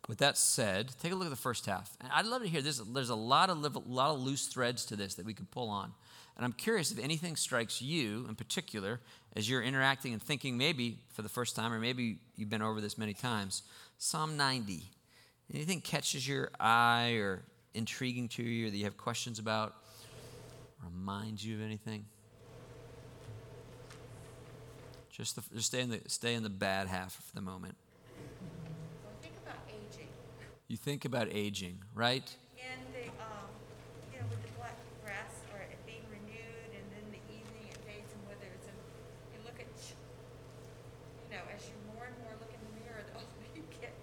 With 0.08 0.20
that 0.20 0.38
said, 0.38 0.94
take 1.02 1.12
a 1.12 1.16
look 1.16 1.28
at 1.28 1.32
the 1.32 1.36
first 1.36 1.66
half. 1.66 1.96
And 2.00 2.10
I'd 2.14 2.26
love 2.26 2.42
to 2.42 2.48
hear 2.48 2.62
this. 2.62 2.78
There's 2.78 3.10
a 3.10 3.16
lot 3.16 3.50
of, 3.50 3.76
a 3.76 3.80
lot 3.80 4.12
of 4.12 4.22
loose 4.22 4.48
threads 4.48 4.86
to 4.86 4.96
this 4.96 5.16
that 5.16 5.26
we 5.26 5.34
could 5.34 5.52
pull 5.52 5.68
on. 5.68 5.92
And 6.38 6.46
I'm 6.46 6.54
curious 6.54 6.92
if 6.92 7.00
anything 7.00 7.36
strikes 7.36 7.82
you 7.82 8.26
in 8.30 8.36
particular 8.36 9.02
as 9.36 9.50
you're 9.50 9.62
interacting 9.62 10.14
and 10.14 10.22
thinking, 10.22 10.58
maybe 10.58 11.00
for 11.10 11.24
the 11.24 11.30
first 11.30 11.58
time, 11.58 11.74
or 11.74 11.80
maybe 11.80 12.20
you've 12.38 12.50
been 12.50 12.62
over 12.62 12.80
this 12.80 12.98
many 12.98 13.14
times. 13.14 13.64
Psalm 13.98 14.38
90. 14.38 14.84
Anything 15.54 15.82
catches 15.82 16.28
your 16.28 16.52
eye 16.60 17.14
or 17.14 17.44
intriguing 17.74 18.28
to 18.30 18.44
you 18.44 18.68
or 18.68 18.70
that 18.70 18.78
you 18.78 18.84
have 18.84 18.98
questions 18.98 19.40
about? 19.40 19.76
Reminds 20.84 21.46
you 21.46 21.56
of 21.56 21.62
anything? 21.62 22.06
Just, 25.10 25.36
the, 25.36 25.44
just 25.56 25.68
stay, 25.68 25.82
in 25.82 25.90
the, 25.90 26.02
stay 26.08 26.36
in 26.36 26.44
the 26.44 26.50
bad 26.50 26.88
half 26.88 27.14
for 27.16 27.34
the 27.34 27.42
moment. 27.42 27.76
Think 29.22 29.34
about 29.44 29.58
aging. 29.68 30.08
You 30.68 30.78
think 30.78 31.06
about 31.06 31.28
aging, 31.32 31.80
right? 31.96 32.30
And 32.62 32.82
the, 32.94 33.10
um, 33.18 33.50
you 34.14 34.20
know, 34.22 34.26
with 34.30 34.44
the 34.46 34.54
black 34.62 34.78
grass 35.02 35.34
or 35.56 35.60
it 35.66 35.82
being 35.90 36.06
renewed 36.14 36.70
and 36.70 36.86
then 36.94 37.06
the 37.10 37.24
evening 37.34 37.66
it 37.66 37.80
fades 37.82 38.14
and 38.14 38.22
whether 38.30 38.46
it's 38.54 38.70
in, 38.70 38.78
you 39.34 39.42
look 39.42 39.58
at, 39.58 39.66
ch- 39.82 39.98
you 41.26 41.34
know, 41.34 41.42
as 41.50 41.66
you 41.66 41.74
more 41.98 42.06
and 42.06 42.14
more 42.22 42.38
look 42.38 42.54
in 42.54 42.62
the 42.62 42.74
mirror, 42.86 43.02
the 43.10 43.18
older 43.18 43.48
you 43.58 43.66
get, 43.82 43.98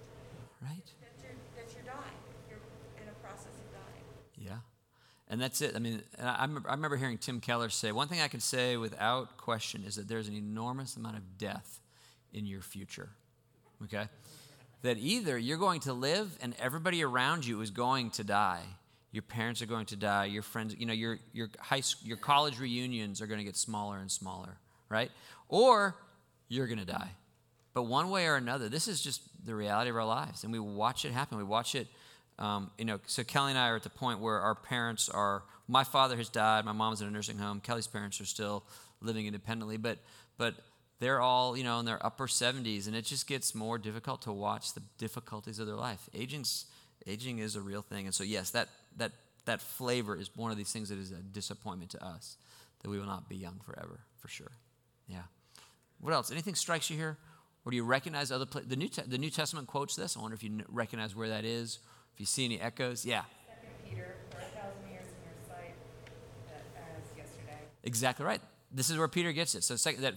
Right? 0.58 0.82
that 0.98 1.14
you're, 1.22 1.38
that 1.54 1.70
you're 1.70 1.86
dying. 1.86 2.18
You're 2.50 2.58
in 2.98 3.06
a 3.06 3.16
process 3.22 3.54
of 3.54 3.70
dying. 3.70 4.02
Yeah. 4.34 4.66
And 5.34 5.42
that's 5.42 5.60
it. 5.62 5.72
I 5.74 5.80
mean, 5.80 6.00
I, 6.22 6.46
I 6.68 6.74
remember, 6.74 6.94
hearing 6.94 7.18
Tim 7.18 7.40
Keller 7.40 7.68
say 7.68 7.90
one 7.90 8.06
thing 8.06 8.20
I 8.20 8.28
can 8.28 8.38
say 8.38 8.76
without 8.76 9.36
question 9.36 9.82
is 9.84 9.96
that 9.96 10.06
there's 10.06 10.28
an 10.28 10.36
enormous 10.36 10.96
amount 10.96 11.16
of 11.16 11.38
death 11.38 11.80
in 12.32 12.46
your 12.46 12.60
future. 12.60 13.08
Okay? 13.82 14.04
That 14.82 14.96
either 14.96 15.36
you're 15.36 15.58
going 15.58 15.80
to 15.80 15.92
live 15.92 16.38
and 16.40 16.54
everybody 16.60 17.02
around 17.02 17.44
you 17.44 17.60
is 17.62 17.72
going 17.72 18.10
to 18.10 18.22
die. 18.22 18.62
Your 19.10 19.24
parents 19.24 19.60
are 19.60 19.66
going 19.66 19.86
to 19.86 19.96
die. 19.96 20.26
Your 20.26 20.42
friends, 20.42 20.76
you 20.78 20.86
know, 20.86 20.92
your, 20.92 21.18
your, 21.32 21.48
high, 21.58 21.80
school, 21.80 22.06
your 22.06 22.16
college 22.16 22.60
reunions 22.60 23.20
are 23.20 23.26
going 23.26 23.40
to 23.40 23.44
get 23.44 23.56
smaller 23.56 23.98
and 23.98 24.12
smaller, 24.12 24.56
right? 24.88 25.10
Or 25.48 25.96
you're 26.48 26.68
going 26.68 26.78
to 26.78 26.84
die. 26.84 27.10
But 27.72 27.82
one 27.82 28.08
way 28.08 28.28
or 28.28 28.36
another, 28.36 28.68
this 28.68 28.86
is 28.86 29.00
just 29.00 29.20
the 29.44 29.56
reality 29.56 29.90
of 29.90 29.96
our 29.96 30.06
lives. 30.06 30.44
And 30.44 30.52
we 30.52 30.60
watch 30.60 31.04
it 31.04 31.10
happen. 31.10 31.38
We 31.38 31.42
watch 31.42 31.74
it 31.74 31.88
Um, 32.38 32.70
you 32.78 32.84
know, 32.84 33.00
so 33.06 33.22
Kelly 33.22 33.50
and 33.50 33.58
I 33.58 33.68
are 33.68 33.76
at 33.76 33.82
the 33.82 33.90
point 33.90 34.20
where 34.20 34.40
our 34.40 34.54
parents 34.54 35.08
are. 35.08 35.42
My 35.68 35.84
father 35.84 36.16
has 36.16 36.28
died. 36.28 36.64
My 36.64 36.72
mom's 36.72 37.00
in 37.00 37.08
a 37.08 37.10
nursing 37.10 37.38
home. 37.38 37.60
Kelly's 37.60 37.86
parents 37.86 38.20
are 38.20 38.26
still 38.26 38.64
living 39.00 39.26
independently, 39.26 39.76
but 39.76 39.98
but 40.36 40.54
they're 40.98 41.20
all 41.20 41.56
you 41.56 41.64
know 41.64 41.78
in 41.78 41.86
their 41.86 42.04
upper 42.04 42.26
70s, 42.26 42.86
and 42.86 42.96
it 42.96 43.04
just 43.04 43.26
gets 43.26 43.54
more 43.54 43.78
difficult 43.78 44.22
to 44.22 44.32
watch 44.32 44.74
the 44.74 44.82
difficulties 44.98 45.58
of 45.58 45.66
their 45.66 45.76
life. 45.76 46.08
Aging's 46.14 46.66
aging 47.06 47.38
is 47.38 47.56
a 47.56 47.60
real 47.60 47.82
thing, 47.82 48.06
and 48.06 48.14
so 48.14 48.24
yes, 48.24 48.50
that 48.50 48.68
that 48.96 49.12
that 49.44 49.60
flavor 49.60 50.16
is 50.16 50.30
one 50.36 50.50
of 50.50 50.56
these 50.56 50.72
things 50.72 50.88
that 50.88 50.98
is 50.98 51.12
a 51.12 51.22
disappointment 51.22 51.90
to 51.92 52.04
us 52.04 52.36
that 52.82 52.90
we 52.90 52.98
will 52.98 53.06
not 53.06 53.28
be 53.28 53.36
young 53.36 53.60
forever, 53.64 54.00
for 54.18 54.28
sure. 54.28 54.52
Yeah. 55.08 55.22
What 56.00 56.12
else? 56.12 56.30
Anything 56.30 56.54
strikes 56.54 56.90
you 56.90 56.96
here? 56.96 57.16
Or 57.64 57.70
do 57.70 57.76
you 57.76 57.84
recognize 57.84 58.30
other 58.30 58.44
places? 58.44 58.68
The 58.68 58.76
New, 58.76 58.88
Te- 58.88 59.02
the 59.06 59.16
New 59.16 59.30
Testament 59.30 59.66
quotes 59.66 59.96
this. 59.96 60.16
I 60.16 60.20
wonder 60.20 60.34
if 60.34 60.42
you 60.42 60.60
recognize 60.68 61.16
where 61.16 61.30
that 61.30 61.44
is. 61.46 61.78
If 62.14 62.20
you 62.20 62.26
see 62.26 62.44
any 62.44 62.60
echoes. 62.60 63.04
Yeah, 63.04 63.22
Peter, 63.88 64.14
for 64.30 64.38
a 64.38 64.40
thousand 64.40 64.88
years 64.88 65.06
in 65.06 65.24
your 65.24 65.34
sight, 65.48 65.74
uh, 66.48 66.78
as 66.96 67.16
yesterday. 67.16 67.58
exactly 67.82 68.24
right. 68.24 68.40
This 68.70 68.90
is 68.90 68.98
where 68.98 69.08
Peter 69.08 69.32
gets 69.32 69.54
it. 69.54 69.64
So 69.64 69.76
second, 69.76 70.02
that 70.02 70.16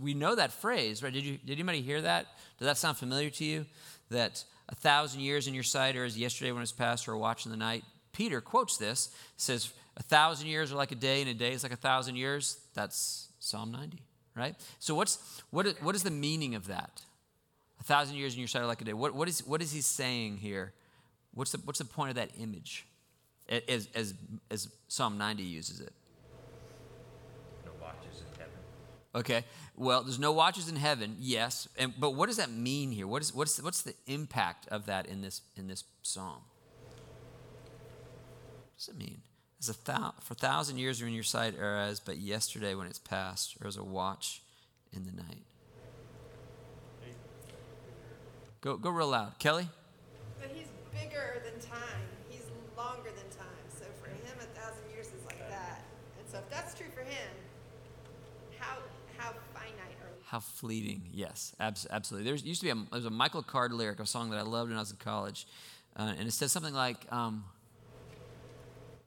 we 0.00 0.14
know 0.14 0.34
that 0.34 0.52
phrase, 0.52 1.02
right? 1.02 1.12
Did 1.12 1.24
you 1.24 1.38
did 1.38 1.52
anybody 1.52 1.80
hear 1.80 2.00
that? 2.02 2.26
Does 2.58 2.66
that 2.66 2.76
sound 2.76 2.96
familiar 2.96 3.30
to 3.30 3.44
you? 3.44 3.66
That 4.10 4.44
a 4.68 4.74
thousand 4.74 5.20
years 5.20 5.46
in 5.46 5.54
your 5.54 5.62
sight 5.62 5.96
are 5.96 6.04
as 6.04 6.18
yesterday 6.18 6.52
when 6.52 6.62
it's 6.62 6.72
past 6.72 7.08
or 7.08 7.12
a 7.12 7.18
watch 7.18 7.44
in 7.44 7.50
the 7.50 7.56
night. 7.56 7.84
Peter 8.12 8.40
quotes 8.40 8.76
this. 8.76 9.14
Says 9.36 9.72
a 9.96 10.02
thousand 10.02 10.48
years 10.48 10.72
are 10.72 10.76
like 10.76 10.92
a 10.92 10.96
day, 10.96 11.20
and 11.20 11.30
a 11.30 11.34
day 11.34 11.52
is 11.52 11.62
like 11.62 11.72
a 11.72 11.76
thousand 11.76 12.16
years. 12.16 12.58
That's 12.74 13.28
Psalm 13.38 13.70
90, 13.70 14.02
right? 14.34 14.54
So 14.78 14.94
what's 14.94 15.42
what 15.50 15.66
is, 15.66 15.74
what 15.80 15.94
is 15.94 16.02
the 16.02 16.10
meaning 16.10 16.54
of 16.54 16.66
that? 16.66 17.02
A 17.80 17.84
thousand 17.84 18.16
years 18.16 18.34
in 18.34 18.40
your 18.40 18.48
sight 18.48 18.62
are 18.62 18.66
like 18.66 18.80
a 18.80 18.84
day. 18.84 18.92
What 18.92 19.14
what 19.14 19.28
is 19.28 19.46
what 19.46 19.62
is 19.62 19.72
he 19.72 19.80
saying 19.80 20.38
here? 20.38 20.72
What's 21.38 21.52
the 21.52 21.58
what's 21.58 21.78
the 21.78 21.84
point 21.84 22.10
of 22.10 22.16
that 22.16 22.30
image? 22.40 22.84
As 23.48 23.88
as 23.94 24.14
as 24.50 24.68
Psalm 24.88 25.16
90 25.18 25.44
uses 25.44 25.80
it. 25.80 25.92
No 27.64 27.70
watches 27.80 28.20
in 28.20 28.38
heaven. 28.38 28.54
Okay. 29.14 29.44
Well, 29.76 30.02
there's 30.02 30.18
no 30.18 30.32
watches 30.32 30.68
in 30.68 30.74
heaven, 30.74 31.14
yes. 31.20 31.68
And, 31.78 31.94
but 31.96 32.16
what 32.16 32.26
does 32.26 32.38
that 32.38 32.50
mean 32.50 32.90
here? 32.90 33.06
What 33.06 33.22
is, 33.22 33.32
what's, 33.32 33.62
what's 33.62 33.82
the 33.82 33.94
impact 34.08 34.66
of 34.68 34.86
that 34.86 35.06
in 35.06 35.22
this, 35.22 35.42
in 35.56 35.68
this 35.68 35.84
psalm? 36.02 36.40
What 36.88 36.96
does 38.76 38.88
it 38.88 38.98
mean? 38.98 39.22
As 39.60 39.68
a 39.68 39.84
thou, 39.84 40.14
for 40.20 40.32
a 40.32 40.36
thousand 40.36 40.78
years 40.78 41.00
are 41.00 41.06
in 41.06 41.12
your 41.12 41.22
sight, 41.22 41.56
or 41.56 41.76
as 41.76 42.00
but 42.00 42.16
yesterday 42.16 42.74
when 42.74 42.88
it's 42.88 42.98
past, 42.98 43.56
or 43.62 43.68
as 43.68 43.76
a 43.76 43.84
watch 43.84 44.42
in 44.92 45.04
the 45.04 45.12
night. 45.12 45.44
Go, 48.60 48.76
go 48.76 48.90
real 48.90 49.10
loud. 49.10 49.38
Kelly? 49.38 49.68
But 50.40 50.50
he's 50.52 50.66
bigger 51.00 51.42
than 51.44 51.60
time. 51.60 52.06
He's 52.28 52.46
longer 52.76 53.10
than 53.10 53.28
time. 53.36 53.66
So 53.70 53.84
for 54.02 54.10
him, 54.10 54.36
a 54.40 54.60
thousand 54.60 54.90
years 54.92 55.06
is 55.06 55.24
like 55.26 55.48
that. 55.50 55.84
And 56.18 56.28
so 56.30 56.38
if 56.38 56.50
that's 56.50 56.74
true 56.74 56.90
for 56.94 57.02
him, 57.02 57.30
how 58.58 58.78
how 59.16 59.32
finite 59.54 59.96
are 60.02 60.10
we? 60.14 60.22
How 60.24 60.40
fleeting, 60.40 61.02
yes, 61.12 61.54
abs- 61.60 61.86
absolutely. 61.90 62.30
There 62.30 62.46
used 62.46 62.60
to 62.60 62.66
be 62.66 62.70
a, 62.70 62.74
there 62.74 62.84
was 62.92 63.04
a 63.04 63.10
Michael 63.10 63.42
Card 63.42 63.72
lyric, 63.72 64.00
a 64.00 64.06
song 64.06 64.30
that 64.30 64.38
I 64.38 64.42
loved 64.42 64.70
when 64.70 64.76
I 64.76 64.80
was 64.80 64.90
in 64.90 64.96
college, 64.98 65.46
uh, 65.96 66.14
and 66.18 66.28
it 66.28 66.32
says 66.32 66.52
something 66.52 66.74
like, 66.74 67.10
um, 67.12 67.44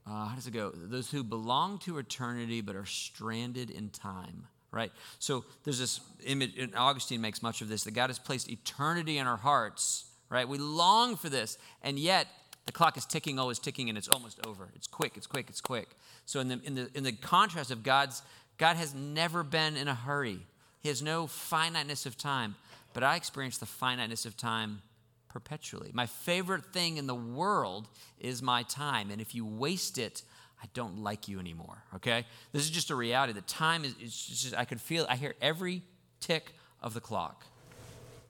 uh, 0.08 0.26
how 0.26 0.36
does 0.36 0.48
it 0.48 0.52
go? 0.52 0.72
Those 0.74 1.12
who 1.12 1.24
belong 1.24 1.78
to 1.80 1.98
eternity 2.00 2.62
but 2.62 2.76
are 2.76 2.86
stranded 2.86 3.70
in 3.70 3.90
time, 3.90 4.48
right? 4.72 4.92
So 5.20 5.46
there's 5.64 5.80
this 5.80 6.02
image, 6.26 6.58
and 6.58 6.76
Augustine 6.76 7.22
makes 7.22 7.44
much 7.44 7.62
of 7.62 7.70
this, 7.70 7.84
that 7.84 7.92
God 7.92 8.10
has 8.10 8.18
placed 8.20 8.50
eternity 8.50 9.18
in 9.20 9.28
our 9.28 9.38
hearts, 9.38 10.06
right? 10.32 10.48
We 10.48 10.58
long 10.58 11.16
for 11.16 11.30
this, 11.30 11.60
and 11.84 12.00
yet 12.00 12.28
the 12.66 12.72
clock 12.72 12.98
is 12.98 13.06
ticking, 13.06 13.38
always 13.38 13.60
ticking, 13.60 13.90
and 13.90 13.98
it's 13.98 14.08
almost 14.08 14.40
over. 14.48 14.70
It's 14.76 14.88
quick, 14.88 15.18
it's 15.18 15.28
quick, 15.28 15.48
it's 15.50 15.62
quick. 15.62 15.90
So 16.26 16.40
in 16.40 16.48
the, 16.48 16.60
in 16.64 16.74
the, 16.74 16.90
in 16.96 17.04
the 17.04 17.12
contrast 17.12 17.70
of 17.70 17.84
God's, 17.84 18.24
God 18.58 18.78
has 18.78 18.96
never 18.96 19.44
been 19.44 19.76
in 19.76 19.88
a 19.88 19.94
hurry. 19.96 20.40
He 20.80 20.90
has 20.90 21.02
no 21.02 21.28
finiteness 21.28 22.06
of 22.06 22.18
time, 22.18 22.56
but 22.94 23.04
I 23.04 23.16
experience 23.16 23.58
the 23.60 23.66
finiteness 23.66 24.26
of 24.26 24.36
time 24.36 24.82
perpetually. 25.30 25.92
My 25.94 26.06
favorite 26.06 26.66
thing 26.74 26.98
in 26.98 27.08
the 27.08 27.16
world 27.16 27.88
is 28.20 28.42
my 28.42 28.64
time, 28.64 29.12
and 29.12 29.22
if 29.22 29.36
you 29.36 29.46
waste 29.46 29.98
it, 29.98 30.24
I 30.62 30.68
don't 30.74 31.00
like 31.00 31.28
you 31.28 31.40
anymore. 31.40 31.84
Okay, 31.96 32.26
this 32.52 32.64
is 32.64 32.70
just 32.70 32.92
a 32.92 32.96
reality. 32.96 33.34
The 33.34 33.42
time 33.42 33.84
is 33.84 33.96
it's 34.00 34.26
just 34.26 34.56
I 34.56 34.66
could 34.66 34.80
feel. 34.80 35.06
I 35.10 35.16
hear 35.16 35.34
every 35.42 35.82
tick 36.20 36.54
of 36.82 36.94
the 36.94 37.02
clock, 37.02 37.46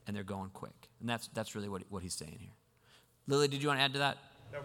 and 0.06 0.16
they're 0.16 0.22
going 0.22 0.50
quick, 0.50 0.81
and 1.02 1.10
that's 1.10 1.28
that's 1.28 1.54
really 1.54 1.68
what 1.68 1.82
what 1.90 2.02
he's 2.02 2.14
saying 2.14 2.38
here. 2.40 2.54
Lily, 3.26 3.48
did 3.48 3.62
you 3.62 3.68
want 3.68 3.80
to 3.80 3.84
add 3.84 3.92
to 3.92 3.98
that? 3.98 4.16
No. 4.52 4.60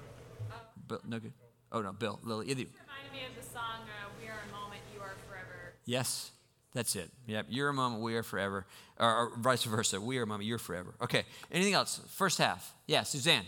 Bill, 0.87 1.01
no 1.05 1.19
good. 1.19 1.33
Oh 1.71 1.81
no, 1.81 1.91
Bill, 1.91 2.19
Lily, 2.23 2.45
either. 2.47 2.61
Reminded 2.61 3.11
me 3.11 3.19
of 3.27 3.43
the 3.43 3.49
song, 3.51 3.81
uh, 3.83 4.09
We 4.21 4.29
Are 4.29 4.39
a 4.47 4.51
Moment, 4.51 4.81
You 4.93 5.01
Are 5.01 5.15
Forever. 5.27 5.73
Yes, 5.85 6.31
that's 6.73 6.95
it. 6.95 7.11
Yep, 7.25 7.47
you're 7.49 7.69
a 7.69 7.73
moment, 7.73 8.01
we 8.01 8.15
are 8.15 8.23
forever. 8.23 8.65
Or, 8.99 9.15
or 9.15 9.31
vice 9.37 9.63
versa, 9.63 9.99
we 9.99 10.17
are 10.17 10.23
a 10.23 10.27
moment, 10.27 10.47
you're 10.47 10.57
forever. 10.59 10.93
Okay, 11.01 11.23
anything 11.51 11.73
else? 11.73 11.99
First 12.09 12.37
half. 12.37 12.73
Yeah, 12.85 13.03
Suzanne. 13.03 13.43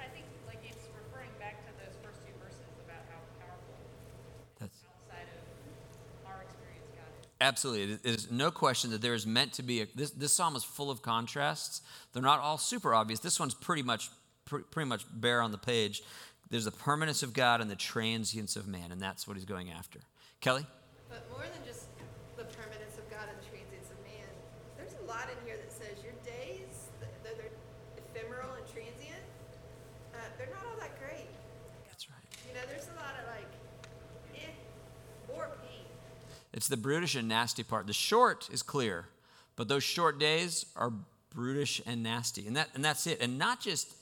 I 0.00 0.06
think 0.14 0.24
like 0.46 0.58
it's 0.64 0.86
referring 0.96 1.30
back 1.38 1.60
to 1.66 1.72
those 1.84 1.94
first 2.02 2.24
two 2.24 2.32
verses 2.40 2.64
about 2.86 3.04
how 3.10 3.20
powerful 3.38 3.76
That's 4.58 4.78
outside 4.88 5.28
of 5.28 6.26
our 6.26 6.40
experience 6.42 6.88
God 6.96 7.10
is. 7.20 7.26
Absolutely. 7.42 7.98
It 8.02 8.14
is 8.14 8.30
no 8.30 8.50
question 8.50 8.90
that 8.92 9.02
there 9.02 9.14
is 9.14 9.26
meant 9.26 9.52
to 9.54 9.62
be 9.62 9.82
a. 9.82 9.86
This, 9.94 10.10
this 10.12 10.32
psalm 10.32 10.56
is 10.56 10.64
full 10.64 10.90
of 10.90 11.02
contrasts. 11.02 11.82
They're 12.12 12.22
not 12.22 12.40
all 12.40 12.58
super 12.58 12.94
obvious. 12.94 13.20
This 13.20 13.38
one's 13.38 13.54
pretty 13.54 13.82
much 13.82 14.08
pre- 14.44 14.62
pretty 14.62 14.88
much 14.88 15.04
bare 15.12 15.42
on 15.42 15.52
the 15.52 15.58
page. 15.58 16.02
There's 16.50 16.64
the 16.64 16.70
permanence 16.70 17.22
of 17.22 17.32
God 17.32 17.60
and 17.60 17.70
the 17.70 17.76
transience 17.76 18.56
of 18.56 18.66
man, 18.66 18.92
and 18.92 19.00
that's 19.00 19.26
what 19.26 19.36
he's 19.36 19.46
going 19.46 19.70
after. 19.70 20.00
Kelly. 20.40 20.66
But 21.08 21.28
more 21.30 21.44
than 21.44 21.64
just 21.66 21.88
the 22.36 22.44
permanence 22.44 22.98
of 22.98 23.08
God 23.10 23.28
and 23.28 23.36
the 23.40 23.48
transience 23.48 23.88
of 23.90 23.98
man, 24.04 24.28
there's 24.76 24.92
a 25.00 25.06
lot 25.08 25.28
in 25.32 25.38
here 25.46 25.56
that 25.56 25.72
says 25.72 25.96
your 26.04 26.12
days, 26.24 26.92
th- 27.00 27.12
though 27.24 27.36
they're 27.40 27.56
ephemeral 27.96 28.52
and 28.52 28.66
transient, 28.68 29.24
uh, 30.12 30.18
they're 30.36 30.52
not 30.52 30.64
all 30.68 30.76
that 30.80 30.92
great. 31.00 31.28
That's 31.88 32.08
right. 32.12 32.26
You 32.48 32.52
know, 32.52 32.64
there's 32.68 32.88
a 32.92 32.96
lot 33.00 33.16
of 33.16 33.24
like, 33.32 33.48
eh, 34.36 35.32
or 35.32 35.48
pain. 35.64 35.88
It's 36.62 36.68
the 36.68 36.76
brutish 36.76 37.16
and 37.16 37.26
nasty 37.26 37.64
part. 37.64 37.88
The 37.88 37.92
short 37.92 38.48
is 38.52 38.62
clear, 38.62 39.08
but 39.56 39.66
those 39.66 39.82
short 39.82 40.20
days 40.20 40.64
are 40.76 40.92
brutish 41.34 41.82
and 41.84 42.04
nasty. 42.04 42.46
And 42.46 42.54
that 42.54 42.68
and 42.76 42.84
that's 42.84 43.04
it. 43.08 43.20
And 43.20 43.36
not 43.36 43.60
just 43.60 43.92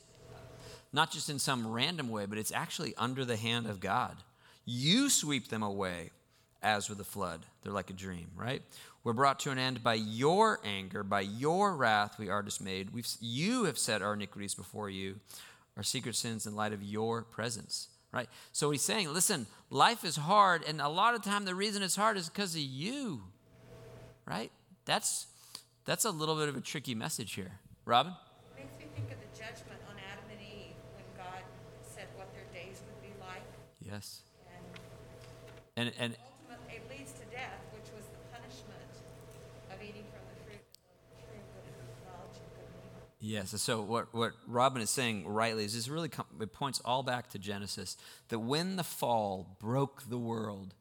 not 0.93 1.11
just 1.11 1.31
in 1.31 1.39
some 1.39 1.73
random 1.73 2.11
way, 2.11 2.27
but 2.27 2.37
it's 2.37 2.53
actually 2.53 2.93
under 2.99 3.25
the 3.25 3.39
hand 3.39 3.67
of 3.67 3.81
God. 3.81 4.15
You 4.67 5.09
sweep 5.09 5.49
them 5.49 5.63
away 5.63 6.11
as 6.63 6.91
with 6.91 7.01
a 7.01 7.05
flood. 7.05 7.47
They're 7.63 7.73
like 7.73 7.89
a 7.89 7.95
dream, 7.95 8.27
right? 8.37 8.61
We're 9.05 9.15
brought 9.15 9.41
to 9.41 9.51
an 9.51 9.59
end 9.59 9.83
by 9.83 9.95
your 9.95 10.61
anger, 10.63 11.03
by 11.03 11.23
your 11.23 11.75
wrath 11.75 12.19
we 12.19 12.29
are 12.29 12.43
dismayed. 12.43 12.91
We've, 12.93 13.09
you 13.23 13.65
have 13.65 13.79
set 13.79 14.03
our 14.03 14.13
iniquities 14.13 14.55
before 14.55 14.91
you, 14.91 15.19
our 15.79 15.83
secret 15.83 16.15
sins 16.15 16.45
in 16.45 16.55
light 16.55 16.75
of 16.75 16.83
your 16.83 17.23
presence, 17.23 17.89
right? 18.13 18.29
So 18.53 18.71
he's 18.71 18.83
saying, 18.83 19.13
listen, 19.13 19.47
life 19.71 20.05
is 20.05 20.17
hard, 20.17 20.65
and 20.67 20.81
a 20.81 20.89
lot 20.89 21.15
of 21.15 21.23
time 21.23 21.45
the 21.45 21.55
reason 21.55 21.83
it's 21.83 21.97
hard 21.97 22.17
is 22.17 22.29
because 22.29 22.55
of 22.55 22.61
you, 22.61 23.23
right? 24.27 24.51
That's, 24.85 25.27
that's 25.85 26.05
a 26.05 26.11
little 26.11 26.37
bit 26.37 26.49
of 26.49 26.57
a 26.57 26.61
tricky 26.61 26.95
message 26.95 27.35
here. 27.35 27.53
Robin? 27.85 28.13
Makes 28.57 28.79
me 28.79 28.87
think 28.95 29.11
of 29.11 29.19
the 29.21 29.39
judgment 29.39 29.81
on 29.89 29.97
Adam 30.13 30.25
and 30.31 30.41
Eve 30.41 30.75
when 30.95 31.05
God 31.17 31.43
said 31.83 32.07
what 32.17 32.33
their 32.35 32.45
days 32.53 32.81
would 32.87 33.01
be 33.03 33.15
like. 33.21 33.43
Yes. 33.81 34.23
And 35.77 35.89
And, 35.89 35.93
and 35.99 36.17
ultimately, 36.45 36.77
it 36.77 36.85
leads 36.91 37.13
to 37.17 37.25
death, 37.33 37.57
which 37.73 37.89
was 37.97 38.05
the 38.13 38.21
punishment 38.29 38.93
of 39.73 39.81
eating 39.81 40.05
from 40.13 40.21
the 40.29 40.37
fruit 40.45 40.61
of 40.61 41.01
the 41.09 41.25
tree 41.25 41.41
of 41.41 41.49
good 41.57 41.65
and 41.73 41.89
knowledge 42.05 42.37
of 42.37 42.49
good 42.53 42.69
and 42.69 42.85
evil. 42.85 43.10
Yes. 43.21 43.51
So 43.61 43.83
what, 43.83 44.15
what 44.15 44.33
Robin 44.47 44.81
is 44.81 44.89
saying 44.89 45.27
rightly 45.27 45.65
is 45.65 45.75
this 45.75 45.89
really 45.89 46.09
com- 46.09 46.25
it 46.41 46.53
points 46.55 46.81
all 46.85 47.03
back 47.03 47.29
to 47.31 47.39
Genesis 47.39 47.99
that 48.29 48.39
when 48.39 48.77
the 48.77 48.85
fall 48.85 49.57
broke 49.61 50.09
the 50.09 50.19
world, 50.19 50.75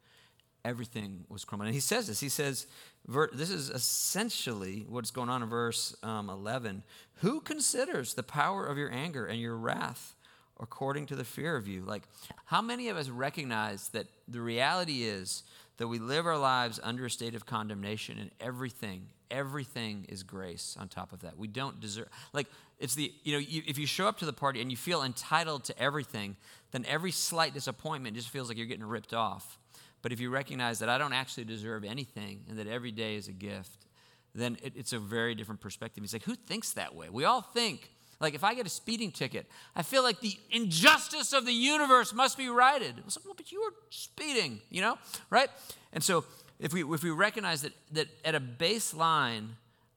everything 0.64 1.26
was 1.28 1.44
crumbling. 1.44 1.68
And 1.68 1.76
he 1.76 1.82
says 1.82 2.08
this. 2.08 2.22
He 2.22 2.30
says, 2.30 2.66
ver- 3.06 3.30
this 3.34 3.50
is 3.50 3.70
essentially 3.70 4.86
what's 4.88 5.12
going 5.12 5.30
on 5.30 5.44
in 5.44 5.50
verse 5.50 5.94
um, 6.02 6.30
11. 6.30 6.84
Who 7.16 7.42
considers 7.42 8.14
the 8.14 8.24
power 8.24 8.66
of 8.66 8.78
your 8.78 8.92
anger 8.92 9.26
and 9.26 9.40
your 9.42 9.58
wrath 9.58 10.16
according 10.62 11.08
to 11.08 11.18
the 11.18 11.26
fear 11.26 11.58
of 11.58 11.68
you? 11.68 11.82
Like, 11.82 12.04
how 12.46 12.62
many 12.62 12.88
of 12.88 12.96
us 12.96 13.10
recognize 13.10 13.90
that 13.90 14.08
the 14.30 14.42
reality 14.42 15.04
is 15.04 15.44
that 15.76 15.88
we 15.88 16.00
live 16.00 16.26
our 16.26 16.38
lives 16.38 16.80
under 16.84 17.06
a 17.06 17.10
state 17.10 17.36
of 17.36 17.46
condemnation 17.46 18.18
and 18.18 18.32
everything, 18.40 19.08
everything 19.32 20.06
is 20.10 20.24
grace 20.24 20.76
on 20.80 20.88
top 20.88 21.14
of 21.14 21.22
that. 21.22 21.38
We 21.38 21.48
don't 21.48 21.80
deserve, 21.80 22.08
like, 22.34 22.48
it's 22.80 22.96
the, 22.96 23.14
you 23.24 23.34
know, 23.34 23.40
you, 23.40 23.62
if 23.68 23.78
you 23.78 23.86
show 23.86 24.08
up 24.08 24.18
to 24.20 24.26
the 24.26 24.34
party 24.34 24.62
and 24.62 24.72
you 24.72 24.78
feel 24.78 25.04
entitled 25.04 25.66
to 25.66 25.78
everything, 25.78 26.38
then 26.72 26.86
every 26.88 27.12
slight 27.12 27.54
disappointment 27.54 28.16
just 28.16 28.30
feels 28.30 28.48
like 28.48 28.58
you're 28.58 28.68
getting 28.68 28.86
ripped 28.86 29.14
off. 29.14 29.58
But 30.02 30.12
if 30.14 30.20
you 30.20 30.30
recognize 30.30 30.80
that 30.80 30.88
I 30.88 30.98
don't 30.98 31.14
actually 31.14 31.44
deserve 31.44 31.84
anything 31.84 32.46
and 32.48 32.58
that 32.58 32.68
every 32.68 32.92
day 32.92 33.16
is 33.16 33.28
a 33.28 33.34
gift, 33.34 33.86
then 34.34 34.58
it, 34.64 34.74
it's 34.76 34.94
a 34.94 35.00
very 35.00 35.36
different 35.36 35.60
perspective. 35.60 36.04
He's 36.04 36.14
like, 36.14 36.24
who 36.24 36.36
thinks 36.36 36.72
that 36.72 36.96
way? 36.96 37.10
We 37.10 37.26
all 37.26 37.42
think 37.42 37.90
Like 38.20 38.34
if 38.34 38.44
I 38.44 38.54
get 38.54 38.66
a 38.66 38.70
speeding 38.70 39.12
ticket, 39.12 39.48
I 39.76 39.84
feel 39.84 40.04
like 40.04 40.20
the 40.20 40.38
injustice 40.52 41.32
of 41.34 41.46
the 41.46 41.54
universe 41.54 42.14
must 42.14 42.38
be 42.38 42.50
righted. 42.50 42.96
Like, 42.98 43.26
well, 43.26 43.34
but 43.36 43.52
you 43.52 43.62
were 43.62 43.74
speeding, 43.90 44.62
you 44.70 44.82
know, 44.82 44.98
right? 45.30 45.50
And 45.94 46.04
so 46.04 46.26
if 46.60 46.74
we 46.74 46.84
if 46.84 47.04
we 47.04 47.10
recognize 47.10 47.62
that 47.62 47.74
that 47.92 48.08
at 48.26 48.36
a 48.36 48.40
baseline, 48.40 49.50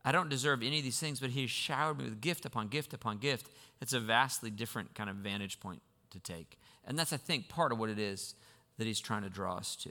I 0.05 0.12
don't 0.12 0.29
deserve 0.29 0.62
any 0.62 0.79
of 0.79 0.85
these 0.85 0.98
things, 0.98 1.20
but 1.20 1.31
He 1.31 1.42
has 1.42 1.51
showered 1.51 1.98
me 1.98 2.05
with 2.05 2.20
gift 2.20 2.44
upon 2.44 2.68
gift 2.68 2.92
upon 2.94 3.18
gift. 3.18 3.48
It's 3.81 3.92
a 3.92 4.01
vastly 4.01 4.51
different 4.51 4.94
kind 4.94 5.11
of 5.11 5.16
vantage 5.16 5.61
point 5.61 5.83
to 6.11 6.18
take, 6.20 6.59
and 6.87 6.98
that's 6.98 7.12
I 7.12 7.16
think 7.16 7.48
part 7.48 7.72
of 7.72 7.79
what 7.79 7.90
it 7.90 7.98
is 7.98 8.35
that 8.79 8.87
He's 8.87 9.01
trying 9.01 9.22
to 9.22 9.31
draw 9.31 9.57
us 9.57 9.77
to, 9.77 9.90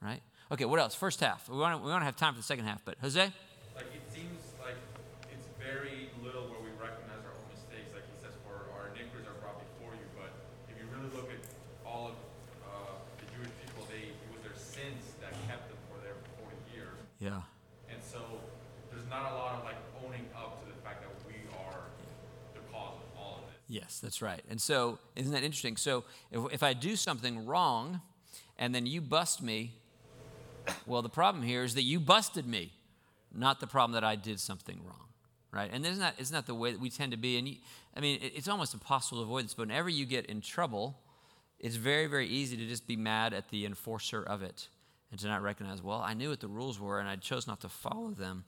right? 0.00 0.20
Okay, 0.52 0.66
what 0.66 0.78
else? 0.78 0.94
First 0.94 1.20
half. 1.20 1.48
We 1.48 1.56
want 1.56 1.78
to, 1.78 1.82
we 1.82 1.90
want 1.90 2.02
to 2.02 2.04
have 2.04 2.16
time 2.16 2.34
for 2.34 2.40
the 2.40 2.44
second 2.44 2.66
half, 2.66 2.84
but 2.84 2.96
Jose. 3.00 3.18
Like 3.18 3.88
it 3.88 4.04
seems 4.12 4.36
like 4.60 4.76
it's 5.32 5.48
very 5.56 6.12
little 6.20 6.44
where 6.52 6.60
we 6.60 6.68
recognize 6.76 7.24
our 7.24 7.32
own 7.32 7.48
mistakes. 7.48 7.88
Like 7.96 8.04
he 8.04 8.16
says, 8.20 8.36
for 8.44 8.68
our 8.76 8.92
iniquities 8.92 9.24
are 9.24 9.38
brought 9.40 9.56
before 9.64 9.96
you. 9.96 10.04
But 10.12 10.28
if 10.68 10.76
you 10.76 10.84
really 10.92 11.08
look 11.16 11.32
at 11.32 11.40
all 11.88 12.12
of 12.12 12.16
uh, 12.68 13.00
the 13.16 13.26
Jewish 13.32 13.48
people, 13.64 13.88
they 13.88 14.12
it 14.12 14.28
was 14.28 14.44
their 14.44 14.58
sins 14.60 15.16
that 15.24 15.32
kept 15.48 15.72
them 15.72 15.80
for 15.88 15.96
there 16.04 16.20
for 16.20 16.52
40 16.52 16.60
years. 16.76 17.00
Yeah. 17.22 17.40
And 17.88 18.02
so 18.02 18.18
there's 18.90 19.08
not 19.08 19.30
a 19.30 19.34
lot 19.36 19.58
of 19.58 19.64
like 19.64 19.76
owning 20.04 20.26
up 20.36 20.60
to 20.60 20.66
the 20.66 20.80
fact 20.82 21.02
that 21.02 21.10
we 21.28 21.34
are 21.56 21.78
the 22.52 22.60
cause 22.72 22.94
of 22.96 23.16
all 23.16 23.38
of 23.38 23.44
this. 23.46 23.60
Yes, 23.68 24.00
that's 24.02 24.20
right. 24.20 24.42
And 24.50 24.60
so, 24.60 24.98
isn't 25.14 25.32
that 25.32 25.44
interesting? 25.44 25.76
So, 25.76 26.02
if, 26.32 26.54
if 26.54 26.62
I 26.64 26.72
do 26.72 26.96
something 26.96 27.46
wrong 27.46 28.00
and 28.58 28.74
then 28.74 28.86
you 28.86 29.00
bust 29.00 29.40
me, 29.40 29.72
well, 30.84 31.00
the 31.00 31.08
problem 31.08 31.44
here 31.44 31.62
is 31.62 31.74
that 31.76 31.82
you 31.82 32.00
busted 32.00 32.44
me, 32.44 32.72
not 33.32 33.60
the 33.60 33.68
problem 33.68 33.92
that 33.92 34.04
I 34.04 34.16
did 34.16 34.40
something 34.40 34.80
wrong, 34.84 35.06
right? 35.52 35.70
And 35.72 35.86
isn't 35.86 36.00
that, 36.00 36.16
isn't 36.18 36.34
that 36.34 36.46
the 36.46 36.56
way 36.56 36.72
that 36.72 36.80
we 36.80 36.90
tend 36.90 37.12
to 37.12 37.18
be? 37.18 37.38
And 37.38 37.48
you, 37.48 37.56
I 37.96 38.00
mean, 38.00 38.18
it, 38.20 38.32
it's 38.34 38.48
almost 38.48 38.74
impossible 38.74 39.18
to 39.18 39.22
avoid 39.22 39.44
this, 39.44 39.54
but 39.54 39.68
whenever 39.68 39.88
you 39.88 40.06
get 40.06 40.26
in 40.26 40.40
trouble, 40.40 40.98
it's 41.60 41.76
very, 41.76 42.08
very 42.08 42.26
easy 42.26 42.56
to 42.56 42.66
just 42.66 42.88
be 42.88 42.96
mad 42.96 43.32
at 43.32 43.48
the 43.50 43.64
enforcer 43.64 44.24
of 44.24 44.42
it 44.42 44.66
and 45.12 45.20
to 45.20 45.28
not 45.28 45.42
recognize, 45.42 45.82
well, 45.82 46.00
I 46.00 46.14
knew 46.14 46.30
what 46.30 46.40
the 46.40 46.48
rules 46.48 46.80
were 46.80 46.98
and 46.98 47.08
I 47.08 47.16
chose 47.16 47.46
not 47.46 47.60
to 47.60 47.68
follow 47.68 48.10
them, 48.10 48.44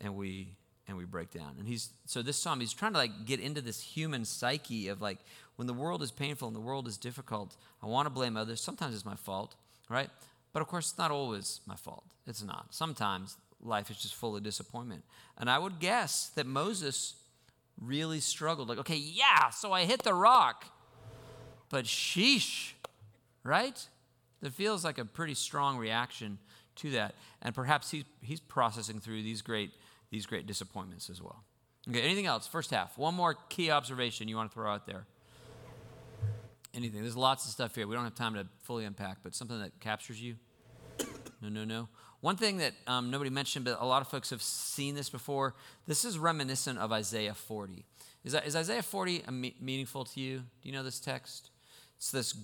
and 0.00 0.16
we 0.16 0.56
and 0.88 0.96
we 0.96 1.04
break 1.04 1.30
down. 1.30 1.54
And 1.58 1.68
he's 1.68 1.90
so 2.06 2.22
this 2.22 2.38
psalm, 2.38 2.60
he's 2.60 2.72
trying 2.72 2.92
to 2.94 2.98
like 2.98 3.26
get 3.26 3.40
into 3.40 3.60
this 3.60 3.80
human 3.80 4.24
psyche 4.24 4.88
of 4.88 5.02
like 5.02 5.18
when 5.56 5.66
the 5.66 5.74
world 5.74 6.02
is 6.02 6.10
painful 6.10 6.48
and 6.48 6.56
the 6.56 6.60
world 6.60 6.88
is 6.88 6.96
difficult, 6.96 7.56
I 7.82 7.86
want 7.86 8.06
to 8.06 8.10
blame 8.10 8.36
others. 8.36 8.60
Sometimes 8.60 8.94
it's 8.94 9.04
my 9.04 9.16
fault, 9.16 9.54
right? 9.88 10.08
But 10.52 10.62
of 10.62 10.68
course, 10.68 10.90
it's 10.90 10.98
not 10.98 11.10
always 11.10 11.60
my 11.66 11.76
fault. 11.76 12.04
It's 12.26 12.42
not. 12.42 12.68
Sometimes 12.70 13.36
life 13.62 13.90
is 13.90 13.98
just 13.98 14.14
full 14.14 14.34
of 14.34 14.42
disappointment. 14.42 15.04
And 15.36 15.50
I 15.50 15.58
would 15.58 15.78
guess 15.78 16.30
that 16.36 16.46
Moses 16.46 17.16
really 17.80 18.20
struggled. 18.20 18.68
Like, 18.68 18.78
okay, 18.78 18.96
yeah, 18.96 19.50
so 19.50 19.72
I 19.72 19.84
hit 19.84 20.02
the 20.02 20.14
rock, 20.14 20.66
but 21.68 21.84
sheesh, 21.84 22.72
right? 23.44 23.86
That 24.40 24.52
feels 24.52 24.84
like 24.84 24.98
a 24.98 25.04
pretty 25.04 25.34
strong 25.34 25.78
reaction 25.78 26.38
to 26.76 26.90
that. 26.92 27.14
And 27.42 27.54
perhaps 27.54 27.90
he, 27.90 28.04
he's 28.20 28.40
processing 28.40 29.00
through 29.00 29.22
these 29.22 29.42
great, 29.42 29.72
these 30.10 30.26
great 30.26 30.46
disappointments 30.46 31.10
as 31.10 31.20
well. 31.20 31.44
Okay, 31.88 32.02
anything 32.02 32.26
else? 32.26 32.46
First 32.46 32.70
half. 32.70 32.96
One 32.98 33.14
more 33.14 33.34
key 33.48 33.70
observation 33.70 34.28
you 34.28 34.36
want 34.36 34.50
to 34.50 34.54
throw 34.54 34.70
out 34.70 34.86
there. 34.86 35.06
Anything. 36.74 37.00
There's 37.00 37.16
lots 37.16 37.46
of 37.46 37.50
stuff 37.50 37.74
here. 37.74 37.86
We 37.86 37.94
don't 37.94 38.04
have 38.04 38.14
time 38.14 38.34
to 38.34 38.46
fully 38.62 38.84
unpack, 38.84 39.18
but 39.22 39.34
something 39.34 39.58
that 39.60 39.80
captures 39.80 40.20
you? 40.20 40.36
No, 41.40 41.48
no, 41.48 41.64
no. 41.64 41.88
One 42.20 42.36
thing 42.36 42.56
that 42.56 42.72
um, 42.88 43.12
nobody 43.12 43.30
mentioned, 43.30 43.64
but 43.64 43.80
a 43.80 43.86
lot 43.86 44.02
of 44.02 44.08
folks 44.08 44.30
have 44.30 44.42
seen 44.42 44.96
this 44.96 45.08
before. 45.08 45.54
This 45.86 46.04
is 46.04 46.18
reminiscent 46.18 46.76
of 46.80 46.90
Isaiah 46.90 47.32
40. 47.32 47.84
Is, 48.24 48.34
is 48.34 48.56
Isaiah 48.56 48.82
40 48.82 49.22
me- 49.30 49.54
meaningful 49.60 50.04
to 50.04 50.20
you? 50.20 50.38
Do 50.38 50.68
you 50.68 50.72
know 50.72 50.82
this 50.82 50.98
text? 50.98 51.50
It's 51.98 52.10
this. 52.10 52.34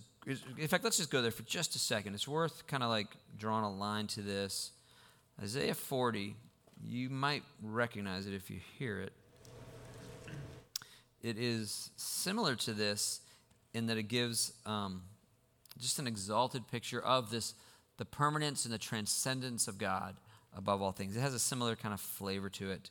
In 0.59 0.69
fact, 0.69 0.85
let's 0.85 0.97
just 0.97 1.11
go 1.11 1.23
there 1.23 1.31
for 1.31 1.45
just 1.45 1.77
a 1.77 1.79
second. 1.79 2.15
It's 2.15 2.29
worth 2.29 2.67
kind 2.67 2.83
of 2.83 2.91
like 2.91 3.07
drawing 3.39 3.65
a 3.65 3.73
line 3.73 4.07
to 4.09 4.21
this. 4.21 4.73
Isaiah 5.41 5.75
40. 5.75 6.35
You 6.87 7.09
might 7.09 7.45
recognize 7.63 8.27
it 8.27 8.35
if 8.35 8.51
you 8.51 8.61
hear 8.79 9.01
it. 9.01 9.13
It 11.23 11.39
is 11.39 11.91
similar 11.97 12.55
to 12.57 12.75
this 12.75 13.21
in 13.73 13.87
that 13.87 13.97
it 13.97 14.09
gives 14.09 14.53
um, 14.67 15.03
just 15.79 15.99
an 15.99 16.07
exalted 16.07 16.69
picture 16.69 17.01
of 17.01 17.31
this 17.31 17.55
the 17.97 18.05
permanence 18.05 18.65
and 18.65 18.75
the 18.75 18.79
transcendence 18.79 19.69
of 19.69 19.79
God 19.79 20.17
above 20.57 20.83
all 20.83 20.93
things. 20.93 21.17
It 21.17 21.21
has 21.21 21.33
a 21.33 21.39
similar 21.39 21.77
kind 21.77 21.95
of 21.95 22.01
flavor 22.01 22.51
to 22.51 22.71
it. 22.73 22.91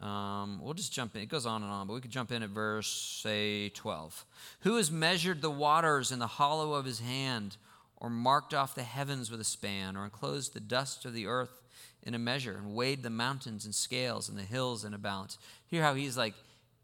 Um, 0.00 0.60
we'll 0.62 0.74
just 0.74 0.92
jump 0.92 1.14
in. 1.16 1.22
It 1.22 1.28
goes 1.28 1.46
on 1.46 1.62
and 1.62 1.70
on, 1.70 1.86
but 1.86 1.94
we 1.94 2.00
could 2.00 2.10
jump 2.10 2.32
in 2.32 2.42
at 2.42 2.50
verse, 2.50 2.88
say, 3.22 3.70
12. 3.70 4.26
Who 4.60 4.76
has 4.76 4.90
measured 4.90 5.40
the 5.40 5.50
waters 5.50 6.12
in 6.12 6.18
the 6.18 6.26
hollow 6.26 6.74
of 6.74 6.84
his 6.84 7.00
hand, 7.00 7.56
or 7.96 8.10
marked 8.10 8.52
off 8.52 8.74
the 8.74 8.82
heavens 8.82 9.30
with 9.30 9.40
a 9.40 9.44
span, 9.44 9.96
or 9.96 10.04
enclosed 10.04 10.52
the 10.52 10.60
dust 10.60 11.04
of 11.04 11.14
the 11.14 11.26
earth 11.26 11.62
in 12.02 12.14
a 12.14 12.18
measure, 12.18 12.56
and 12.56 12.74
weighed 12.74 13.02
the 13.02 13.10
mountains 13.10 13.64
in 13.64 13.72
scales 13.72 14.28
and 14.28 14.36
the 14.36 14.42
hills 14.42 14.84
in 14.84 14.92
a 14.92 14.98
balance? 14.98 15.38
Hear 15.68 15.82
how 15.82 15.94
he's 15.94 16.16
like, 16.16 16.34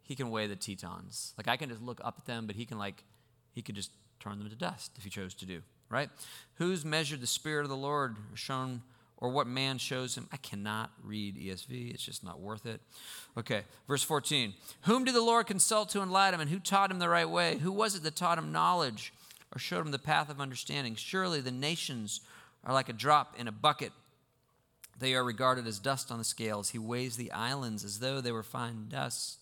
he 0.02 0.14
can 0.14 0.30
weigh 0.30 0.46
the 0.46 0.56
Tetons. 0.56 1.34
Like, 1.36 1.48
I 1.48 1.56
can 1.56 1.68
just 1.68 1.82
look 1.82 2.00
up 2.02 2.16
at 2.18 2.26
them, 2.26 2.46
but 2.46 2.56
he 2.56 2.64
can, 2.64 2.78
like, 2.78 3.04
he 3.52 3.62
could 3.62 3.74
just 3.74 3.90
turn 4.18 4.38
them 4.38 4.48
to 4.48 4.56
dust 4.56 4.92
if 4.96 5.04
he 5.04 5.10
chose 5.10 5.34
to 5.34 5.46
do 5.46 5.62
right? 5.90 6.08
Who's 6.54 6.84
measured 6.84 7.20
the 7.20 7.26
Spirit 7.26 7.64
of 7.64 7.68
the 7.68 7.76
Lord, 7.76 8.16
or 8.32 8.36
shown, 8.36 8.82
or 9.20 9.28
what 9.28 9.46
man 9.46 9.78
shows 9.78 10.16
him? 10.16 10.28
I 10.32 10.36
cannot 10.38 10.90
read 11.02 11.36
ESV, 11.36 11.92
it's 11.92 12.02
just 12.02 12.24
not 12.24 12.40
worth 12.40 12.66
it. 12.66 12.80
Okay, 13.36 13.62
verse 13.86 14.02
14. 14.02 14.54
Whom 14.82 15.04
did 15.04 15.14
the 15.14 15.20
Lord 15.20 15.46
consult 15.46 15.90
to 15.90 16.02
enlighten 16.02 16.34
him, 16.34 16.40
and 16.40 16.50
who 16.50 16.58
taught 16.58 16.90
him 16.90 16.98
the 16.98 17.08
right 17.08 17.28
way? 17.28 17.58
Who 17.58 17.72
was 17.72 17.94
it 17.94 18.02
that 18.02 18.16
taught 18.16 18.38
him 18.38 18.52
knowledge, 18.52 19.12
or 19.54 19.58
showed 19.58 19.84
him 19.84 19.92
the 19.92 19.98
path 19.98 20.30
of 20.30 20.40
understanding? 20.40 20.94
Surely 20.94 21.40
the 21.40 21.50
nations 21.50 22.20
are 22.64 22.74
like 22.74 22.88
a 22.88 22.94
drop 22.94 23.34
in 23.38 23.48
a 23.48 23.52
bucket. 23.52 23.92
They 24.98 25.14
are 25.14 25.24
regarded 25.24 25.66
as 25.66 25.78
dust 25.78 26.10
on 26.10 26.18
the 26.18 26.24
scales. 26.24 26.70
He 26.70 26.78
weighs 26.78 27.16
the 27.16 27.32
islands 27.32 27.84
as 27.84 28.00
though 28.00 28.20
they 28.20 28.32
were 28.32 28.42
fine 28.42 28.86
dust. 28.88 29.38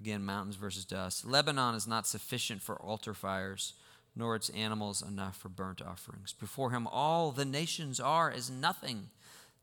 Again, 0.00 0.24
mountains 0.24 0.56
versus 0.56 0.84
dust. 0.84 1.24
Lebanon 1.24 1.76
is 1.76 1.86
not 1.86 2.06
sufficient 2.06 2.60
for 2.60 2.74
altar 2.76 3.14
fires 3.14 3.74
nor 4.16 4.36
its 4.36 4.48
animals 4.50 5.02
enough 5.02 5.36
for 5.36 5.48
burnt 5.48 5.82
offerings. 5.82 6.32
Before 6.32 6.70
him, 6.70 6.86
all 6.86 7.32
the 7.32 7.44
nations 7.44 7.98
are 7.98 8.30
as 8.30 8.50
nothing. 8.50 9.10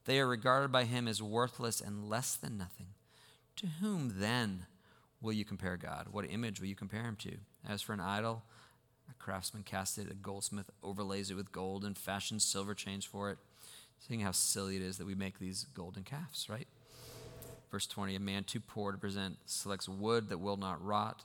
They 0.05 0.19
are 0.19 0.27
regarded 0.27 0.71
by 0.71 0.83
him 0.85 1.07
as 1.07 1.21
worthless 1.21 1.79
and 1.79 2.09
less 2.09 2.35
than 2.35 2.57
nothing. 2.57 2.87
To 3.57 3.67
whom 3.67 4.15
then 4.17 4.65
will 5.21 5.33
you 5.33 5.45
compare 5.45 5.77
God? 5.77 6.07
What 6.11 6.25
image 6.29 6.59
will 6.59 6.67
you 6.67 6.75
compare 6.75 7.03
him 7.03 7.15
to? 7.17 7.37
As 7.67 7.81
for 7.81 7.93
an 7.93 7.99
idol, 7.99 8.43
a 9.09 9.13
craftsman 9.23 9.63
casts 9.63 9.97
it, 9.97 10.11
a 10.11 10.15
goldsmith 10.15 10.69
overlays 10.83 11.29
it 11.29 11.35
with 11.35 11.51
gold 11.51 11.85
and 11.85 11.97
fashions 11.97 12.43
silver 12.43 12.73
chains 12.73 13.05
for 13.05 13.29
it. 13.29 13.37
Seeing 13.99 14.21
how 14.21 14.31
silly 14.31 14.77
it 14.77 14.81
is 14.81 14.97
that 14.97 15.05
we 15.05 15.13
make 15.13 15.37
these 15.37 15.67
golden 15.75 16.03
calves, 16.03 16.49
right? 16.49 16.67
Verse 17.69 17.85
20 17.85 18.15
A 18.15 18.19
man 18.19 18.43
too 18.43 18.59
poor 18.59 18.91
to 18.91 18.97
present 18.97 19.37
selects 19.45 19.87
wood 19.87 20.29
that 20.29 20.39
will 20.39 20.57
not 20.57 20.83
rot 20.83 21.23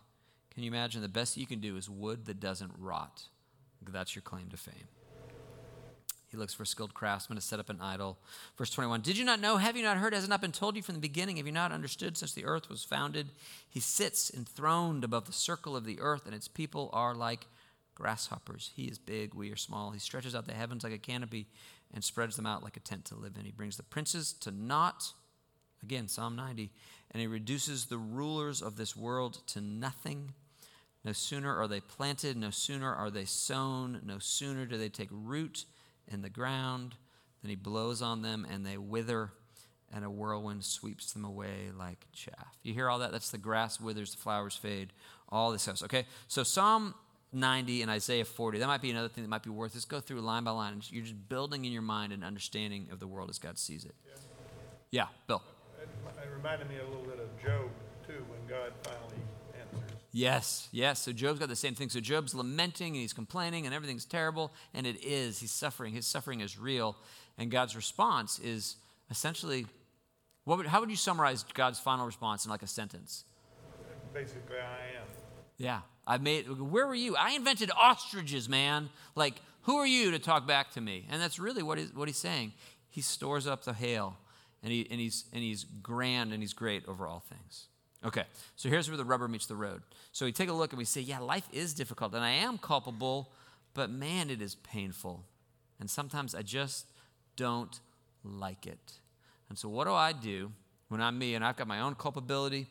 can 0.56 0.62
you 0.62 0.70
imagine 0.70 1.02
the 1.02 1.08
best 1.08 1.36
you 1.36 1.46
can 1.46 1.60
do 1.60 1.76
is 1.76 1.90
wood 1.90 2.24
that 2.24 2.40
doesn't 2.40 2.72
rot? 2.78 3.24
That's 3.86 4.14
your 4.14 4.22
claim 4.22 4.48
to 4.48 4.56
fame. 4.56 4.88
He 6.28 6.38
looks 6.38 6.54
for 6.54 6.64
skilled 6.64 6.94
craftsman 6.94 7.36
to 7.36 7.42
set 7.42 7.60
up 7.60 7.68
an 7.68 7.82
idol. 7.82 8.16
Verse 8.56 8.70
21 8.70 9.02
Did 9.02 9.18
you 9.18 9.26
not 9.26 9.38
know? 9.38 9.58
Have 9.58 9.76
you 9.76 9.82
not 9.82 9.98
heard? 9.98 10.14
Has 10.14 10.24
it 10.24 10.30
not 10.30 10.40
been 10.40 10.52
told 10.52 10.74
you 10.74 10.82
from 10.82 10.94
the 10.94 11.00
beginning? 11.02 11.36
Have 11.36 11.44
you 11.44 11.52
not 11.52 11.72
understood 11.72 12.16
since 12.16 12.32
the 12.32 12.46
earth 12.46 12.70
was 12.70 12.82
founded? 12.82 13.32
He 13.68 13.80
sits 13.80 14.30
enthroned 14.30 15.04
above 15.04 15.26
the 15.26 15.32
circle 15.32 15.76
of 15.76 15.84
the 15.84 16.00
earth, 16.00 16.24
and 16.24 16.34
its 16.34 16.48
people 16.48 16.88
are 16.94 17.14
like 17.14 17.46
grasshoppers. 17.94 18.72
He 18.74 18.84
is 18.84 18.98
big, 18.98 19.34
we 19.34 19.52
are 19.52 19.56
small. 19.56 19.90
He 19.90 19.98
stretches 19.98 20.34
out 20.34 20.46
the 20.46 20.54
heavens 20.54 20.84
like 20.84 20.92
a 20.94 20.98
canopy 20.98 21.48
and 21.92 22.02
spreads 22.02 22.34
them 22.34 22.46
out 22.46 22.64
like 22.64 22.78
a 22.78 22.80
tent 22.80 23.04
to 23.06 23.14
live 23.14 23.36
in. 23.38 23.44
He 23.44 23.52
brings 23.52 23.76
the 23.76 23.82
princes 23.82 24.32
to 24.40 24.50
naught. 24.50 25.12
Again, 25.82 26.08
Psalm 26.08 26.34
90. 26.34 26.72
And 27.10 27.20
he 27.20 27.26
reduces 27.26 27.86
the 27.86 27.98
rulers 27.98 28.62
of 28.62 28.76
this 28.76 28.96
world 28.96 29.46
to 29.48 29.60
nothing. 29.60 30.32
No 31.06 31.12
sooner 31.12 31.56
are 31.56 31.68
they 31.68 31.78
planted, 31.78 32.36
no 32.36 32.50
sooner 32.50 32.92
are 32.92 33.12
they 33.12 33.26
sown, 33.26 34.00
no 34.04 34.18
sooner 34.18 34.66
do 34.66 34.76
they 34.76 34.88
take 34.88 35.08
root 35.12 35.64
in 36.08 36.20
the 36.20 36.28
ground 36.28 36.96
than 37.40 37.48
he 37.48 37.54
blows 37.54 38.02
on 38.02 38.22
them 38.22 38.44
and 38.50 38.66
they 38.66 38.76
wither, 38.76 39.30
and 39.94 40.04
a 40.04 40.10
whirlwind 40.10 40.64
sweeps 40.64 41.12
them 41.12 41.24
away 41.24 41.70
like 41.78 42.06
chaff. 42.12 42.58
You 42.64 42.74
hear 42.74 42.90
all 42.90 42.98
that? 42.98 43.12
That's 43.12 43.30
the 43.30 43.38
grass 43.38 43.80
withers, 43.80 44.10
the 44.10 44.16
flowers 44.16 44.56
fade, 44.56 44.92
all 45.28 45.52
this 45.52 45.62
stuff. 45.62 45.84
Okay, 45.84 46.06
so 46.26 46.42
Psalm 46.42 46.92
90 47.32 47.82
and 47.82 47.90
Isaiah 47.90 48.24
40, 48.24 48.58
that 48.58 48.66
might 48.66 48.82
be 48.82 48.90
another 48.90 49.08
thing 49.08 49.22
that 49.22 49.30
might 49.30 49.44
be 49.44 49.50
worth. 49.50 49.76
Let's 49.76 49.84
go 49.84 50.00
through 50.00 50.22
line 50.22 50.42
by 50.42 50.50
line. 50.50 50.82
You're 50.90 51.04
just 51.04 51.28
building 51.28 51.64
in 51.64 51.70
your 51.70 51.82
mind 51.82 52.12
an 52.14 52.24
understanding 52.24 52.88
of 52.90 52.98
the 52.98 53.06
world 53.06 53.30
as 53.30 53.38
God 53.38 53.58
sees 53.58 53.84
it. 53.84 53.94
Yeah, 54.04 54.14
yeah 54.90 55.06
Bill. 55.28 55.42
It 55.80 55.88
it 56.20 56.28
reminded 56.36 56.68
me 56.68 56.78
a 56.78 56.84
little 56.84 57.04
bit 57.04 57.20
of 57.20 57.28
Job, 57.40 57.70
too, 58.08 58.24
when 58.28 58.44
God 58.48 58.72
finally. 58.82 59.25
Yes, 60.16 60.70
yes. 60.72 61.02
So 61.02 61.12
Job's 61.12 61.40
got 61.40 61.50
the 61.50 61.54
same 61.54 61.74
thing. 61.74 61.90
So 61.90 62.00
Job's 62.00 62.34
lamenting 62.34 62.94
and 62.94 63.02
he's 63.02 63.12
complaining 63.12 63.66
and 63.66 63.74
everything's 63.74 64.06
terrible, 64.06 64.50
and 64.72 64.86
it 64.86 65.04
is. 65.04 65.40
He's 65.40 65.50
suffering. 65.50 65.92
His 65.92 66.06
suffering 66.06 66.40
is 66.40 66.58
real. 66.58 66.96
And 67.36 67.50
God's 67.50 67.76
response 67.76 68.38
is 68.38 68.76
essentially 69.10 69.66
what 70.44 70.56
would, 70.56 70.68
how 70.68 70.80
would 70.80 70.88
you 70.88 70.96
summarize 70.96 71.44
God's 71.52 71.78
final 71.78 72.06
response 72.06 72.46
in 72.46 72.50
like 72.50 72.62
a 72.62 72.66
sentence? 72.66 73.24
basically 74.14 74.56
I 74.56 75.00
am. 75.00 75.06
Yeah. 75.58 75.80
I 76.06 76.16
made, 76.16 76.48
where 76.48 76.86
were 76.86 76.94
you? 76.94 77.14
I 77.14 77.32
invented 77.32 77.70
ostriches, 77.78 78.48
man. 78.48 78.88
Like, 79.16 79.34
who 79.62 79.76
are 79.76 79.86
you 79.86 80.12
to 80.12 80.18
talk 80.18 80.46
back 80.46 80.70
to 80.72 80.80
me? 80.80 81.04
And 81.10 81.20
that's 81.20 81.38
really 81.38 81.62
what 81.62 81.76
he's, 81.76 81.92
what 81.92 82.08
he's 82.08 82.16
saying. 82.16 82.54
He 82.88 83.02
stores 83.02 83.46
up 83.46 83.64
the 83.64 83.74
hail, 83.74 84.16
and, 84.62 84.72
he, 84.72 84.86
and, 84.90 84.98
he's, 84.98 85.26
and 85.34 85.42
he's 85.42 85.64
grand 85.64 86.32
and 86.32 86.42
he's 86.42 86.54
great 86.54 86.88
over 86.88 87.06
all 87.06 87.20
things. 87.20 87.66
Okay, 88.06 88.22
so 88.54 88.68
here's 88.68 88.88
where 88.88 88.96
the 88.96 89.04
rubber 89.04 89.26
meets 89.26 89.46
the 89.46 89.56
road. 89.56 89.82
So 90.12 90.26
we 90.26 90.32
take 90.32 90.48
a 90.48 90.52
look 90.52 90.70
and 90.70 90.78
we 90.78 90.84
say, 90.84 91.00
yeah, 91.00 91.18
life 91.18 91.48
is 91.52 91.74
difficult, 91.74 92.14
and 92.14 92.24
I 92.24 92.30
am 92.30 92.56
culpable, 92.56 93.32
but 93.74 93.90
man, 93.90 94.30
it 94.30 94.40
is 94.40 94.54
painful. 94.54 95.24
And 95.80 95.90
sometimes 95.90 96.32
I 96.32 96.42
just 96.42 96.86
don't 97.34 97.80
like 98.22 98.64
it. 98.64 98.92
And 99.48 99.58
so, 99.58 99.68
what 99.68 99.86
do 99.86 99.92
I 99.92 100.12
do 100.12 100.52
when 100.88 101.00
I'm 101.00 101.18
me 101.18 101.34
and 101.34 101.44
I've 101.44 101.56
got 101.56 101.66
my 101.66 101.80
own 101.80 101.96
culpability 101.96 102.68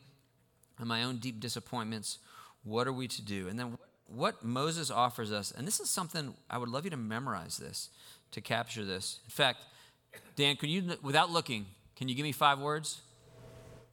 and 0.78 0.88
my 0.88 1.02
own 1.02 1.18
deep 1.18 1.38
disappointments? 1.38 2.18
What 2.64 2.86
are 2.88 2.92
we 2.92 3.06
to 3.08 3.22
do? 3.22 3.48
And 3.48 3.58
then, 3.58 3.78
what 4.06 4.42
Moses 4.42 4.90
offers 4.90 5.32
us, 5.32 5.52
and 5.52 5.66
this 5.66 5.80
is 5.80 5.90
something 5.90 6.34
I 6.48 6.58
would 6.58 6.68
love 6.68 6.84
you 6.84 6.90
to 6.90 6.96
memorize 6.96 7.58
this 7.58 7.90
to 8.32 8.40
capture 8.40 8.84
this. 8.84 9.20
In 9.24 9.30
fact, 9.30 9.58
Dan, 10.34 10.56
can 10.56 10.70
you, 10.70 10.96
without 11.02 11.30
looking, 11.30 11.66
can 11.94 12.08
you 12.08 12.14
give 12.14 12.24
me 12.24 12.32
five 12.32 12.58
words 12.58 13.02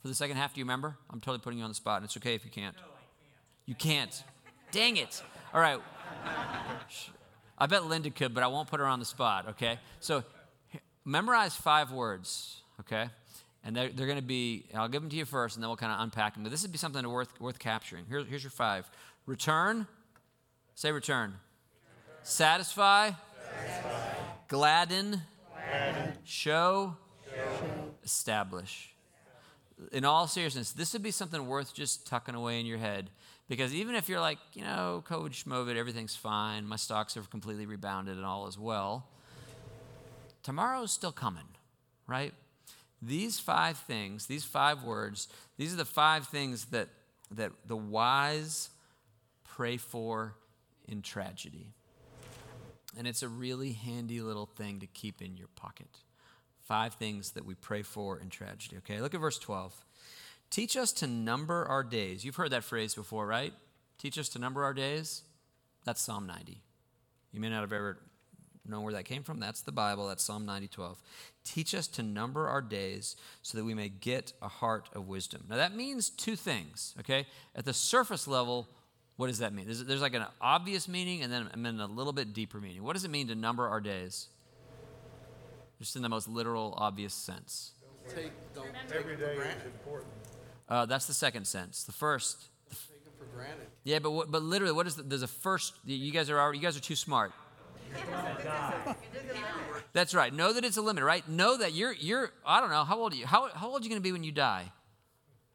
for 0.04 0.10
the 0.10 0.14
second 0.14 0.36
half? 0.36 0.54
Do 0.54 0.60
you 0.60 0.66
remember? 0.66 0.98
I'm 1.10 1.22
totally 1.22 1.40
putting 1.40 1.58
you 1.58 1.64
on 1.64 1.72
the 1.72 1.76
spot, 1.76 1.98
and 1.98 2.06
it's 2.06 2.16
okay 2.18 2.36
if 2.36 2.44
you 2.46 2.52
can't. 2.52 2.76
No, 2.76 2.84
I 2.84 2.86
can't. 2.86 3.66
You 3.66 3.76
can't. 3.76 4.24
Dang 4.72 4.98
it. 4.98 5.24
All 5.54 5.62
right. 5.62 5.80
I 7.58 7.66
bet 7.68 7.86
Linda 7.86 8.10
could, 8.10 8.34
but 8.34 8.44
I 8.44 8.48
won't 8.48 8.68
put 8.68 8.82
her 8.82 8.86
on 8.86 9.00
the 9.00 9.06
spot, 9.06 9.48
okay? 9.52 9.80
So 10.02 10.24
memorize 11.06 11.56
five 11.56 11.92
words, 11.92 12.62
okay? 12.82 13.10
And 13.64 13.74
they're, 13.74 13.90
they're 13.90 14.08
going 14.08 14.20
to 14.20 14.22
be, 14.22 14.66
I'll 14.76 14.90
give 14.90 15.02
them 15.02 15.10
to 15.10 15.16
you 15.16 15.24
first, 15.24 15.56
and 15.56 15.64
then 15.64 15.70
we'll 15.70 15.78
kind 15.78 15.94
of 15.94 16.02
unpack 16.02 16.34
them. 16.34 16.44
But 16.44 16.52
this 16.52 16.64
would 16.64 16.74
be 16.74 16.78
something 16.78 17.08
worth, 17.10 17.40
worth 17.40 17.60
capturing. 17.60 18.06
Here, 18.10 18.26
here's 18.26 18.44
your 18.44 18.52
five 18.52 18.90
return, 19.26 19.88
say 20.76 20.92
return. 20.92 21.36
Satisfy, 22.24 23.12
Satisfy. 23.12 23.90
Gladden, 24.50 25.22
Gladden. 25.54 26.14
Show, 26.26 26.98
Show, 27.26 27.94
establish. 28.04 28.93
In 29.92 30.06
all 30.06 30.28
seriousness, 30.28 30.72
this 30.72 30.94
would 30.94 31.04
be 31.04 31.12
something 31.12 31.46
worth 31.48 31.74
just 31.74 32.08
tucking 32.08 32.36
away 32.36 32.60
in 32.60 32.66
your 32.66 32.78
head. 32.78 33.10
Because 33.50 33.74
even 33.74 33.96
if 33.96 34.08
you're 34.08 34.22
like, 34.22 34.40
you 34.54 34.64
know, 34.64 35.04
Coach 35.06 35.46
Schmovid, 35.46 35.76
everything's 35.76 36.16
fine, 36.16 36.66
my 36.66 36.76
stocks 36.76 37.16
have 37.16 37.30
completely 37.30 37.66
rebounded 37.66 38.18
and 38.18 38.26
all 38.26 38.48
is 38.48 38.58
well, 38.58 39.08
tomorrow's 40.44 40.92
still 40.92 41.12
coming, 41.12 41.44
right? 42.08 42.34
These 43.02 43.40
five 43.40 43.78
things, 43.78 44.28
these 44.28 44.46
five 44.46 44.84
words, 44.84 45.28
these 45.58 45.74
are 45.74 45.78
the 45.78 45.86
five 45.86 46.28
things 46.28 46.66
that, 46.66 46.88
that 47.32 47.52
the 47.66 47.76
wise 47.76 48.70
pray 49.44 49.78
for 49.78 50.36
in 50.88 51.02
tragedy. 51.02 51.74
And 52.98 53.08
it's 53.08 53.24
a 53.24 53.28
really 53.28 53.74
handy 53.74 54.22
little 54.22 54.46
thing 54.46 54.80
to 54.80 54.88
keep 54.88 55.22
in 55.22 55.36
your 55.36 55.50
pocket. 55.56 55.88
Five 56.64 56.96
things 56.96 57.32
that 57.32 57.46
we 57.46 57.56
pray 57.56 57.82
for 57.82 58.20
in 58.20 58.30
tragedy. 58.30 58.78
Okay, 58.78 59.02
look 59.02 59.14
at 59.14 59.22
verse 59.22 59.38
12. 59.38 59.74
Teach 60.50 60.78
us 60.78 60.92
to 60.94 61.08
number 61.08 61.66
our 61.66 61.84
days. 61.84 62.24
You've 62.24 62.36
heard 62.36 62.52
that 62.52 62.64
phrase 62.64 62.94
before, 62.94 63.26
right? 63.26 63.54
Teach 63.98 64.18
us 64.18 64.30
to 64.30 64.40
number 64.40 64.64
our 64.64 64.74
days. 64.74 65.24
That's 65.84 66.02
Psalm 66.02 66.28
90. 66.28 66.62
You 67.32 67.40
may 67.40 67.50
not 67.50 67.62
have 67.62 67.74
ever 67.74 67.98
known 68.66 68.84
where 68.84 68.94
that 68.94 69.06
came 69.06 69.24
from. 69.24 69.40
That's 69.40 69.62
the 69.62 69.72
Bible. 69.72 70.08
That's 70.08 70.24
Psalm 70.24 70.46
90, 70.46 70.68
12. 70.68 71.02
Teach 71.44 71.76
us 71.76 71.88
to 71.88 72.04
number 72.04 72.48
our 72.48 72.62
days 72.62 73.16
so 73.42 73.58
that 73.58 73.66
we 73.66 73.74
may 73.74 73.90
get 73.90 74.34
a 74.42 74.48
heart 74.48 74.90
of 74.94 75.08
wisdom. 75.08 75.44
Now, 75.50 75.58
that 75.58 75.76
means 75.76 76.10
two 76.10 76.36
things, 76.36 76.94
okay? 77.00 77.26
At 77.56 77.66
the 77.66 77.74
surface 77.74 78.28
level, 78.28 78.70
what 79.18 79.28
does 79.28 79.40
that 79.40 79.54
mean? 79.54 79.66
There's, 79.66 79.84
there's 79.84 80.02
like 80.02 80.14
an 80.14 80.26
obvious 80.40 80.88
meaning 80.88 81.22
and 81.22 81.32
then, 81.32 81.50
and 81.54 81.66
then 81.66 81.80
a 81.80 81.88
little 81.88 82.14
bit 82.14 82.34
deeper 82.34 82.60
meaning. 82.60 82.84
What 82.84 82.94
does 82.94 83.04
it 83.04 83.12
mean 83.12 83.28
to 83.28 83.36
number 83.36 83.68
our 83.68 83.82
days? 83.82 84.28
Just 85.84 85.98
in 85.98 86.02
the 86.02 86.08
most 86.08 86.30
literal, 86.30 86.74
obvious 86.78 87.14
sense. 87.14 87.72
Take, 88.08 88.32
don't 88.56 88.68
take 88.88 89.00
Every 89.00 89.16
it 89.16 89.20
day 89.20 89.34
is 89.36 89.66
important. 89.66 90.10
Uh, 90.70 90.86
that's 90.86 91.08
the 91.08 91.14
second 91.14 91.46
sense. 91.46 91.84
The 91.84 91.92
first, 91.92 92.46
Take 92.70 93.02
it 93.06 93.12
for 93.20 93.26
granted. 93.36 93.68
yeah, 93.84 94.00
but 94.00 94.12
what, 94.12 94.32
but 94.32 94.44
literally, 94.44 94.74
what 94.74 94.88
is 94.88 94.96
the, 94.96 95.04
there's 95.04 95.24
a 95.24 95.28
first? 95.28 95.74
You 95.84 96.14
guys 96.14 96.30
are 96.30 96.40
already, 96.40 96.60
you 96.60 96.64
guys 96.64 96.78
are 96.78 96.80
too 96.80 96.96
smart. 96.96 97.34
That's 99.92 100.16
right. 100.16 100.34
Know 100.34 100.54
that 100.54 100.64
it's 100.64 100.78
a 100.78 100.82
limit, 100.82 101.04
right? 101.04 101.28
Know 101.28 101.58
that 101.58 101.74
you're 101.74 101.92
you're. 101.92 102.32
I 102.46 102.62
don't 102.62 102.70
know 102.70 102.86
how 102.86 103.02
old 103.02 103.12
are 103.12 103.18
you? 103.18 103.26
How 103.26 103.50
how 103.50 103.68
old 103.68 103.82
are 103.82 103.84
you 103.84 103.90
going 103.90 104.02
to 104.02 104.04
be 104.04 104.14
when 104.14 104.24
you 104.24 104.32
die? 104.32 104.72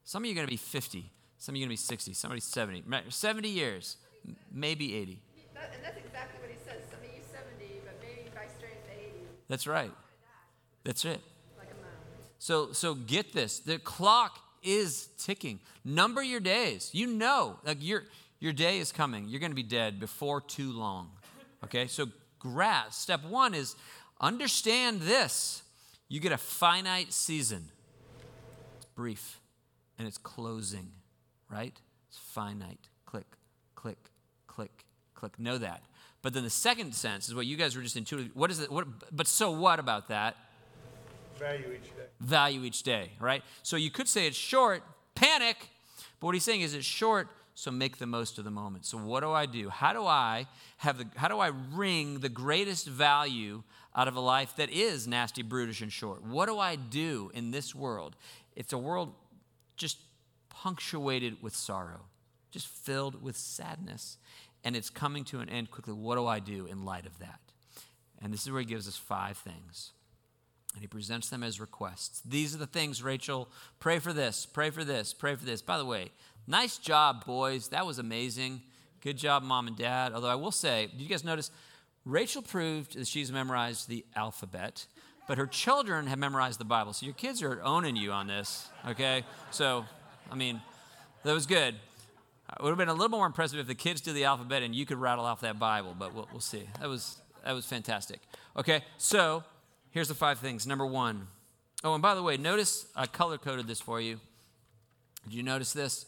Some 0.05 0.25
of 0.25 0.27
you 0.27 0.33
are 0.33 0.37
going 0.37 0.47
to 0.47 0.51
be 0.51 0.59
50. 0.59 1.11
Some 1.39 1.55
of 1.55 1.57
you 1.57 1.65
are 1.65 1.69
going 1.69 1.77
to 1.77 1.83
be 1.83 1.87
60. 1.87 2.13
Somebody 2.13 2.43
70. 2.43 2.85
70 3.09 3.49
years, 3.49 3.97
maybe 4.53 4.95
80. 4.95 5.23
That, 5.55 5.71
and 5.75 5.83
that's 5.83 5.97
exactly 5.97 6.39
what 6.39 6.51
he 6.51 6.59
says. 6.59 6.83
Some 6.91 7.01
of 7.01 7.07
you 7.07 7.23
70, 7.33 7.81
but 7.87 7.99
maybe 8.03 8.29
by 8.35 8.47
strength 8.59 8.85
80, 8.93 9.13
That's 9.49 9.67
right. 9.67 9.91
That's 10.89 11.05
it. 11.05 11.21
like 11.59 11.69
a 11.71 11.75
mountain. 11.75 11.99
So 12.39 12.73
so 12.73 12.95
get 12.95 13.35
this. 13.35 13.59
The 13.59 13.79
clock 13.79 14.39
is 14.63 15.11
ticking. 15.19 15.61
Number 15.85 16.23
your 16.23 16.41
days. 16.41 16.89
You 16.95 17.09
know, 17.09 17.59
like 17.63 17.77
your 17.83 18.05
your 18.41 18.55
day 18.55 18.79
is 18.79 18.91
coming. 18.91 19.29
You're 19.29 19.39
going 19.39 19.51
to 19.51 19.57
be 19.57 19.63
dead 19.63 20.01
before 20.01 20.41
too 20.41 20.73
long. 20.73 21.11
Okay? 21.63 21.89
So 21.89 22.07
grasp. 22.39 23.03
Step 23.03 23.23
1 23.23 23.53
is 23.53 23.77
understand 24.19 25.03
this. 25.03 25.63
You 26.09 26.21
get 26.21 26.33
a 26.33 26.39
finite 26.39 27.13
season. 27.13 27.69
It's 28.79 28.87
brief 28.95 29.41
and 29.99 30.09
it's 30.09 30.17
closing, 30.17 30.89
right? 31.51 31.79
It's 32.09 32.17
finite. 32.17 32.89
Click, 33.05 33.27
click, 33.75 33.99
click, 34.47 34.87
click. 35.15 35.39
Know 35.39 35.59
that. 35.59 35.83
But 36.23 36.33
then 36.33 36.45
the 36.45 36.51
second 36.51 36.95
sense 36.95 37.29
is 37.29 37.35
what 37.35 37.45
you 37.45 37.59
guys 37.59 37.77
were 37.77 37.83
just 37.83 37.97
intuitive. 37.97 38.35
What 38.35 38.51
is 38.51 38.61
it? 38.61 38.73
What, 38.73 38.87
but 39.15 39.27
so 39.27 39.51
what 39.51 39.81
about 39.81 40.09
that? 40.09 40.35
Value 41.39 41.73
each 41.73 41.89
day. 41.97 42.07
value 42.21 42.65
each 42.65 42.83
day, 42.83 43.11
right? 43.21 43.43
So 43.63 43.77
you 43.77 43.91
could 43.91 44.09
say 44.09 44.27
it's 44.27 44.37
short, 44.37 44.83
panic, 45.15 45.57
but 46.21 46.27
what 46.27 46.35
he's 46.35 46.45
saying 46.45 46.63
is 46.63 46.75
it's 46.75 46.87
short, 46.87 47.29
so 47.55 47.71
make 47.71 47.99
the 47.99 48.07
most 48.07 48.39
of 48.39 48.45
the 48.45 48.51
moment. 48.51 48.85
So 48.87 48.99
what 48.99 49.21
do 49.21 49.31
I 49.33 49.47
do? 49.47 49.69
How 49.69 49.93
do 49.93 50.05
I 50.07 50.47
have 50.79 50.99
the 50.99 51.07
how 51.17 51.29
do 51.29 51.39
I 51.39 51.49
wring 51.73 52.21
the 52.21 52.29
greatest 52.29 52.87
value 52.87 53.63
out 53.97 54.07
of 54.07 54.15
a 54.15 54.21
life 54.21 54.55
that 54.57 54.71
is 54.71 55.09
nasty, 55.09 55.43
brutish, 55.43 55.81
and 55.81 55.93
short? 55.93 56.23
What 56.23 56.47
do 56.47 56.59
I 56.59 56.77
do 56.77 57.31
in 57.35 57.51
this 57.51 57.75
world? 57.75 58.15
It's 58.55 58.73
a 58.73 58.79
world 58.79 59.13
just 59.77 59.99
punctuated 60.51 61.43
with 61.43 61.55
sorrow, 61.55 62.03
just 62.51 62.69
filled 62.69 63.23
with 63.23 63.37
sadness, 63.37 64.19
and 64.65 64.77
it's 64.77 64.91
coming 64.91 65.25
to 65.25 65.41
an 65.41 65.49
end 65.49 65.71
quickly. 65.71 65.95
What 65.95 66.17
do 66.17 66.27
I 66.27 66.41
do 66.41 66.67
in 66.67 66.85
light 66.85 67.07
of 67.07 67.19
that? 67.19 67.41
And 68.21 68.33
this 68.33 68.43
is 68.43 68.51
where 68.51 68.61
he 68.61 68.67
gives 68.67 68.89
us 68.89 68.97
five 68.97 69.37
things. 69.37 69.93
And 70.79 70.85
he 70.85 70.87
presents 70.87 71.29
them 71.29 71.43
as 71.43 71.61
requests. 71.61 72.23
These 72.25 72.55
are 72.55 72.59
the 72.59 72.67
things, 72.69 73.03
Rachel. 73.03 73.49
Pray 73.81 73.99
for 73.99 74.13
this, 74.13 74.47
pray 74.47 74.71
for 74.71 74.85
this, 74.85 75.13
pray 75.13 75.35
for 75.35 75.45
this. 75.45 75.61
By 75.61 75.77
the 75.77 75.85
way, 75.85 76.13
nice 76.47 76.79
job, 76.79 77.25
boys. 77.25 77.71
That 77.71 77.85
was 77.85 77.99
amazing. 77.99 78.63
Good 79.01 79.17
job, 79.17 79.43
mom 79.43 79.67
and 79.67 79.77
dad. 79.77 80.13
Although 80.13 80.29
I 80.29 80.37
will 80.37 80.53
say, 80.53 80.87
did 80.87 81.01
you 81.01 81.09
guys 81.09 81.25
notice? 81.25 81.51
Rachel 82.05 82.43
proved 82.43 82.97
that 82.97 83.09
she's 83.09 83.33
memorized 83.33 83.89
the 83.89 84.05
alphabet, 84.15 84.87
but 85.27 85.37
her 85.37 85.49
children 85.49 86.07
have 86.07 86.19
memorized 86.21 86.61
the 86.61 86.65
Bible. 86.65 86.93
So 86.93 87.07
your 87.07 87.15
kids 87.17 87.43
are 87.43 87.61
owning 87.65 87.97
you 87.97 88.13
on 88.13 88.29
this, 88.29 88.69
okay? 88.87 89.25
So, 89.51 89.85
I 90.31 90.37
mean, 90.37 90.63
that 91.25 91.33
was 91.33 91.47
good. 91.47 91.75
It 91.75 92.63
would 92.63 92.69
have 92.69 92.79
been 92.79 92.89
a 92.89 92.93
little 92.93 93.09
more 93.09 93.27
impressive 93.27 93.59
if 93.59 93.67
the 93.67 93.75
kids 93.75 94.01
did 94.01 94.15
the 94.15 94.27
alphabet 94.27 94.63
and 94.63 94.77
you 94.77 94.87
could 94.87 94.99
rattle 94.99 95.25
off 95.25 95.41
that 95.41 95.59
Bible, 95.59 95.97
but 95.99 96.15
we'll, 96.15 96.29
we'll 96.31 96.41
see. 96.41 96.69
That 96.79 96.89
was, 96.89 97.21
that 97.45 97.53
was 97.53 97.67
fantastic. 97.67 98.21
Okay, 98.57 98.85
so 98.97 99.43
Here's 99.91 100.09
the 100.09 100.15
five 100.15 100.39
things. 100.39 100.67
Number 100.67 100.87
one. 100.87 101.29
Oh, 101.85 101.95
and 101.95 102.03
by 102.03 102.15
the 102.15 102.23
way, 102.23 102.37
notice 102.37 102.87
I 102.97 103.07
color 103.07 103.39
coded 103.39 103.67
this 103.67 103.81
for 103.81 104.01
you. 104.01 104.21
Did 105.25 105.35
you 105.35 105.43
notice 105.43 105.73
this? 105.73 106.07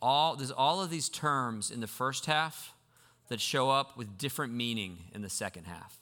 All 0.00 0.36
there's 0.36 0.50
all 0.50 0.82
of 0.82 0.90
these 0.90 1.08
terms 1.08 1.70
in 1.70 1.80
the 1.80 1.86
first 1.86 2.26
half 2.26 2.72
that 3.28 3.40
show 3.40 3.70
up 3.70 3.96
with 3.96 4.18
different 4.18 4.52
meaning 4.52 4.98
in 5.14 5.22
the 5.22 5.30
second 5.30 5.64
half. 5.64 5.98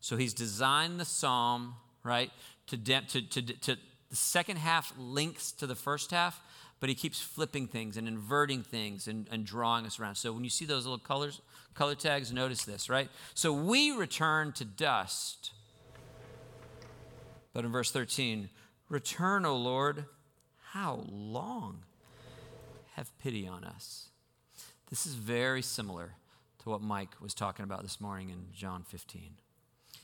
So 0.00 0.16
he's 0.16 0.34
designed 0.34 0.98
the 1.00 1.04
psalm 1.04 1.76
right 2.02 2.30
to 2.66 2.76
de- 2.76 3.02
to, 3.08 3.22
to, 3.22 3.42
to 3.42 3.76
the 4.10 4.16
second 4.16 4.58
half 4.58 4.92
links 4.98 5.52
to 5.52 5.66
the 5.66 5.74
first 5.74 6.10
half, 6.10 6.40
but 6.80 6.88
he 6.88 6.94
keeps 6.94 7.20
flipping 7.20 7.66
things 7.66 7.96
and 7.96 8.06
inverting 8.06 8.62
things 8.62 9.08
and, 9.08 9.26
and 9.30 9.44
drawing 9.44 9.86
us 9.86 9.98
around. 9.98 10.16
So 10.16 10.32
when 10.32 10.44
you 10.44 10.50
see 10.50 10.64
those 10.64 10.84
little 10.84 10.98
colors, 10.98 11.40
color 11.74 11.94
tags, 11.94 12.32
notice 12.32 12.64
this, 12.64 12.90
right? 12.90 13.08
So 13.34 13.52
we 13.52 13.92
return 13.92 14.52
to 14.52 14.64
dust. 14.64 15.52
But 17.54 17.64
in 17.64 17.72
verse 17.72 17.90
13, 17.90 18.50
return, 18.90 19.46
O 19.46 19.56
Lord, 19.56 20.04
how 20.72 21.04
long? 21.08 21.84
Have 22.96 23.16
pity 23.18 23.48
on 23.48 23.64
us. 23.64 24.08
This 24.90 25.06
is 25.06 25.14
very 25.14 25.62
similar 25.62 26.12
to 26.62 26.68
what 26.68 26.82
Mike 26.82 27.10
was 27.20 27.32
talking 27.32 27.64
about 27.64 27.82
this 27.82 28.00
morning 28.00 28.30
in 28.30 28.46
John 28.52 28.82
15. 28.82 29.30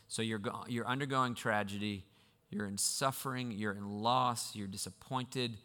So 0.08 0.22
you're, 0.22 0.38
go- 0.38 0.64
you're 0.66 0.86
undergoing 0.86 1.34
tragedy, 1.34 2.04
you're 2.50 2.66
in 2.66 2.78
suffering, 2.78 3.52
you're 3.52 3.72
in 3.72 4.02
loss, 4.02 4.56
you're 4.56 4.66
disappointed, 4.66 5.56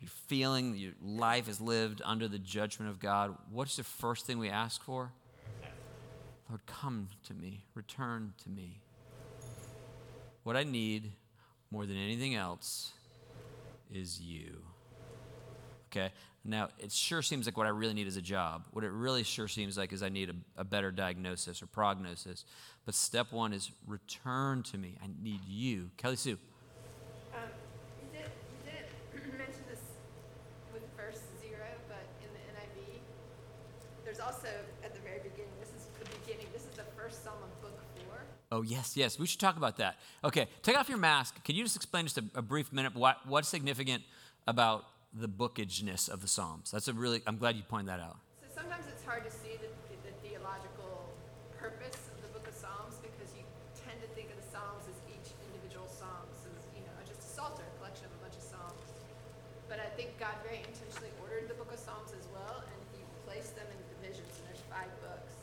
you're 0.00 0.10
feeling 0.26 0.76
your 0.76 0.92
life 1.02 1.48
is 1.48 1.60
lived 1.60 2.02
under 2.04 2.28
the 2.28 2.38
judgment 2.38 2.90
of 2.90 2.98
God, 2.98 3.34
what's 3.50 3.76
the 3.76 3.84
first 3.84 4.26
thing 4.26 4.38
we 4.38 4.48
ask 4.50 4.82
for? 4.82 5.12
Lord, 6.48 6.66
come 6.66 7.08
to 7.26 7.34
me, 7.34 7.64
return 7.74 8.34
to 8.42 8.50
me. 8.50 8.80
What 10.42 10.56
I 10.56 10.64
need 10.64 11.12
more 11.70 11.86
than 11.86 11.96
anything 11.96 12.34
else 12.34 12.92
is 13.92 14.20
you. 14.20 14.62
Okay? 15.90 16.12
Now, 16.44 16.68
it 16.78 16.90
sure 16.90 17.20
seems 17.20 17.46
like 17.46 17.56
what 17.56 17.66
I 17.66 17.70
really 17.70 17.92
need 17.92 18.06
is 18.06 18.16
a 18.16 18.22
job. 18.22 18.64
What 18.70 18.84
it 18.84 18.90
really 18.90 19.24
sure 19.24 19.48
seems 19.48 19.76
like 19.76 19.92
is 19.92 20.02
I 20.02 20.08
need 20.08 20.30
a, 20.30 20.60
a 20.60 20.64
better 20.64 20.90
diagnosis 20.90 21.62
or 21.62 21.66
prognosis. 21.66 22.44
But 22.86 22.94
step 22.94 23.32
one 23.32 23.52
is 23.52 23.70
return 23.86 24.62
to 24.64 24.78
me. 24.78 24.96
I 25.02 25.08
need 25.22 25.40
you. 25.46 25.90
Kelly 25.98 26.16
Sue. 26.16 26.38
Um, 27.34 27.50
you 28.00 28.18
did, 28.18 28.30
you 28.30 28.72
did 28.72 29.38
mention 29.38 29.60
this 29.68 29.82
with 30.72 30.82
verse 30.96 31.20
zero, 31.42 31.68
but 31.88 32.06
in 32.22 32.32
the 32.32 32.40
NIV, 32.56 33.00
there's 34.04 34.20
also 34.20 34.48
at 34.82 34.94
the 34.94 35.00
very 35.00 35.18
beginning, 35.18 35.52
this 35.60 35.68
is 35.76 35.88
the 35.98 36.08
beginning, 36.24 36.46
this 36.54 36.62
is 36.62 36.74
the 36.76 36.88
first 36.96 37.22
psalm 37.22 37.36
of 37.42 37.60
book 37.60 37.76
four. 38.06 38.39
Oh, 38.52 38.62
yes, 38.62 38.96
yes. 38.96 39.14
We 39.18 39.26
should 39.30 39.38
talk 39.38 39.56
about 39.56 39.76
that. 39.78 39.94
Okay, 40.24 40.48
take 40.66 40.76
off 40.76 40.88
your 40.88 40.98
mask. 40.98 41.38
Can 41.44 41.54
you 41.54 41.62
just 41.62 41.76
explain 41.76 42.06
just 42.06 42.18
a, 42.18 42.24
a 42.34 42.42
brief 42.42 42.72
minute 42.72 42.96
what, 42.98 43.18
what's 43.26 43.46
significant 43.48 44.02
about 44.48 44.86
the 45.14 45.28
bookageness 45.28 46.10
of 46.10 46.18
the 46.20 46.26
Psalms? 46.26 46.72
That's 46.74 46.88
a 46.88 46.92
really, 46.92 47.22
I'm 47.30 47.38
glad 47.38 47.54
you 47.54 47.62
pointed 47.62 47.86
that 47.94 48.00
out. 48.02 48.18
So 48.42 48.50
sometimes 48.50 48.90
it's 48.90 49.04
hard 49.06 49.22
to 49.22 49.30
see 49.30 49.54
the, 49.62 49.70
the 50.02 50.10
theological 50.26 51.14
purpose 51.62 52.10
of 52.10 52.18
the 52.26 52.30
book 52.34 52.42
of 52.50 52.54
Psalms 52.58 52.98
because 52.98 53.30
you 53.38 53.46
tend 53.86 54.02
to 54.02 54.10
think 54.18 54.34
of 54.34 54.36
the 54.42 54.48
Psalms 54.50 54.82
as 54.90 54.98
each 55.06 55.30
individual 55.46 55.86
psalm, 55.86 56.26
so 56.34 56.50
it's, 56.50 56.66
you 56.74 56.82
know, 56.82 56.96
just 57.06 57.22
a 57.22 57.30
psalter, 57.30 57.62
a 57.62 57.74
collection 57.78 58.10
of 58.10 58.18
a 58.18 58.20
bunch 58.26 58.34
of 58.34 58.42
psalms. 58.42 58.82
But 59.70 59.78
I 59.78 59.86
think 59.94 60.18
God 60.18 60.34
very 60.42 60.58
intentionally 60.66 61.14
ordered 61.22 61.46
the 61.46 61.54
book 61.54 61.70
of 61.70 61.78
Psalms 61.78 62.10
as 62.18 62.26
well, 62.34 62.66
and 62.66 62.78
He 62.90 63.06
placed 63.30 63.54
them 63.54 63.70
in 63.70 63.78
divisions, 64.02 64.26
and 64.42 64.50
there's 64.50 64.66
five 64.66 64.90
books. 65.06 65.38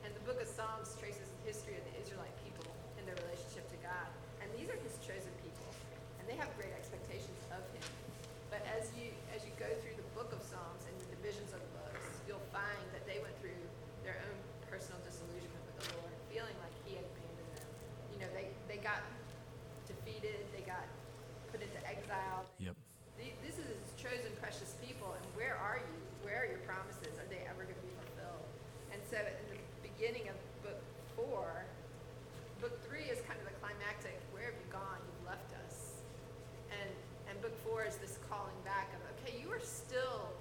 And 0.00 0.16
the 0.16 0.24
book 0.24 0.40
of 0.40 0.48
Psalms 0.48 0.96
traces 0.96 1.28
the 1.28 1.42
history 1.44 1.76
of 1.76 1.84
the 1.84 2.00
Israelite 2.00 2.32
people 2.40 2.64
and 2.96 3.04
their 3.04 3.18
relationship 3.28 3.68
to 3.68 3.78
God. 3.84 4.08
And 4.40 4.48
these 4.56 4.72
are 4.72 4.78
His 4.80 4.96
chosen 5.04 5.28
people, 5.44 5.68
and 6.16 6.24
they 6.24 6.38
have 6.40 6.48
great 6.56 6.72
expectations 6.72 7.36
of 7.52 7.60
Him. 7.76 7.84
But 8.48 8.64
as 8.72 8.88
you 8.96 9.12
as 9.36 9.44
you 9.44 9.52
go 9.60 9.68
through 9.84 10.00
the 10.00 10.08
book 10.16 10.32
of 10.32 10.40
Psalms 10.40 10.88
and 10.88 10.94
the 10.96 11.08
divisions 11.20 11.52
of 11.52 11.60
the 11.60 11.72
books, 11.76 12.08
you'll 12.24 12.48
find 12.48 12.80
that 12.96 13.04
they 13.04 13.20
went 13.20 13.36
through 13.44 13.60
their 14.00 14.16
own 14.24 14.38
personal 14.72 14.96
disillusionment 15.04 15.60
with 15.68 15.76
the 15.84 15.86
Lord, 16.00 16.14
feeling 16.32 16.56
like 16.64 16.72
He 16.88 16.96
had 16.96 17.04
abandoned 17.04 17.52
them. 17.60 17.68
You 18.16 18.18
know, 18.24 18.30
they 18.32 18.48
they 18.64 18.80
got 18.80 19.04
defeated, 19.84 20.48
they 20.56 20.64
got 20.64 20.88
put 21.52 21.60
into 21.60 21.76
exile. 21.84 22.48
Yep. 22.56 22.80
The- 23.20 23.36
This 23.44 23.60
is 23.60 23.68
His 23.68 23.92
chosen, 24.00 24.32
precious 24.40 24.72
people, 24.80 25.12
and 25.12 25.24
where 25.36 25.58
are 25.60 25.84
you? 25.84 25.96
Where 26.24 26.44
are 26.44 26.48
your 26.48 26.62
promises? 26.64 27.12
Are 27.20 27.28
they 27.28 27.44
ever 27.44 27.68
going 27.68 27.76
to 27.76 27.84
be 27.84 27.92
fulfilled? 28.00 28.46
And 28.92 29.00
so, 29.04 29.20
in 29.20 29.44
the 29.52 29.60
beginning 29.84 30.28
of 30.32 30.36
book 30.64 30.80
four, 31.16 31.68
book 32.64 32.80
three 32.88 33.08
is 33.12 33.20
kind 33.28 33.36
of 33.40 33.44
the 33.48 33.56
climactic. 33.60 34.16
Where 34.32 34.48
have 34.48 34.56
you 34.56 34.68
gone? 34.72 35.00
You've 35.04 35.24
left 35.28 35.52
us. 35.66 36.00
And 36.72 36.88
and 37.28 37.34
book 37.44 37.52
four 37.64 37.84
is 37.84 37.96
this 38.00 38.16
calling 38.28 38.56
back 38.64 38.88
of, 38.96 39.00
okay, 39.20 39.36
you 39.40 39.48
are 39.52 39.60
still 39.60 40.32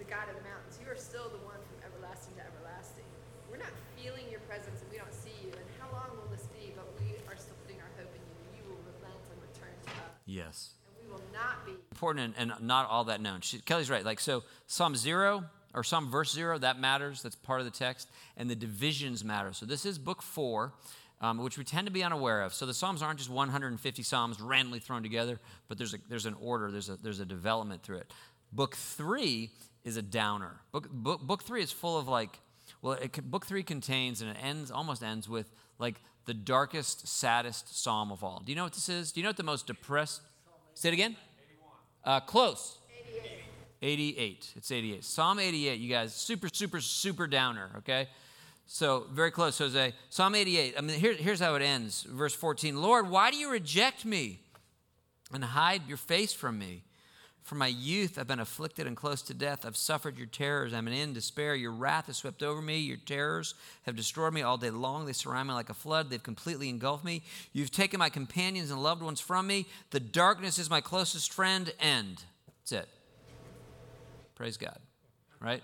the 0.00 0.06
God 0.08 0.24
of 0.32 0.36
the 0.40 0.44
mountains. 0.46 0.76
You 0.80 0.88
are 0.88 0.96
still 0.96 1.28
the 1.28 1.40
one 1.44 1.60
from 1.68 1.78
everlasting 1.84 2.32
to 2.40 2.44
everlasting. 2.48 3.04
We're 3.52 3.60
not 3.60 3.72
feeling 3.96 4.24
your 4.32 4.40
presence 4.48 4.80
and 4.80 4.88
we 4.88 4.96
don't 4.96 5.12
see 5.12 5.34
you. 5.44 5.52
And 5.52 5.66
how 5.76 5.88
long 5.92 6.16
will 6.16 6.28
this 6.32 6.48
be? 6.56 6.72
But 6.72 6.88
we 7.00 7.12
are 7.28 7.36
still 7.36 7.56
putting 7.64 7.76
our 7.84 7.92
hope 8.00 8.08
in 8.08 8.22
you. 8.24 8.36
You 8.56 8.64
will 8.72 8.80
relent 8.88 9.20
and 9.28 9.36
return 9.44 9.72
to 9.84 9.90
us. 10.00 10.12
Yes. 10.24 10.56
And 10.88 10.96
we 10.96 11.04
will 11.12 11.26
not 11.36 11.60
be 11.68 11.76
important 11.98 12.36
and, 12.38 12.52
and 12.52 12.66
not 12.66 12.88
all 12.88 13.04
that 13.04 13.20
known. 13.20 13.40
She, 13.40 13.58
Kelly's 13.58 13.90
right. 13.90 14.04
Like, 14.04 14.20
so 14.20 14.44
Psalm 14.68 14.94
0 14.94 15.44
or 15.74 15.82
Psalm 15.82 16.08
verse 16.08 16.32
0, 16.32 16.58
that 16.58 16.78
matters. 16.78 17.22
That's 17.22 17.34
part 17.34 17.60
of 17.60 17.66
the 17.66 17.72
text. 17.72 18.08
And 18.36 18.48
the 18.48 18.54
divisions 18.54 19.24
matter. 19.24 19.52
So 19.52 19.66
this 19.66 19.84
is 19.84 19.98
book 19.98 20.22
4, 20.22 20.72
um, 21.20 21.38
which 21.38 21.58
we 21.58 21.64
tend 21.64 21.88
to 21.88 21.92
be 21.92 22.04
unaware 22.04 22.42
of. 22.42 22.54
So 22.54 22.66
the 22.66 22.74
Psalms 22.74 23.02
aren't 23.02 23.18
just 23.18 23.30
150 23.30 24.02
Psalms 24.04 24.40
randomly 24.40 24.78
thrown 24.78 25.02
together, 25.02 25.40
but 25.66 25.76
there's, 25.76 25.92
a, 25.92 25.98
there's 26.08 26.26
an 26.26 26.36
order, 26.40 26.70
there's 26.70 26.88
a, 26.88 26.96
there's 26.96 27.18
a 27.18 27.26
development 27.26 27.82
through 27.82 27.98
it. 27.98 28.12
Book 28.52 28.76
3 28.76 29.50
is 29.84 29.96
a 29.96 30.02
downer. 30.02 30.60
Book, 30.70 30.88
book, 30.90 31.20
book 31.22 31.42
3 31.42 31.62
is 31.62 31.72
full 31.72 31.98
of 31.98 32.06
like, 32.06 32.38
well, 32.80 32.92
it, 32.94 33.28
book 33.28 33.44
3 33.44 33.64
contains, 33.64 34.22
and 34.22 34.30
it 34.30 34.36
ends, 34.40 34.70
almost 34.70 35.02
ends 35.02 35.28
with 35.28 35.50
like 35.80 35.96
the 36.26 36.34
darkest, 36.34 37.08
saddest 37.08 37.82
psalm 37.82 38.12
of 38.12 38.22
all. 38.22 38.40
Do 38.44 38.52
you 38.52 38.56
know 38.56 38.64
what 38.64 38.74
this 38.74 38.88
is? 38.88 39.10
Do 39.10 39.18
you 39.18 39.24
know 39.24 39.30
what 39.30 39.36
the 39.36 39.42
most 39.42 39.66
depressed? 39.66 40.22
Say 40.74 40.90
it 40.90 40.92
again. 40.92 41.16
Uh, 42.04 42.20
close. 42.20 42.78
88. 43.10 43.32
88. 43.82 44.52
It's 44.56 44.70
88. 44.70 45.04
Psalm 45.04 45.38
88, 45.38 45.78
you 45.78 45.90
guys, 45.90 46.14
super, 46.14 46.48
super, 46.52 46.80
super 46.80 47.26
downer, 47.26 47.70
okay? 47.78 48.08
So, 48.66 49.06
very 49.12 49.30
close, 49.30 49.58
Jose. 49.58 49.94
Psalm 50.10 50.34
88, 50.34 50.74
I 50.76 50.80
mean, 50.82 50.98
here, 50.98 51.14
here's 51.14 51.40
how 51.40 51.54
it 51.54 51.62
ends. 51.62 52.02
Verse 52.02 52.34
14 52.34 52.80
Lord, 52.80 53.08
why 53.08 53.30
do 53.30 53.36
you 53.36 53.50
reject 53.50 54.04
me 54.04 54.40
and 55.32 55.42
hide 55.42 55.88
your 55.88 55.96
face 55.96 56.32
from 56.32 56.58
me? 56.58 56.82
From 57.48 57.56
my 57.56 57.68
youth, 57.68 58.18
I've 58.18 58.26
been 58.26 58.40
afflicted 58.40 58.86
and 58.86 58.94
close 58.94 59.22
to 59.22 59.32
death. 59.32 59.64
I've 59.64 59.74
suffered 59.74 60.18
your 60.18 60.26
terrors. 60.26 60.74
I'm 60.74 60.86
in 60.86 61.14
despair. 61.14 61.54
Your 61.54 61.72
wrath 61.72 62.08
has 62.08 62.18
swept 62.18 62.42
over 62.42 62.60
me. 62.60 62.76
Your 62.76 62.98
terrors 62.98 63.54
have 63.84 63.96
destroyed 63.96 64.34
me 64.34 64.42
all 64.42 64.58
day 64.58 64.68
long. 64.68 65.06
They 65.06 65.14
surround 65.14 65.48
me 65.48 65.54
like 65.54 65.70
a 65.70 65.74
flood. 65.74 66.10
They've 66.10 66.22
completely 66.22 66.68
engulfed 66.68 67.06
me. 67.06 67.22
You've 67.54 67.70
taken 67.70 68.00
my 68.00 68.10
companions 68.10 68.70
and 68.70 68.82
loved 68.82 69.00
ones 69.00 69.18
from 69.18 69.46
me. 69.46 69.64
The 69.92 69.98
darkness 69.98 70.58
is 70.58 70.68
my 70.68 70.82
closest 70.82 71.32
friend. 71.32 71.72
End. 71.80 72.22
That's 72.58 72.72
it. 72.84 72.88
Praise 74.34 74.58
God. 74.58 74.78
Right? 75.40 75.62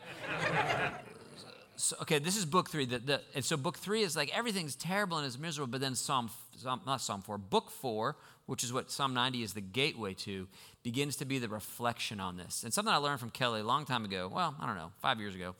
so, 1.77 1.97
okay, 2.01 2.19
this 2.19 2.39
is 2.39 2.47
book 2.47 2.71
three. 2.71 2.87
The, 2.87 2.99
the, 2.99 3.21
and 3.35 3.45
so 3.45 3.59
book 3.59 3.77
three 3.77 4.01
is 4.01 4.17
like 4.17 4.35
everything's 4.35 4.75
terrible 4.75 5.19
and 5.19 5.27
is 5.27 5.39
miserable, 5.39 5.71
but 5.71 5.83
then 5.83 5.97
Psalm, 5.97 6.31
Psalm, 6.59 6.81
not 6.87 7.01
Psalm 7.01 7.23
four, 7.23 7.39
book 7.39 7.71
four, 7.71 8.17
which 8.47 8.63
is 8.63 8.73
what 8.73 8.91
Psalm 8.91 9.15
90 9.15 9.43
is 9.43 9.55
the 9.55 9.61
gateway 9.61 10.15
to, 10.15 10.47
begins 10.83 11.17
to 11.17 11.25
be 11.25 11.39
the 11.39 11.49
reflection 11.49 12.21
on 12.21 12.37
this. 12.37 12.63
And 12.63 12.73
something 12.73 12.93
I 12.93 12.99
learned 12.99 13.21
from 13.21 13.31
Kelly 13.31 13.61
a 13.61 13.65
long 13.65 13.85
time 13.85 14.05
ago, 14.05 14.31
well, 14.33 14.55
I 14.61 14.67
don't 14.67 14.77
know, 14.77 14.93
five 15.01 15.19
years 15.19 15.35
ago, 15.35 15.55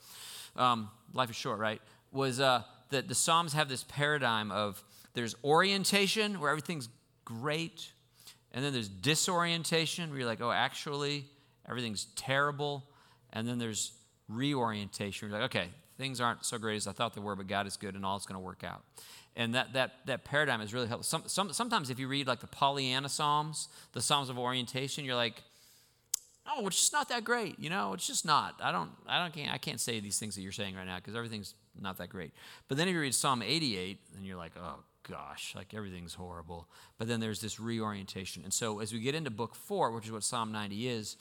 um, 0.57 0.91
life 1.13 1.31
is 1.31 1.37
short, 1.37 1.59
right? 1.59 1.81
Was 2.13 2.41
uh, 2.41 2.63
that 2.91 3.09
the 3.09 3.15
Psalms 3.15 3.55
have 3.55 3.69
this 3.69 3.85
paradigm 3.85 4.51
of 4.51 4.83
there's 5.15 5.35
orientation 5.45 6.41
where 6.41 6.51
everything's 6.51 6.89
great, 7.25 7.91
and 8.53 8.65
then 8.65 8.73
there's 8.73 8.89
disorientation 8.89 10.11
where 10.11 10.21
you're 10.21 10.29
like, 10.29 10.41
oh, 10.41 10.51
actually, 10.51 11.25
everything's 11.69 12.07
terrible. 12.17 12.85
And 13.33 13.49
then 13.49 13.59
there's 13.59 13.93
reorientation. 14.29 15.29
You're 15.29 15.39
like, 15.39 15.51
okay, 15.51 15.69
things 15.99 16.21
aren't 16.21 16.45
so 16.45 16.59
great 16.59 16.77
as 16.77 16.87
I 16.87 16.93
thought 16.93 17.15
they 17.15 17.21
were, 17.21 17.37
but 17.37 17.47
God 17.47 17.67
is 17.67 17.77
good 17.77 17.95
and 17.95 18.05
all 18.05 18.17
is 18.17 18.27
going 18.27 18.37
to 18.37 18.45
work 18.45 18.65
out. 18.65 18.83
And 19.37 19.55
that, 19.55 19.73
that, 19.73 20.07
that 20.07 20.25
paradigm 20.25 20.61
is 20.61 20.73
really 20.73 20.87
helpful. 20.87 21.05
Some, 21.05 21.25
some, 21.27 21.53
sometimes 21.53 21.91
if 21.91 21.99
you 21.99 22.07
read 22.07 22.27
like 22.27 22.41
the 22.41 22.47
Pollyanna 22.47 23.09
Psalms, 23.09 23.69
the 23.93 24.01
Psalms 24.01 24.29
of 24.29 24.39
orientation, 24.39 25.05
you're 25.05 25.17
like, 25.17 25.43
oh, 26.47 26.67
it's 26.67 26.79
just 26.79 26.93
not 26.93 27.09
that 27.09 27.25
great. 27.25 27.59
You 27.59 27.71
know, 27.71 27.95
it's 27.95 28.07
just 28.07 28.25
not. 28.25 28.55
I 28.63 28.71
don't, 28.71 28.91
I 29.09 29.21
don't, 29.21 29.33
can't, 29.33 29.53
I 29.53 29.59
can't 29.59 29.81
say 29.81 29.99
these 29.99 30.19
things 30.19 30.37
that 30.37 30.43
you're 30.43 30.53
saying 30.53 30.77
right 30.77 30.87
now 30.87 30.97
because 30.97 31.17
everything's 31.17 31.55
not 31.81 31.99
that 31.99 32.11
great. 32.11 32.33
But 32.69 32.77
then 32.77 32.87
if 32.87 32.95
you 32.95 33.01
read 33.01 33.15
Psalm 33.15 33.43
88, 33.43 33.99
then 34.15 34.25
you're 34.25 34.37
like, 34.37 34.53
oh 34.57 34.81
gosh, 35.09 35.55
like 35.57 35.75
everything's 35.75 36.15
horrible. 36.15 36.69
But 36.99 37.09
then 37.09 37.21
there's 37.21 37.41
this 37.41 37.59
reorientation. 37.59 38.45
And 38.45 38.53
so 38.53 38.81
as 38.81 38.93
we 38.93 39.01
get 39.01 39.15
into 39.15 39.31
book 39.31 39.55
four, 39.55 39.91
which 39.93 40.07
is 40.07 40.13
what 40.13 40.23
Psalm 40.23 40.53
90 40.53 40.89
is, 40.89 41.17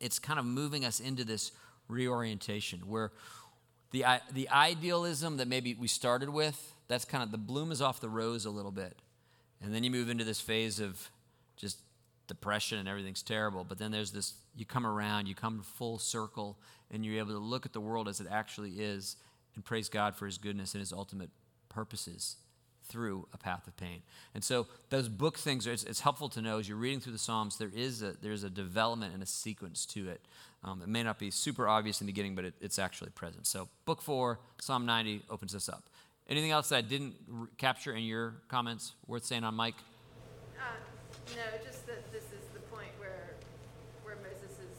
it's 0.00 0.18
kind 0.18 0.38
of 0.38 0.44
moving 0.44 0.84
us 0.84 1.00
into 1.00 1.24
this 1.24 1.52
reorientation 1.88 2.80
where 2.80 3.12
the, 3.92 4.04
the 4.32 4.48
idealism 4.50 5.38
that 5.38 5.48
maybe 5.48 5.74
we 5.74 5.88
started 5.88 6.28
with, 6.28 6.72
that's 6.88 7.04
kind 7.04 7.22
of 7.22 7.30
the 7.30 7.38
bloom 7.38 7.72
is 7.72 7.82
off 7.82 8.00
the 8.00 8.08
rose 8.08 8.44
a 8.44 8.50
little 8.50 8.70
bit. 8.70 8.96
And 9.62 9.74
then 9.74 9.84
you 9.84 9.90
move 9.90 10.08
into 10.10 10.24
this 10.24 10.40
phase 10.40 10.80
of 10.80 11.10
just 11.56 11.78
depression 12.26 12.78
and 12.78 12.88
everything's 12.88 13.22
terrible. 13.22 13.64
But 13.64 13.78
then 13.78 13.90
there's 13.90 14.12
this 14.12 14.34
you 14.56 14.64
come 14.64 14.86
around, 14.86 15.26
you 15.26 15.34
come 15.34 15.62
full 15.62 15.98
circle, 15.98 16.56
and 16.90 17.04
you're 17.04 17.18
able 17.18 17.32
to 17.32 17.38
look 17.38 17.66
at 17.66 17.72
the 17.72 17.80
world 17.80 18.08
as 18.08 18.20
it 18.20 18.26
actually 18.30 18.72
is 18.72 19.16
and 19.54 19.64
praise 19.64 19.88
God 19.88 20.14
for 20.14 20.26
his 20.26 20.38
goodness 20.38 20.74
and 20.74 20.80
his 20.80 20.92
ultimate 20.92 21.30
purposes 21.68 22.36
through 22.88 23.26
a 23.32 23.38
path 23.38 23.66
of 23.66 23.76
pain. 23.76 24.02
And 24.34 24.44
so 24.44 24.66
those 24.90 25.08
book 25.08 25.36
things, 25.36 25.66
are, 25.66 25.72
it's, 25.72 25.82
it's 25.84 26.00
helpful 26.00 26.28
to 26.30 26.40
know 26.40 26.58
as 26.58 26.68
you're 26.68 26.78
reading 26.78 27.00
through 27.00 27.14
the 27.14 27.18
Psalms, 27.18 27.58
there 27.58 27.70
is 27.74 28.02
a, 28.02 28.14
there's 28.22 28.44
a 28.44 28.50
development 28.50 29.12
and 29.12 29.22
a 29.22 29.26
sequence 29.26 29.84
to 29.86 30.08
it. 30.08 30.20
Um, 30.62 30.82
it 30.82 30.88
may 30.88 31.02
not 31.02 31.18
be 31.18 31.30
super 31.30 31.68
obvious 31.68 32.00
in 32.00 32.06
the 32.06 32.12
beginning, 32.12 32.34
but 32.34 32.44
it, 32.44 32.54
it's 32.60 32.78
actually 32.78 33.10
present. 33.10 33.46
So 33.46 33.68
book 33.84 34.02
four, 34.02 34.38
Psalm 34.60 34.86
90 34.86 35.22
opens 35.28 35.52
this 35.52 35.68
up. 35.68 35.84
Anything 36.28 36.50
else 36.50 36.70
that 36.70 36.76
I 36.76 36.80
didn't 36.80 37.14
r- 37.32 37.48
capture 37.56 37.94
in 37.94 38.02
your 38.02 38.34
comments 38.48 38.92
worth 39.06 39.24
saying 39.24 39.44
on 39.44 39.54
Mike? 39.54 39.76
Uh, 40.58 40.62
no, 41.36 41.42
just 41.64 41.86
that 41.86 42.10
this 42.12 42.24
is 42.24 42.44
the 42.52 42.60
point 42.74 42.88
where, 42.98 43.34
where 44.02 44.16
Moses 44.16 44.50
is, 44.58 44.76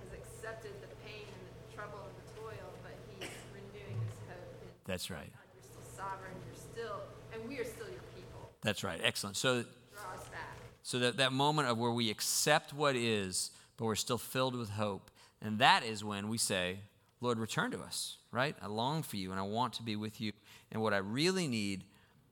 has 0.00 0.12
accepted 0.18 0.72
the 0.82 0.88
pain 1.06 1.24
and 1.24 1.42
the 1.48 1.74
trouble 1.74 2.00
and 2.04 2.14
the 2.20 2.40
toil, 2.40 2.68
but 2.82 2.92
he's 3.08 3.30
renewing 3.54 3.96
his 4.08 4.18
hope. 4.28 4.62
in 4.62 4.68
That's 4.84 5.10
right. 5.10 5.30
God, 5.32 5.48
You're 5.54 5.64
still 5.64 5.96
sovereign, 5.96 6.34
you're 6.46 6.60
still, 6.84 7.00
and 7.32 7.48
we 7.48 7.58
are 7.58 7.64
still 7.64 7.88
your 7.88 8.04
people. 8.14 8.50
That's 8.60 8.84
right. 8.84 9.00
Excellent. 9.02 9.36
So 9.36 9.62
Draw 9.94 10.02
us 10.20 10.28
back. 10.28 10.56
So 10.82 10.98
that, 10.98 11.16
that 11.16 11.32
moment 11.32 11.68
of 11.68 11.78
where 11.78 11.92
we 11.92 12.10
accept 12.10 12.74
what 12.74 12.94
is, 12.94 13.52
but 13.78 13.86
we're 13.86 13.94
still 13.94 14.18
filled 14.18 14.54
with 14.54 14.68
hope. 14.68 15.10
And 15.40 15.58
that 15.60 15.82
is 15.82 16.04
when 16.04 16.28
we 16.28 16.36
say, 16.36 16.80
Lord, 17.22 17.38
return 17.38 17.70
to 17.70 17.78
us, 17.78 18.16
right? 18.32 18.56
I 18.60 18.66
long 18.66 19.04
for 19.04 19.16
you 19.16 19.30
and 19.30 19.38
I 19.38 19.44
want 19.44 19.74
to 19.74 19.82
be 19.82 19.94
with 19.94 20.20
you. 20.20 20.32
And 20.72 20.82
what 20.82 20.92
I 20.92 20.98
really 20.98 21.46
need 21.46 21.84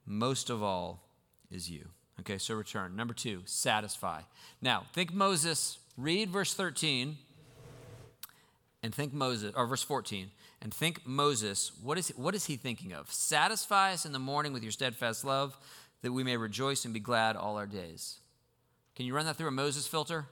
most 0.05 0.51
of 0.51 0.63
all 0.63 1.05
is 1.51 1.71
you. 1.71 1.87
Okay, 2.19 2.39
so 2.39 2.55
return. 2.55 2.97
Number 2.97 3.15
two, 3.15 3.43
satisfy. 3.45 4.23
Now, 4.61 4.85
think 4.93 5.15
Moses, 5.15 5.79
read 5.97 6.29
verse 6.29 6.53
13 6.55 7.17
and 8.83 8.95
think 8.95 9.13
Moses, 9.13 9.55
or 9.57 9.67
verse 9.67 9.83
14, 9.83 10.31
and 10.61 10.75
think 10.75 11.07
Moses, 11.07 11.71
what 11.83 11.97
is, 11.97 12.09
what 12.17 12.35
is 12.35 12.47
he 12.47 12.57
thinking 12.57 12.93
of? 12.93 13.13
Satisfy 13.13 13.93
us 13.93 14.05
in 14.05 14.13
the 14.13 14.19
morning 14.19 14.53
with 14.53 14.63
your 14.63 14.73
steadfast 14.73 15.25
love, 15.25 15.57
that 16.03 16.13
we 16.13 16.25
may 16.25 16.37
rejoice 16.37 16.85
and 16.85 16.93
be 16.93 17.01
glad 17.01 17.37
all 17.37 17.57
our 17.57 17.67
days. 17.67 18.19
Can 18.97 19.07
you 19.07 19.15
run 19.15 19.27
that 19.27 19.37
through 19.37 19.49
a 19.49 19.53
Moses 19.53 19.87
filter? 19.87 20.27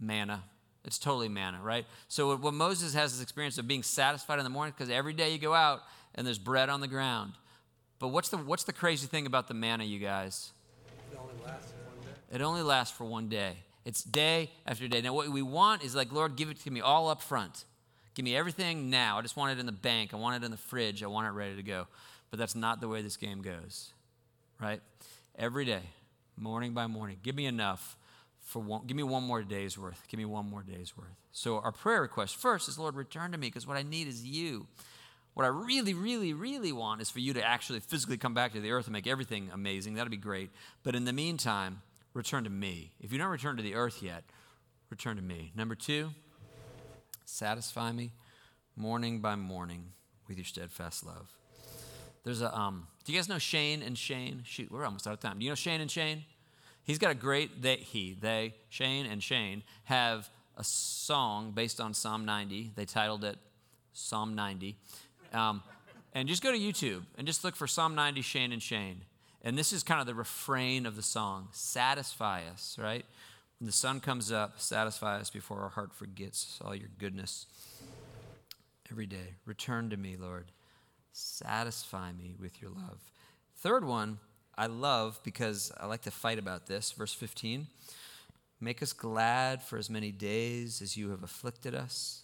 Manna. 0.00 0.44
It's 0.88 0.98
totally 0.98 1.28
manna, 1.28 1.60
right? 1.62 1.84
So 2.08 2.34
what 2.34 2.54
Moses 2.54 2.94
has 2.94 3.12
this 3.12 3.22
experience 3.22 3.58
of 3.58 3.68
being 3.68 3.82
satisfied 3.82 4.38
in 4.38 4.44
the 4.44 4.48
morning 4.48 4.72
because 4.74 4.88
every 4.88 5.12
day 5.12 5.30
you 5.30 5.38
go 5.38 5.52
out 5.52 5.82
and 6.14 6.26
there's 6.26 6.38
bread 6.38 6.70
on 6.70 6.80
the 6.80 6.88
ground. 6.88 7.34
But 7.98 8.08
what's 8.08 8.30
the 8.30 8.38
what's 8.38 8.64
the 8.64 8.72
crazy 8.72 9.06
thing 9.06 9.26
about 9.26 9.48
the 9.48 9.54
manna, 9.54 9.84
you 9.84 9.98
guys? 9.98 10.50
It 11.12 11.18
only 11.18 11.34
lasts 11.44 11.72
for 11.72 11.90
one 11.90 12.00
day. 12.00 12.34
It 12.34 12.40
only 12.40 12.62
lasts 12.62 12.96
for 12.96 13.04
one 13.04 13.28
day. 13.28 13.56
It's 13.84 14.02
day 14.02 14.50
after 14.64 14.88
day. 14.88 15.02
Now 15.02 15.12
what 15.12 15.28
we 15.28 15.42
want 15.42 15.84
is 15.84 15.94
like, 15.94 16.10
Lord, 16.10 16.36
give 16.36 16.48
it 16.48 16.58
to 16.60 16.70
me 16.70 16.80
all 16.80 17.10
up 17.10 17.20
front. 17.20 17.66
Give 18.14 18.24
me 18.24 18.34
everything 18.34 18.88
now. 18.88 19.18
I 19.18 19.20
just 19.20 19.36
want 19.36 19.52
it 19.52 19.60
in 19.60 19.66
the 19.66 19.72
bank. 19.72 20.14
I 20.14 20.16
want 20.16 20.42
it 20.42 20.46
in 20.46 20.50
the 20.50 20.56
fridge. 20.56 21.02
I 21.02 21.06
want 21.06 21.26
it 21.26 21.32
ready 21.32 21.54
to 21.54 21.62
go. 21.62 21.86
But 22.30 22.38
that's 22.38 22.54
not 22.54 22.80
the 22.80 22.88
way 22.88 23.02
this 23.02 23.18
game 23.18 23.42
goes. 23.42 23.92
Right? 24.58 24.80
Every 25.38 25.66
day, 25.66 25.82
morning 26.38 26.72
by 26.72 26.86
morning, 26.86 27.18
give 27.22 27.34
me 27.34 27.44
enough 27.44 27.98
for 28.48 28.60
one, 28.60 28.86
give 28.86 28.96
me 28.96 29.02
one 29.02 29.24
more 29.24 29.42
day's 29.42 29.76
worth. 29.76 30.02
Give 30.08 30.16
me 30.16 30.24
one 30.24 30.48
more 30.48 30.62
day's 30.62 30.96
worth. 30.96 31.14
So 31.32 31.58
our 31.58 31.70
prayer 31.70 32.00
request 32.00 32.34
first 32.34 32.66
is, 32.66 32.78
Lord, 32.78 32.94
return 32.96 33.32
to 33.32 33.38
me 33.38 33.48
because 33.48 33.66
what 33.66 33.76
I 33.76 33.82
need 33.82 34.08
is 34.08 34.24
you. 34.24 34.66
What 35.34 35.44
I 35.44 35.48
really, 35.48 35.92
really, 35.92 36.32
really 36.32 36.72
want 36.72 37.02
is 37.02 37.10
for 37.10 37.20
you 37.20 37.34
to 37.34 37.46
actually 37.46 37.80
physically 37.80 38.16
come 38.16 38.32
back 38.32 38.54
to 38.54 38.60
the 38.60 38.70
earth 38.70 38.86
and 38.86 38.94
make 38.94 39.06
everything 39.06 39.50
amazing. 39.52 39.94
That'd 39.94 40.10
be 40.10 40.16
great. 40.16 40.48
But 40.82 40.94
in 40.94 41.04
the 41.04 41.12
meantime, 41.12 41.82
return 42.14 42.44
to 42.44 42.50
me. 42.50 42.92
If 43.02 43.12
you 43.12 43.18
don't 43.18 43.28
return 43.28 43.58
to 43.58 43.62
the 43.62 43.74
earth 43.74 44.02
yet, 44.02 44.24
return 44.88 45.16
to 45.16 45.22
me. 45.22 45.52
Number 45.54 45.74
two, 45.74 46.12
satisfy 47.26 47.92
me 47.92 48.12
morning 48.76 49.20
by 49.20 49.36
morning 49.36 49.92
with 50.26 50.38
your 50.38 50.46
steadfast 50.46 51.04
love. 51.04 51.30
There's 52.24 52.40
a, 52.40 52.56
um, 52.56 52.86
do 53.04 53.12
you 53.12 53.18
guys 53.18 53.28
know 53.28 53.38
Shane 53.38 53.82
and 53.82 53.96
Shane? 53.96 54.40
Shoot, 54.46 54.72
we're 54.72 54.86
almost 54.86 55.06
out 55.06 55.12
of 55.12 55.20
time. 55.20 55.38
Do 55.38 55.44
you 55.44 55.50
know 55.50 55.54
Shane 55.54 55.82
and 55.82 55.90
Shane? 55.90 56.24
He's 56.88 56.96
got 56.96 57.10
a 57.10 57.14
great, 57.14 57.60
they, 57.60 57.76
he, 57.76 58.16
they, 58.18 58.54
Shane 58.70 59.04
and 59.04 59.22
Shane 59.22 59.62
have 59.84 60.30
a 60.56 60.64
song 60.64 61.50
based 61.50 61.82
on 61.82 61.92
Psalm 61.92 62.24
90. 62.24 62.72
They 62.74 62.86
titled 62.86 63.24
it 63.24 63.36
Psalm 63.92 64.34
90. 64.34 64.74
Um, 65.34 65.62
and 66.14 66.26
just 66.26 66.42
go 66.42 66.50
to 66.50 66.58
YouTube 66.58 67.02
and 67.18 67.26
just 67.26 67.44
look 67.44 67.56
for 67.56 67.66
Psalm 67.66 67.94
90, 67.94 68.22
Shane 68.22 68.52
and 68.52 68.62
Shane. 68.62 69.02
And 69.42 69.58
this 69.58 69.70
is 69.70 69.82
kind 69.82 70.00
of 70.00 70.06
the 70.06 70.14
refrain 70.14 70.86
of 70.86 70.96
the 70.96 71.02
song 71.02 71.48
Satisfy 71.52 72.44
us, 72.50 72.78
right? 72.80 73.04
When 73.60 73.66
the 73.66 73.72
sun 73.72 74.00
comes 74.00 74.32
up, 74.32 74.58
satisfy 74.58 75.18
us 75.18 75.28
before 75.28 75.60
our 75.60 75.68
heart 75.68 75.92
forgets 75.92 76.58
all 76.64 76.74
your 76.74 76.88
goodness. 76.98 77.44
Every 78.90 79.06
day, 79.06 79.34
return 79.44 79.90
to 79.90 79.98
me, 79.98 80.16
Lord. 80.18 80.46
Satisfy 81.12 82.12
me 82.12 82.34
with 82.40 82.62
your 82.62 82.70
love. 82.70 83.12
Third 83.58 83.84
one, 83.84 84.20
I 84.58 84.66
love 84.66 85.20
because 85.22 85.70
I 85.78 85.86
like 85.86 86.02
to 86.02 86.10
fight 86.10 86.36
about 86.36 86.66
this. 86.66 86.90
Verse 86.90 87.14
15 87.14 87.68
Make 88.60 88.82
us 88.82 88.92
glad 88.92 89.62
for 89.62 89.78
as 89.78 89.88
many 89.88 90.10
days 90.10 90.82
as 90.82 90.96
you 90.96 91.10
have 91.10 91.22
afflicted 91.22 91.76
us 91.76 92.22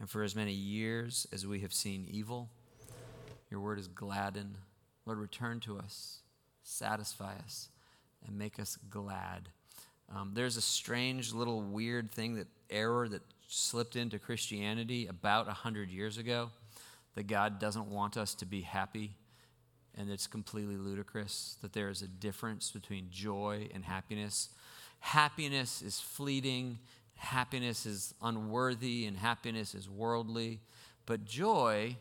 and 0.00 0.10
for 0.10 0.24
as 0.24 0.34
many 0.34 0.52
years 0.52 1.28
as 1.32 1.46
we 1.46 1.60
have 1.60 1.72
seen 1.72 2.08
evil. 2.10 2.48
Your 3.48 3.60
word 3.60 3.78
is 3.78 3.86
gladden. 3.86 4.56
Lord, 5.06 5.20
return 5.20 5.60
to 5.60 5.78
us, 5.78 6.18
satisfy 6.64 7.34
us, 7.44 7.68
and 8.26 8.36
make 8.36 8.58
us 8.58 8.76
glad. 8.90 9.48
Um, 10.12 10.32
there's 10.34 10.56
a 10.56 10.62
strange 10.62 11.32
little 11.32 11.62
weird 11.62 12.10
thing 12.10 12.34
that 12.34 12.48
error 12.70 13.08
that 13.08 13.22
slipped 13.46 13.94
into 13.94 14.18
Christianity 14.18 15.06
about 15.06 15.46
100 15.46 15.90
years 15.90 16.18
ago 16.18 16.50
that 17.14 17.28
God 17.28 17.60
doesn't 17.60 17.86
want 17.86 18.16
us 18.16 18.34
to 18.34 18.46
be 18.46 18.62
happy, 18.62 19.12
and 19.98 20.10
it's 20.10 20.26
completely 20.26 20.76
ludicrous 20.76 21.56
that 21.60 21.72
there 21.72 21.88
is 21.88 22.02
a 22.02 22.06
difference 22.06 22.70
between 22.70 23.08
joy 23.10 23.68
and 23.74 23.84
happiness. 23.84 24.50
Happiness 25.00 25.82
is 25.82 25.98
fleeting, 25.98 26.78
happiness 27.16 27.84
is 27.84 28.14
unworthy 28.22 29.06
and 29.06 29.16
happiness 29.16 29.74
is 29.74 29.90
worldly. 29.90 30.60
But 31.04 31.24
joy, 31.24 31.96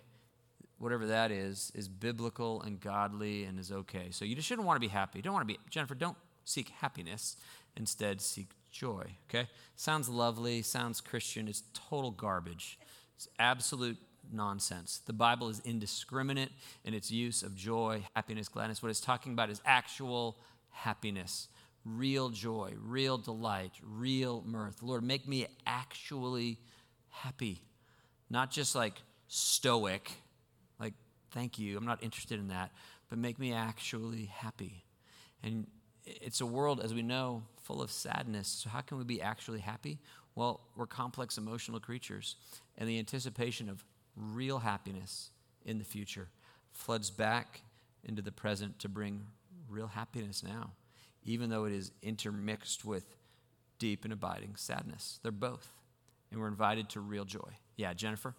whatever 0.77 1.07
that 1.07 1.31
is, 1.31 1.71
is 1.73 1.87
biblical 1.87 2.61
and 2.61 2.79
godly 2.79 3.45
and 3.45 3.59
is 3.59 3.71
okay. 3.71 4.07
So 4.11 4.25
you 4.25 4.35
just 4.35 4.47
shouldn't 4.47 4.67
want 4.67 4.77
to 4.77 4.87
be 4.87 4.91
happy. 4.91 5.19
You 5.19 5.23
don't 5.23 5.33
want 5.33 5.47
to 5.47 5.53
be, 5.53 5.59
Jennifer, 5.69 5.95
don't 5.95 6.17
seek 6.45 6.69
happiness. 6.69 7.35
Instead, 7.75 8.21
seek 8.21 8.49
joy, 8.71 9.05
okay? 9.29 9.47
Sounds 9.75 10.07
lovely, 10.09 10.61
sounds 10.61 11.01
Christian. 11.01 11.47
It's 11.47 11.63
total 11.73 12.11
garbage. 12.11 12.77
It's 13.15 13.27
absolute 13.39 13.97
nonsense. 14.31 15.01
The 15.05 15.13
Bible 15.13 15.49
is 15.49 15.61
indiscriminate 15.65 16.51
in 16.83 16.93
its 16.93 17.11
use 17.11 17.43
of 17.43 17.55
joy, 17.55 18.05
happiness, 18.15 18.47
gladness. 18.47 18.81
What 18.81 18.89
it's 18.89 19.01
talking 19.01 19.33
about 19.33 19.49
is 19.49 19.61
actual 19.65 20.37
happiness 20.71 21.47
real 21.95 22.29
joy, 22.29 22.73
real 22.81 23.17
delight, 23.17 23.71
real 23.81 24.43
mirth. 24.45 24.81
Lord, 24.81 25.03
make 25.03 25.27
me 25.27 25.47
actually 25.65 26.59
happy, 27.09 27.61
not 28.29 28.51
just 28.51 28.75
like 28.75 29.01
stoic, 29.27 30.11
like, 30.79 30.93
thank 31.31 31.57
you, 31.57 31.77
I'm 31.77 31.85
not 31.85 32.03
interested 32.03 32.39
in 32.39 32.49
that, 32.49 32.71
but 33.09 33.17
make 33.17 33.39
me 33.39 33.53
actually 33.53 34.25
happy. 34.25 34.83
And 35.43 35.67
it's 36.05 36.41
a 36.41 36.45
world, 36.45 36.81
as 36.81 36.93
we 36.93 37.01
know, 37.01 37.43
full 37.63 37.81
of 37.81 37.91
sadness. 37.91 38.47
So, 38.47 38.69
how 38.69 38.81
can 38.81 38.97
we 38.97 39.03
be 39.03 39.21
actually 39.21 39.59
happy? 39.59 39.99
Well, 40.35 40.61
we're 40.75 40.87
complex 40.87 41.37
emotional 41.37 41.79
creatures, 41.79 42.35
and 42.77 42.87
the 42.87 42.99
anticipation 42.99 43.69
of 43.69 43.83
real 44.17 44.59
happiness 44.59 45.29
in 45.65 45.77
the 45.77 45.85
future 45.85 46.27
floods 46.71 47.09
back 47.09 47.61
into 48.03 48.21
the 48.21 48.31
present 48.31 48.79
to 48.79 48.89
bring 48.89 49.25
real 49.69 49.87
happiness 49.87 50.43
now 50.43 50.71
even 51.27 51.49
though 51.49 51.65
it 51.65 51.73
is 51.73 51.91
intermixed 52.01 52.85
with 52.85 53.03
deep 53.77 54.05
and 54.05 54.13
abiding 54.13 54.55
sadness. 54.55 55.19
They're 55.21 55.31
both. 55.31 55.73
And 56.31 56.39
we're 56.39 56.47
invited 56.47 56.89
to 56.89 57.01
real 57.01 57.25
joy. 57.25 57.51
Yeah, 57.75 57.93
Jennifer? 57.93 58.33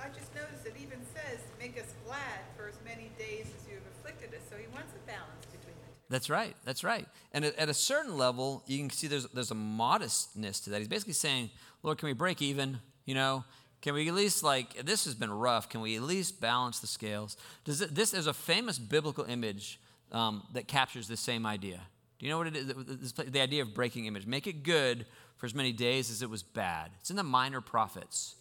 I 0.00 0.08
just 0.08 0.34
noticed 0.34 0.66
it 0.66 0.74
even 0.80 0.98
says, 1.14 1.40
make 1.58 1.78
us 1.78 1.94
glad 2.04 2.40
for 2.56 2.68
as 2.68 2.76
many 2.84 3.10
days 3.18 3.46
as 3.58 3.66
you 3.66 3.74
have 3.74 3.84
afflicted 3.98 4.34
us. 4.34 4.42
So 4.48 4.56
he 4.56 4.66
wants 4.68 4.92
a 4.92 5.06
balance 5.06 5.46
between 5.46 5.74
the 5.80 5.88
two. 5.88 6.04
That's 6.10 6.28
right. 6.28 6.54
That's 6.64 6.84
right. 6.84 7.08
And 7.32 7.46
at, 7.46 7.56
at 7.56 7.68
a 7.70 7.74
certain 7.74 8.16
level, 8.16 8.62
you 8.66 8.78
can 8.78 8.90
see 8.90 9.06
there's, 9.06 9.26
there's 9.28 9.50
a 9.50 9.56
modestness 9.56 10.60
to 10.60 10.70
that. 10.70 10.78
He's 10.78 10.88
basically 10.88 11.14
saying, 11.14 11.50
Lord, 11.82 11.98
can 11.98 12.06
we 12.06 12.12
break 12.12 12.42
even? 12.42 12.78
You 13.06 13.14
know, 13.14 13.44
can 13.86 13.94
we 13.94 14.08
at 14.08 14.14
least 14.14 14.42
like 14.42 14.84
this 14.84 15.04
has 15.04 15.14
been 15.14 15.30
rough? 15.30 15.68
Can 15.68 15.80
we 15.80 15.94
at 15.94 16.02
least 16.02 16.40
balance 16.40 16.80
the 16.80 16.88
scales? 16.88 17.36
Does 17.62 17.80
it, 17.80 17.94
this 17.94 18.14
is 18.14 18.26
a 18.26 18.34
famous 18.34 18.80
biblical 18.80 19.22
image 19.26 19.78
um, 20.10 20.42
that 20.54 20.66
captures 20.66 21.06
the 21.06 21.16
same 21.16 21.46
idea. 21.46 21.80
Do 22.18 22.26
you 22.26 22.32
know 22.32 22.38
what 22.38 22.48
it 22.48 22.56
is? 22.56 23.12
The 23.12 23.40
idea 23.40 23.62
of 23.62 23.74
breaking 23.74 24.06
image. 24.06 24.26
Make 24.26 24.48
it 24.48 24.64
good 24.64 25.06
for 25.36 25.46
as 25.46 25.54
many 25.54 25.70
days 25.70 26.10
as 26.10 26.20
it 26.20 26.28
was 26.28 26.42
bad. 26.42 26.90
It's 26.98 27.10
in 27.10 27.16
the 27.16 27.22
minor 27.22 27.60
prophets. 27.60 28.34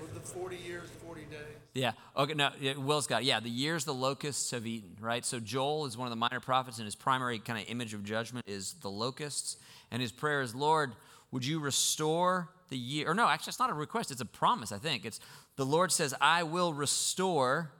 With 0.00 0.14
the 0.14 0.20
40 0.20 0.58
years, 0.58 0.90
40 1.04 1.22
days. 1.22 1.38
Yeah. 1.74 1.90
Okay. 2.16 2.34
No. 2.34 2.52
Will's 2.78 3.08
got. 3.08 3.22
It. 3.22 3.24
Yeah. 3.24 3.40
The 3.40 3.50
years 3.50 3.84
the 3.84 3.92
locusts 3.92 4.52
have 4.52 4.64
eaten. 4.64 4.96
Right. 5.00 5.24
So 5.24 5.40
Joel 5.40 5.86
is 5.86 5.98
one 5.98 6.06
of 6.06 6.10
the 6.10 6.16
minor 6.16 6.38
prophets, 6.38 6.78
and 6.78 6.84
his 6.84 6.94
primary 6.94 7.40
kind 7.40 7.60
of 7.60 7.68
image 7.68 7.94
of 7.94 8.04
judgment 8.04 8.46
is 8.46 8.74
the 8.74 8.90
locusts. 8.90 9.56
And 9.90 10.00
his 10.00 10.12
prayer 10.12 10.40
is, 10.40 10.54
Lord, 10.54 10.92
would 11.32 11.44
you 11.44 11.58
restore 11.58 12.48
the 12.68 12.76
year? 12.76 13.10
Or 13.10 13.14
no, 13.14 13.28
actually, 13.28 13.50
it's 13.50 13.58
not 13.58 13.70
a 13.70 13.74
request. 13.74 14.10
It's 14.10 14.20
a 14.20 14.26
promise. 14.26 14.72
I 14.72 14.78
think 14.78 15.04
it's 15.04 15.20
the 15.56 15.66
Lord 15.66 15.92
says, 15.92 16.14
I 16.20 16.42
will 16.42 16.72
restore 16.72 17.70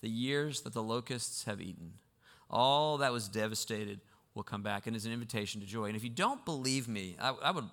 the 0.00 0.08
years 0.08 0.62
that 0.62 0.72
the 0.72 0.82
locusts 0.82 1.44
have 1.44 1.60
eaten. 1.60 1.94
All 2.48 2.98
that 2.98 3.12
was 3.12 3.28
devastated 3.28 4.00
will 4.34 4.42
come 4.42 4.62
back 4.62 4.86
and 4.86 4.94
is 4.94 5.06
an 5.06 5.12
invitation 5.12 5.60
to 5.60 5.66
joy. 5.66 5.86
And 5.86 5.96
if 5.96 6.04
you 6.04 6.10
don't 6.10 6.44
believe 6.44 6.88
me, 6.88 7.16
I, 7.20 7.30
I, 7.42 7.50
would, 7.50 7.64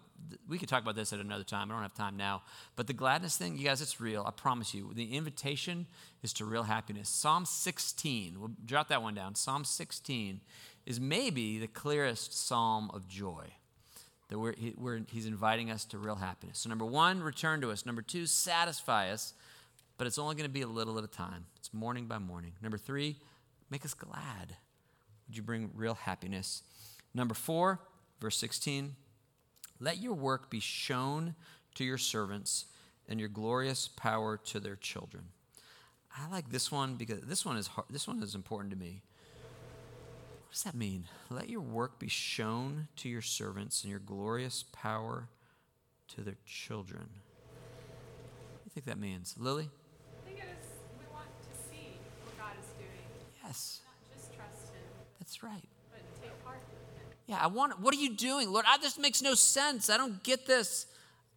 we 0.48 0.58
could 0.58 0.70
talk 0.70 0.82
about 0.82 0.96
this 0.96 1.14
at 1.14 1.20
another 1.20 1.44
time. 1.44 1.70
I 1.70 1.76
don't 1.76 1.84
have 1.84 1.94
time 1.94 2.18
now. 2.18 2.42
But 2.76 2.88
the 2.88 2.94
gladness 2.94 3.38
thing, 3.38 3.58
you 3.58 3.66
guys, 3.66 3.82
it's 3.82 4.02
real. 4.02 4.24
I 4.26 4.32
promise 4.32 4.74
you. 4.74 4.92
The 4.94 5.16
invitation 5.16 5.86
is 6.24 6.34
to 6.34 6.46
real 6.46 6.64
happiness. 6.64 7.10
Psalm 7.10 7.46
16, 7.46 8.40
we'll 8.40 8.52
jot 8.66 8.90
that 8.90 9.02
one 9.02 9.14
down. 9.14 9.36
Psalm 9.36 9.64
16 9.64 10.42
is 10.86 11.00
maybe 11.00 11.60
the 11.60 11.68
clearest 11.68 12.34
psalm 12.34 12.90
of 12.94 13.08
joy. 13.08 13.46
That 14.30 14.40
we're, 14.40 14.54
he, 14.56 14.74
we're, 14.78 15.02
he's 15.10 15.26
inviting 15.26 15.72
us 15.72 15.86
to 15.86 15.98
real 15.98 16.16
happiness. 16.16 16.60
So, 16.60 16.70
number 16.70 16.86
one, 16.86 17.22
return 17.22 17.62
to 17.62 17.72
us. 17.72 17.86
Number 17.86 18.02
two, 18.02 18.26
satisfy 18.26 19.12
us. 19.12 19.34
But 19.98 20.06
it's 20.06 20.20
only 20.20 20.36
going 20.36 20.48
to 20.48 20.54
be 20.54 20.62
a 20.62 20.68
little 20.68 20.98
at 20.98 21.04
a 21.04 21.08
time. 21.08 21.46
It's 21.56 21.74
morning 21.74 22.06
by 22.06 22.20
morning. 22.20 22.54
Number 22.62 22.78
three, 22.78 23.18
make 23.70 23.84
us 23.84 23.94
glad. 23.94 24.58
Would 25.28 25.38
you 25.38 25.44
bring 25.44 25.72
real 25.74 25.96
happiness? 25.96 26.64
Number 27.14 27.34
four, 27.34 27.80
verse 28.22 28.38
16, 28.38 28.96
Let 29.80 29.98
your 29.98 30.14
work 30.14 30.50
be 30.50 30.60
shown 30.60 31.36
to 31.76 31.84
your 31.84 31.98
servants 31.98 32.66
and 33.10 33.20
your 33.20 33.30
glorious 33.30 33.88
power 33.88 34.38
to 34.38 34.60
their 34.60 34.76
children. 34.76 35.26
I 36.16 36.30
like 36.30 36.50
this 36.50 36.72
one 36.72 36.96
because 36.96 37.22
this 37.22 37.46
one 37.46 37.58
is 37.58 37.68
hard, 37.68 37.88
this 37.90 38.08
one 38.08 38.22
is 38.22 38.36
important 38.36 38.72
to 38.72 38.78
me. 38.78 39.02
What 40.58 40.64
does 40.64 40.72
that 40.74 40.80
mean? 40.80 41.04
Let 41.30 41.50
your 41.50 41.62
work 41.62 42.00
be 42.00 42.08
shown 42.08 42.88
to 42.96 43.08
your 43.08 43.22
servants 43.22 43.84
and 43.84 43.92
your 43.92 44.00
glorious 44.00 44.66
power 44.72 45.28
to 46.16 46.22
their 46.22 46.38
children. 46.48 47.04
What 47.04 48.64
do 48.64 48.66
you 48.66 48.72
think 48.72 48.88
that 48.88 48.98
means? 48.98 49.36
Lily? 49.38 49.70
I 49.70 50.28
think 50.28 50.40
it 50.40 50.46
is, 50.60 50.68
we 50.98 51.06
want 51.14 51.28
to 51.44 51.70
see 51.70 52.00
what 52.26 52.36
God 52.40 52.54
is 52.60 52.66
doing, 52.76 52.90
Yes, 53.46 53.82
not 53.86 54.18
just 54.18 54.34
trust 54.34 54.74
Him, 54.74 54.82
that's 55.20 55.44
right. 55.44 55.62
but 55.92 56.00
take 56.20 56.44
part. 56.44 56.58
Yeah, 57.28 57.38
I 57.40 57.46
want 57.46 57.80
what 57.80 57.94
are 57.94 58.00
you 58.00 58.16
doing? 58.16 58.52
Lord, 58.52 58.66
I, 58.68 58.80
this 58.80 58.98
makes 58.98 59.22
no 59.22 59.36
sense. 59.36 59.92
I 59.92 59.98
don't 59.98 60.24
get 60.24 60.48
this. 60.48 60.88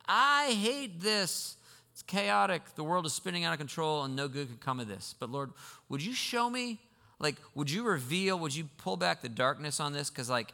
I 0.09 0.57
hate 0.59 1.03
this. 1.03 1.57
It's 1.93 2.03
chaotic. 2.03 2.75
The 2.75 2.85
world 2.85 3.05
is 3.05 3.13
spinning 3.13 3.45
out 3.45 3.53
of 3.53 3.59
control 3.59 4.03
and 4.05 4.17
no 4.17 4.29
good 4.29 4.49
can 4.49 4.57
come 4.57 4.81
of 4.81 4.89
this. 4.89 5.15
But 5.21 5.29
Lord, 5.29 5.51
would 5.91 6.03
you 6.03 6.15
show 6.15 6.49
me? 6.49 6.79
Like, 7.21 7.37
would 7.55 7.71
you 7.71 7.85
reveal, 7.85 8.39
would 8.39 8.55
you 8.55 8.69
pull 8.79 8.97
back 8.97 9.23
the 9.23 9.29
darkness 9.29 9.79
on 9.79 9.93
this? 9.93 10.11
Because, 10.11 10.29
like, 10.29 10.53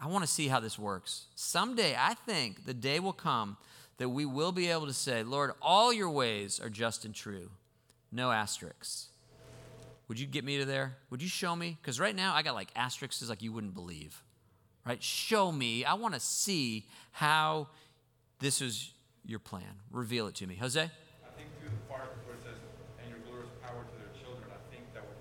I 0.00 0.08
want 0.08 0.24
to 0.24 0.30
see 0.30 0.48
how 0.48 0.58
this 0.58 0.78
works. 0.78 1.26
Someday, 1.36 1.94
I 1.96 2.14
think 2.14 2.66
the 2.66 2.74
day 2.74 2.98
will 2.98 3.12
come 3.12 3.56
that 3.98 4.08
we 4.08 4.24
will 4.24 4.50
be 4.50 4.68
able 4.70 4.86
to 4.86 4.92
say, 4.92 5.22
Lord, 5.22 5.52
all 5.62 5.92
your 5.92 6.10
ways 6.10 6.58
are 6.58 6.70
just 6.70 7.04
and 7.04 7.14
true. 7.14 7.50
No 8.10 8.32
asterisks. 8.32 9.08
Would 10.08 10.18
you 10.18 10.26
get 10.26 10.44
me 10.44 10.58
to 10.58 10.64
there? 10.64 10.96
Would 11.10 11.22
you 11.22 11.28
show 11.28 11.54
me? 11.54 11.78
Because 11.80 12.00
right 12.00 12.14
now, 12.14 12.34
I 12.34 12.42
got 12.42 12.54
like 12.54 12.68
asterisks 12.74 13.26
like 13.28 13.42
you 13.42 13.52
wouldn't 13.52 13.74
believe. 13.74 14.22
Right? 14.84 15.02
Show 15.02 15.50
me. 15.50 15.84
I 15.84 15.94
want 15.94 16.14
to 16.14 16.20
see 16.20 16.86
how 17.12 17.68
this 18.38 18.60
is 18.60 18.90
your 19.24 19.38
plan. 19.38 19.80
Reveal 19.90 20.26
it 20.26 20.34
to 20.36 20.46
me. 20.46 20.56
Jose? 20.56 20.80
I 20.80 20.86
think 21.38 21.48
through 21.58 21.70
the 21.70 21.88
part 21.88 22.12
where 22.28 22.36
it 22.36 22.44
says, 22.44 22.60
and 23.00 23.08
your 23.08 23.24
glorious 23.24 23.48
power 23.64 23.80
to 23.80 23.94
their 23.96 24.12
children, 24.20 24.44
I 24.52 24.60
think 24.68 24.92
that 24.92 25.08
when 25.08 25.16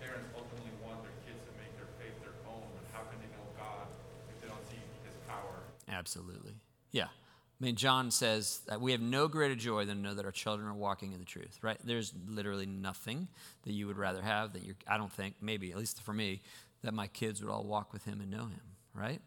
parents 0.00 0.32
ultimately 0.32 0.72
want 0.80 1.04
their 1.04 1.12
kids 1.28 1.44
to 1.44 1.52
make 1.60 1.76
their 1.76 1.92
faith 2.00 2.16
their 2.24 2.32
own, 2.48 2.64
and 2.72 2.86
how 2.96 3.04
can 3.12 3.20
they 3.20 3.28
know 3.36 3.44
God 3.60 3.84
if 4.32 4.40
they 4.40 4.48
don't 4.48 4.64
see 4.64 4.80
his 5.04 5.12
power? 5.28 5.60
Absolutely. 5.92 6.54
Yeah. 6.90 7.04
I 7.04 7.64
mean, 7.64 7.76
John 7.76 8.10
says 8.10 8.60
that 8.66 8.80
we 8.80 8.90
have 8.90 9.00
no 9.00 9.28
greater 9.28 9.54
joy 9.54 9.84
than 9.84 9.98
to 9.98 10.02
know 10.02 10.14
that 10.14 10.24
our 10.24 10.32
children 10.32 10.68
are 10.68 10.74
walking 10.74 11.12
in 11.12 11.20
the 11.20 11.24
truth, 11.24 11.58
right? 11.62 11.78
There's 11.84 12.12
literally 12.26 12.66
nothing 12.66 13.28
that 13.62 13.72
you 13.72 13.86
would 13.86 13.98
rather 13.98 14.20
have 14.20 14.54
that 14.54 14.64
you're, 14.64 14.74
I 14.88 14.96
don't 14.96 15.12
think, 15.12 15.36
maybe, 15.40 15.70
at 15.70 15.78
least 15.78 16.02
for 16.02 16.12
me, 16.12 16.42
that 16.82 16.92
my 16.92 17.06
kids 17.06 17.40
would 17.40 17.52
all 17.52 17.62
walk 17.62 17.92
with 17.92 18.04
him 18.04 18.20
and 18.20 18.30
know 18.30 18.46
him, 18.46 18.62
right? 18.94 19.20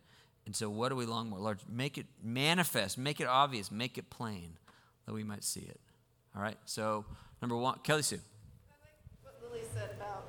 And 0.46 0.54
so, 0.54 0.70
what 0.70 0.90
do 0.90 0.96
we 0.96 1.06
long 1.06 1.30
more? 1.30 1.40
Lord, 1.40 1.60
make 1.70 1.98
it 1.98 2.08
manifest, 2.22 2.98
make 2.98 3.22
it 3.22 3.28
obvious, 3.28 3.72
make 3.72 3.98
it 3.98 4.10
plain 4.10 4.58
that 5.06 5.14
we 5.14 5.24
might 5.24 5.44
see 5.44 5.62
it. 5.62 5.80
All 6.36 6.42
right? 6.42 6.58
So, 6.66 7.06
number 7.42 7.56
one, 7.56 7.80
Kelly 7.84 8.04
Sue. 8.04 8.20
I 8.20 8.76
like 8.84 9.00
what 9.24 9.40
Lily 9.42 9.64
said 9.74 9.92
about 9.96 10.26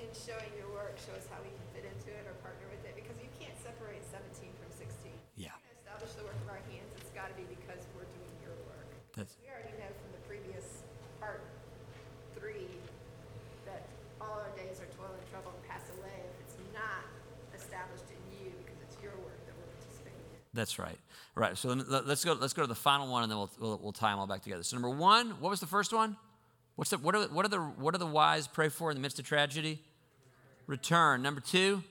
in 0.00 0.08
showing 0.16 0.48
your 0.56 0.72
work, 0.72 0.96
show 0.98 1.12
us 1.12 1.28
how 1.30 1.38
we 1.44 1.52
can 1.52 1.66
fit 1.76 1.84
into 1.84 2.10
it 2.10 2.24
or 2.26 2.34
partner 2.40 2.64
with 2.72 2.82
it, 2.88 2.96
because 2.96 3.14
you 3.20 3.28
can't 3.38 3.54
separate 3.60 4.02
17 4.10 4.50
from 4.56 4.70
16. 4.72 5.12
Yeah. 5.36 5.52
If 5.52 5.62
we're 5.62 5.62
going 5.62 5.76
to 5.76 5.78
establish 5.78 6.12
the 6.16 6.24
work 6.26 6.38
of 6.42 6.48
our 6.50 6.62
hands, 6.72 6.90
it's 6.98 7.12
got 7.14 7.30
to 7.30 7.36
be 7.38 7.46
because 7.46 7.86
we're 7.94 8.08
doing 8.18 8.34
your 8.42 8.56
work. 8.66 8.88
That's, 9.14 9.38
We 9.38 9.46
already 9.46 9.78
know 9.78 9.90
from 9.94 10.10
the 10.10 10.22
previous 10.26 10.82
part 11.22 11.46
three 12.34 12.66
that 13.68 13.86
all 14.18 14.42
our 14.42 14.50
days 14.58 14.82
are 14.82 14.90
toil 14.98 15.14
and 15.14 15.26
trouble 15.30 15.54
and 15.54 15.62
pass 15.70 15.86
away 16.02 16.18
if 16.26 16.36
it's 16.50 16.58
not 16.74 17.06
established 17.54 18.10
in 18.10 18.18
you 18.34 18.50
because 18.66 18.78
it's 18.82 18.98
your 18.98 19.14
work 19.22 19.38
that 19.46 19.54
we're 19.54 19.70
participating 19.78 20.26
in. 20.34 20.41
That's 20.54 20.78
right. 20.78 20.98
Right. 21.34 21.56
So 21.56 21.70
let- 21.70 22.06
let's 22.06 22.24
go. 22.24 22.34
Let's 22.34 22.52
go 22.52 22.62
to 22.62 22.68
the 22.68 22.74
final 22.74 23.08
one, 23.10 23.22
and 23.22 23.32
then 23.32 23.38
we'll, 23.38 23.50
we'll 23.58 23.80
we'll 23.82 23.92
tie 23.92 24.10
them 24.10 24.18
all 24.18 24.26
back 24.26 24.42
together. 24.42 24.62
So 24.62 24.76
number 24.76 24.90
one, 24.90 25.30
what 25.40 25.50
was 25.50 25.60
the 25.60 25.66
first 25.66 25.92
one? 25.92 26.16
What's 26.76 26.90
the 26.90 26.98
what 26.98 27.14
are 27.14 27.22
what 27.28 27.44
are 27.44 27.48
the 27.48 27.60
what 27.60 27.94
are 27.94 27.98
the 27.98 28.06
wise 28.06 28.46
pray 28.46 28.68
for 28.68 28.90
in 28.90 28.96
the 28.96 29.00
midst 29.00 29.18
of 29.18 29.24
tragedy? 29.26 29.80
Return. 30.66 31.22
Number 31.22 31.40
two, 31.40 31.82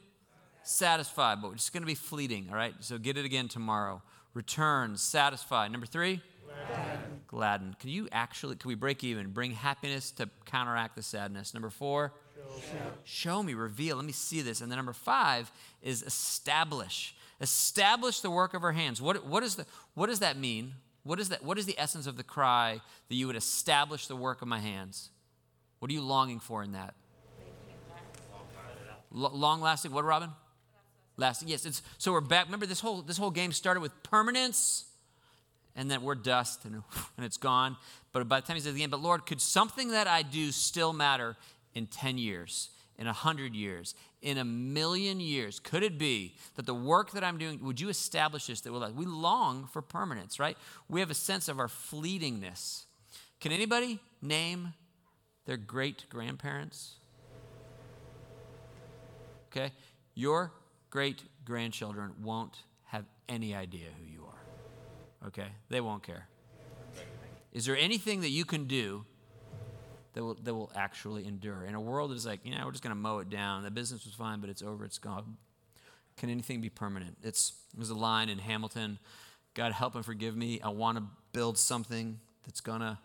satisfied, 0.64 1.42
but 1.42 1.54
it's 1.54 1.70
going 1.70 1.84
to 1.84 1.88
be 1.88 1.96
fleeting. 1.96 2.48
All 2.50 2.56
right. 2.56 2.74
So 2.82 2.98
get 2.98 3.18
it 3.18 3.26
again 3.26 3.48
tomorrow. 3.48 4.02
Return, 4.34 4.96
satisfied. 4.96 5.72
Number 5.72 5.86
three, 5.88 6.22
gladden. 6.48 7.22
gladden. 7.28 7.76
Can 7.80 7.90
you 7.90 8.08
actually? 8.12 8.56
Can 8.56 8.70
we 8.70 8.76
break 8.76 9.04
even? 9.04 9.32
Bring 9.32 9.52
happiness 9.52 10.12
to 10.12 10.30
counteract 10.46 10.96
the 10.96 11.04
sadness. 11.04 11.54
Number 11.54 11.70
four, 11.70 12.14
Show 13.04 13.42
me, 13.44 13.54
reveal. 13.54 13.96
Let 13.98 14.06
me 14.06 14.12
see 14.12 14.42
this. 14.42 14.62
And 14.62 14.72
then 14.72 14.78
number 14.78 14.94
five 14.94 15.52
is 15.82 16.04
establish. 16.04 17.16
Establish 17.42 18.22
the 18.22 18.30
work 18.30 18.54
of 18.54 18.64
our 18.64 18.72
hands. 18.72 19.02
What, 19.02 19.26
what, 19.26 19.44
is 19.44 19.56
the, 19.56 19.66
what 19.96 20.08
does 20.08 20.20
that 20.20 20.38
mean? 20.38 20.74
What 21.04 21.20
is, 21.20 21.30
that, 21.30 21.44
what 21.44 21.58
is 21.58 21.66
the 21.66 21.78
essence 21.80 22.06
of 22.06 22.16
the 22.16 22.24
cry 22.24 22.80
that 23.10 23.16
you 23.16 23.28
would 23.28 23.36
establish 23.36 24.08
the 24.08 24.16
work 24.16 24.42
of 24.42 24.48
my 24.48 24.60
hands? 24.60 25.10
What 25.80 25.90
are 25.90 25.94
you 25.94 26.02
longing 26.02 26.40
for 26.40 26.64
in 26.64 26.74
that? 26.74 26.94
Long 29.12 29.60
lasting. 29.60 29.92
What, 29.92 30.06
Robin? 30.06 30.30
Lasting. 31.18 31.48
Yes. 31.48 31.66
It's, 31.66 31.82
so 31.98 32.12
we're 32.12 32.22
back. 32.22 32.46
Remember, 32.46 32.66
this 32.66 32.80
whole, 32.80 33.02
this 33.02 33.18
whole 33.18 33.32
game 33.32 33.52
started 33.52 33.82
with 33.82 33.92
permanence, 34.04 34.86
and 35.76 35.92
then 35.92 36.04
we're 36.04 36.16
dust, 36.16 36.64
and, 36.66 36.76
and 37.18 37.26
it's 37.26 37.38
gone. 37.38 37.76
But 38.14 38.28
by 38.30 38.40
the 38.40 38.48
time 38.48 38.56
he's 38.56 38.68
at 38.68 38.76
the 38.76 38.84
end, 38.84 38.92
but 38.92 39.02
Lord, 39.02 39.26
could 39.26 39.42
something 39.42 39.90
that 39.90 40.08
I 40.08 40.22
do 40.22 40.52
still 40.52 40.94
matter 40.94 41.36
in 41.74 41.88
10 41.88 42.18
years, 42.18 42.70
in 43.02 43.08
a 43.08 43.10
100 43.10 43.56
years, 43.56 43.96
in 44.22 44.38
a 44.38 44.46
million 44.46 45.20
years? 45.20 45.60
Could 45.60 45.82
it 45.82 45.98
be 45.98 46.36
that 46.54 46.68
the 46.68 46.76
work 46.76 47.14
that 47.14 47.24
I'm 47.24 47.40
doing, 47.40 47.60
would 47.64 47.82
you 47.82 47.90
establish 47.90 48.46
this 48.46 48.62
that? 48.62 48.94
We 48.94 49.06
long 49.08 49.66
for 49.66 49.82
permanence, 49.82 50.40
right? 50.40 50.56
We 50.88 51.00
have 51.00 51.10
a 51.10 51.16
sense 51.16 51.48
of 51.48 51.58
our 51.58 51.68
fleetingness. 51.68 52.84
Can 53.40 53.52
anybody 53.52 54.00
name 54.22 54.76
their 55.48 55.58
great 55.58 56.06
grandparents? 56.10 56.98
Okay? 59.52 59.72
Your 60.14 60.52
great 60.92 61.24
grandchildren 61.44 62.12
won't 62.22 62.56
have 62.84 63.06
any 63.28 63.56
idea 63.56 63.88
who 64.00 64.06
you 64.06 64.26
are. 64.28 65.28
Okay? 65.28 65.48
They 65.70 65.82
won't 65.82 66.04
care. 66.04 66.28
Is 67.52 67.66
there 67.66 67.76
anything 67.76 68.22
that 68.22 68.30
you 68.30 68.46
can 68.46 68.66
do 68.66 69.06
that 70.14 70.24
will, 70.24 70.38
that 70.44 70.54
will 70.54 70.72
actually 70.76 71.26
endure? 71.26 71.64
In 71.66 71.76
a 71.76 71.82
world 71.82 72.12
that 72.12 72.16
is 72.16 72.26
like, 72.26 72.42
you 72.44 72.56
know, 72.56 72.66
we're 72.66 72.72
just 72.72 72.84
going 72.84 72.96
to 72.96 73.02
mow 73.02 73.20
it 73.20 73.30
down. 73.30 73.64
The 73.64 73.72
business 73.72 74.06
was 74.06 74.14
fine, 74.14 74.40
but 74.40 74.50
it's 74.50 74.62
over, 74.62 74.86
it's 74.86 74.98
gone. 74.98 75.38
Can 76.18 76.30
anything 76.30 76.62
be 76.62 76.70
permanent? 76.70 77.18
It's, 77.24 77.54
there's 77.76 77.90
a 77.90 77.96
line 77.96 78.30
in 78.30 78.38
Hamilton 78.38 79.00
God 79.54 79.74
help 79.74 79.96
and 79.96 80.06
forgive 80.06 80.36
me. 80.36 80.62
I 80.62 80.70
want 80.70 80.98
to 80.98 81.04
build 81.34 81.58
something 81.58 82.20
that's 82.46 82.62
going 82.62 82.82
to 82.82 82.98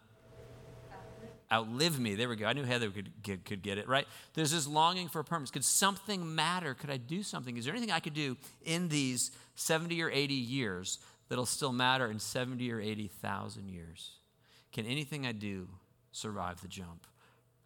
outlive 1.53 1.99
me. 1.99 2.15
There 2.15 2.29
we 2.29 2.37
go. 2.37 2.47
I 2.47 2.53
knew 2.53 2.63
Heather 2.63 2.91
could 2.91 3.11
get, 3.23 3.45
could 3.45 3.63
get 3.63 3.79
it, 3.79 3.89
right? 3.89 4.07
There's 4.35 4.53
this 4.53 4.67
longing 4.67 5.09
for 5.09 5.23
permanence. 5.23 5.51
Could 5.51 5.65
something 5.65 6.35
matter? 6.35 6.75
Could 6.75 6.91
I 6.91 6.97
do 6.97 7.23
something? 7.23 7.57
Is 7.57 7.65
there 7.65 7.75
anything 7.75 7.93
I 7.93 8.01
could 8.01 8.15
do 8.15 8.37
in 8.65 8.89
these 8.89 9.33
70 9.57 10.01
or 10.03 10.11
80 10.11 10.35
years 10.35 10.99
that'll 11.29 11.47
still 11.47 11.73
matter 11.73 12.11
in 12.11 12.19
70 12.19 12.71
or 12.73 12.81
80,000 12.81 13.69
years? 13.69 14.13
Can 14.73 14.87
anything 14.87 15.27
I 15.27 15.33
do 15.33 15.69
survive 16.17 16.61
the 16.61 16.69
jump 16.69 17.07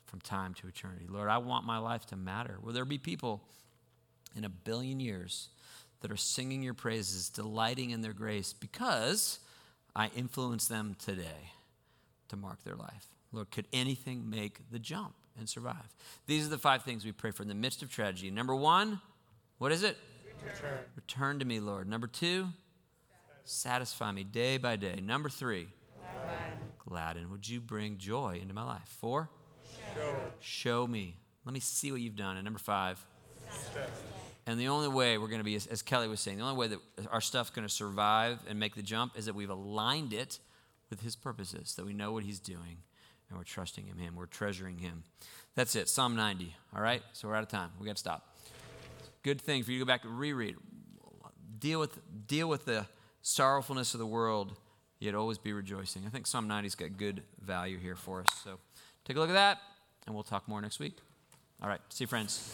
from 0.06 0.20
time 0.20 0.54
to 0.54 0.66
eternity? 0.66 1.06
Lord, 1.08 1.28
I 1.28 1.38
want 1.38 1.64
my 1.64 1.78
life 1.78 2.06
to 2.06 2.16
matter. 2.16 2.56
Will 2.62 2.72
there 2.72 2.84
be 2.84 2.98
people 2.98 3.42
in 4.36 4.44
a 4.44 4.48
billion 4.48 5.00
years 5.00 5.48
that 6.00 6.10
are 6.10 6.16
singing 6.16 6.62
your 6.62 6.74
praises, 6.74 7.28
delighting 7.28 7.90
in 7.90 8.00
their 8.00 8.12
grace 8.12 8.52
because 8.52 9.38
I 9.94 10.10
influence 10.16 10.66
them 10.66 10.96
today 10.98 11.52
to 12.28 12.36
mark 12.36 12.62
their 12.64 12.76
life? 12.76 13.06
Lord, 13.32 13.50
could 13.50 13.66
anything 13.72 14.28
make 14.28 14.70
the 14.70 14.78
jump 14.78 15.14
and 15.38 15.48
survive? 15.48 15.94
These 16.26 16.46
are 16.46 16.50
the 16.50 16.58
five 16.58 16.82
things 16.82 17.04
we 17.04 17.12
pray 17.12 17.30
for 17.30 17.42
in 17.42 17.48
the 17.48 17.54
midst 17.54 17.82
of 17.82 17.90
tragedy. 17.90 18.30
Number 18.30 18.54
one, 18.56 19.00
what 19.58 19.70
is 19.70 19.82
it? 19.84 19.96
Return. 20.44 20.78
Return 20.96 21.38
to 21.38 21.44
me, 21.44 21.60
Lord. 21.60 21.88
Number 21.88 22.06
two, 22.06 22.48
satisfy 23.44 24.10
me 24.10 24.24
day 24.24 24.56
by 24.56 24.76
day. 24.76 25.00
Number 25.02 25.28
three, 25.28 25.68
gladden. 26.86 27.30
Would 27.30 27.48
you 27.48 27.60
bring 27.60 27.98
joy 27.98 28.38
into 28.40 28.54
my 28.54 28.64
life? 28.64 28.96
Four, 29.00 29.30
show, 29.94 30.14
show 30.40 30.86
me. 30.86 31.16
Let 31.44 31.54
me 31.54 31.60
see 31.60 31.92
what 31.92 32.00
you've 32.00 32.16
done. 32.16 32.36
And 32.36 32.44
number 32.44 32.58
five, 32.58 33.04
and 34.46 34.58
the 34.58 34.68
only 34.68 34.88
way 34.88 35.18
we're 35.18 35.28
going 35.28 35.40
to 35.40 35.44
be, 35.44 35.54
as, 35.54 35.82
Kelly 35.82 36.08
was 36.08 36.20
saying, 36.20 36.38
the 36.38 36.44
only 36.44 36.56
way 36.56 36.68
that 36.68 36.80
our 37.10 37.20
stuff's 37.20 37.50
going 37.50 37.66
to 37.66 37.72
survive 37.72 38.40
and 38.48 38.58
make 38.58 38.74
the 38.74 38.82
jump 38.82 39.16
is 39.16 39.26
that 39.26 39.34
we've 39.34 39.50
aligned 39.50 40.12
it 40.12 40.38
with 40.88 41.00
His 41.02 41.14
purposes, 41.14 41.74
that 41.76 41.86
we 41.86 41.92
know 41.92 42.12
what 42.12 42.24
He's 42.24 42.40
doing, 42.40 42.78
and 43.28 43.38
we're 43.38 43.44
trusting 43.44 43.86
Him, 43.86 43.98
Him, 43.98 44.16
we're 44.16 44.26
treasuring 44.26 44.78
Him. 44.78 45.04
That's 45.54 45.76
it. 45.76 45.88
Psalm 45.88 46.16
90. 46.16 46.54
All 46.74 46.82
right, 46.82 47.02
so 47.12 47.28
we're 47.28 47.36
out 47.36 47.42
of 47.42 47.48
time. 47.48 47.70
We 47.78 47.86
got 47.86 47.96
to 47.96 48.00
stop. 48.00 48.36
Good 49.22 49.40
thing 49.40 49.62
for 49.62 49.70
you 49.70 49.78
to 49.78 49.84
go 49.84 49.86
back 49.86 50.04
and 50.04 50.18
reread. 50.18 50.56
Deal 51.58 51.78
with 51.78 52.00
deal 52.26 52.48
with 52.48 52.64
the 52.64 52.86
sorrowfulness 53.22 53.92
of 53.92 54.00
the 54.00 54.06
world, 54.06 54.56
yet 55.00 55.14
always 55.14 55.38
be 55.38 55.52
rejoicing. 55.52 56.04
I 56.06 56.10
think 56.10 56.26
Psalm 56.26 56.48
90's 56.48 56.76
got 56.76 56.96
good 56.96 57.22
value 57.40 57.78
here 57.78 57.96
for 57.96 58.20
us. 58.20 58.28
So 58.44 58.58
take 59.04 59.16
a 59.16 59.20
look 59.20 59.30
at 59.30 59.34
that, 59.34 59.58
and 60.06 60.14
we'll 60.14 60.22
talk 60.22 60.46
more 60.46 60.60
next 60.60 60.78
week. 60.78 60.98
All 61.60 61.68
right, 61.68 61.80
see 61.88 62.04
you, 62.04 62.08
friends. 62.08 62.48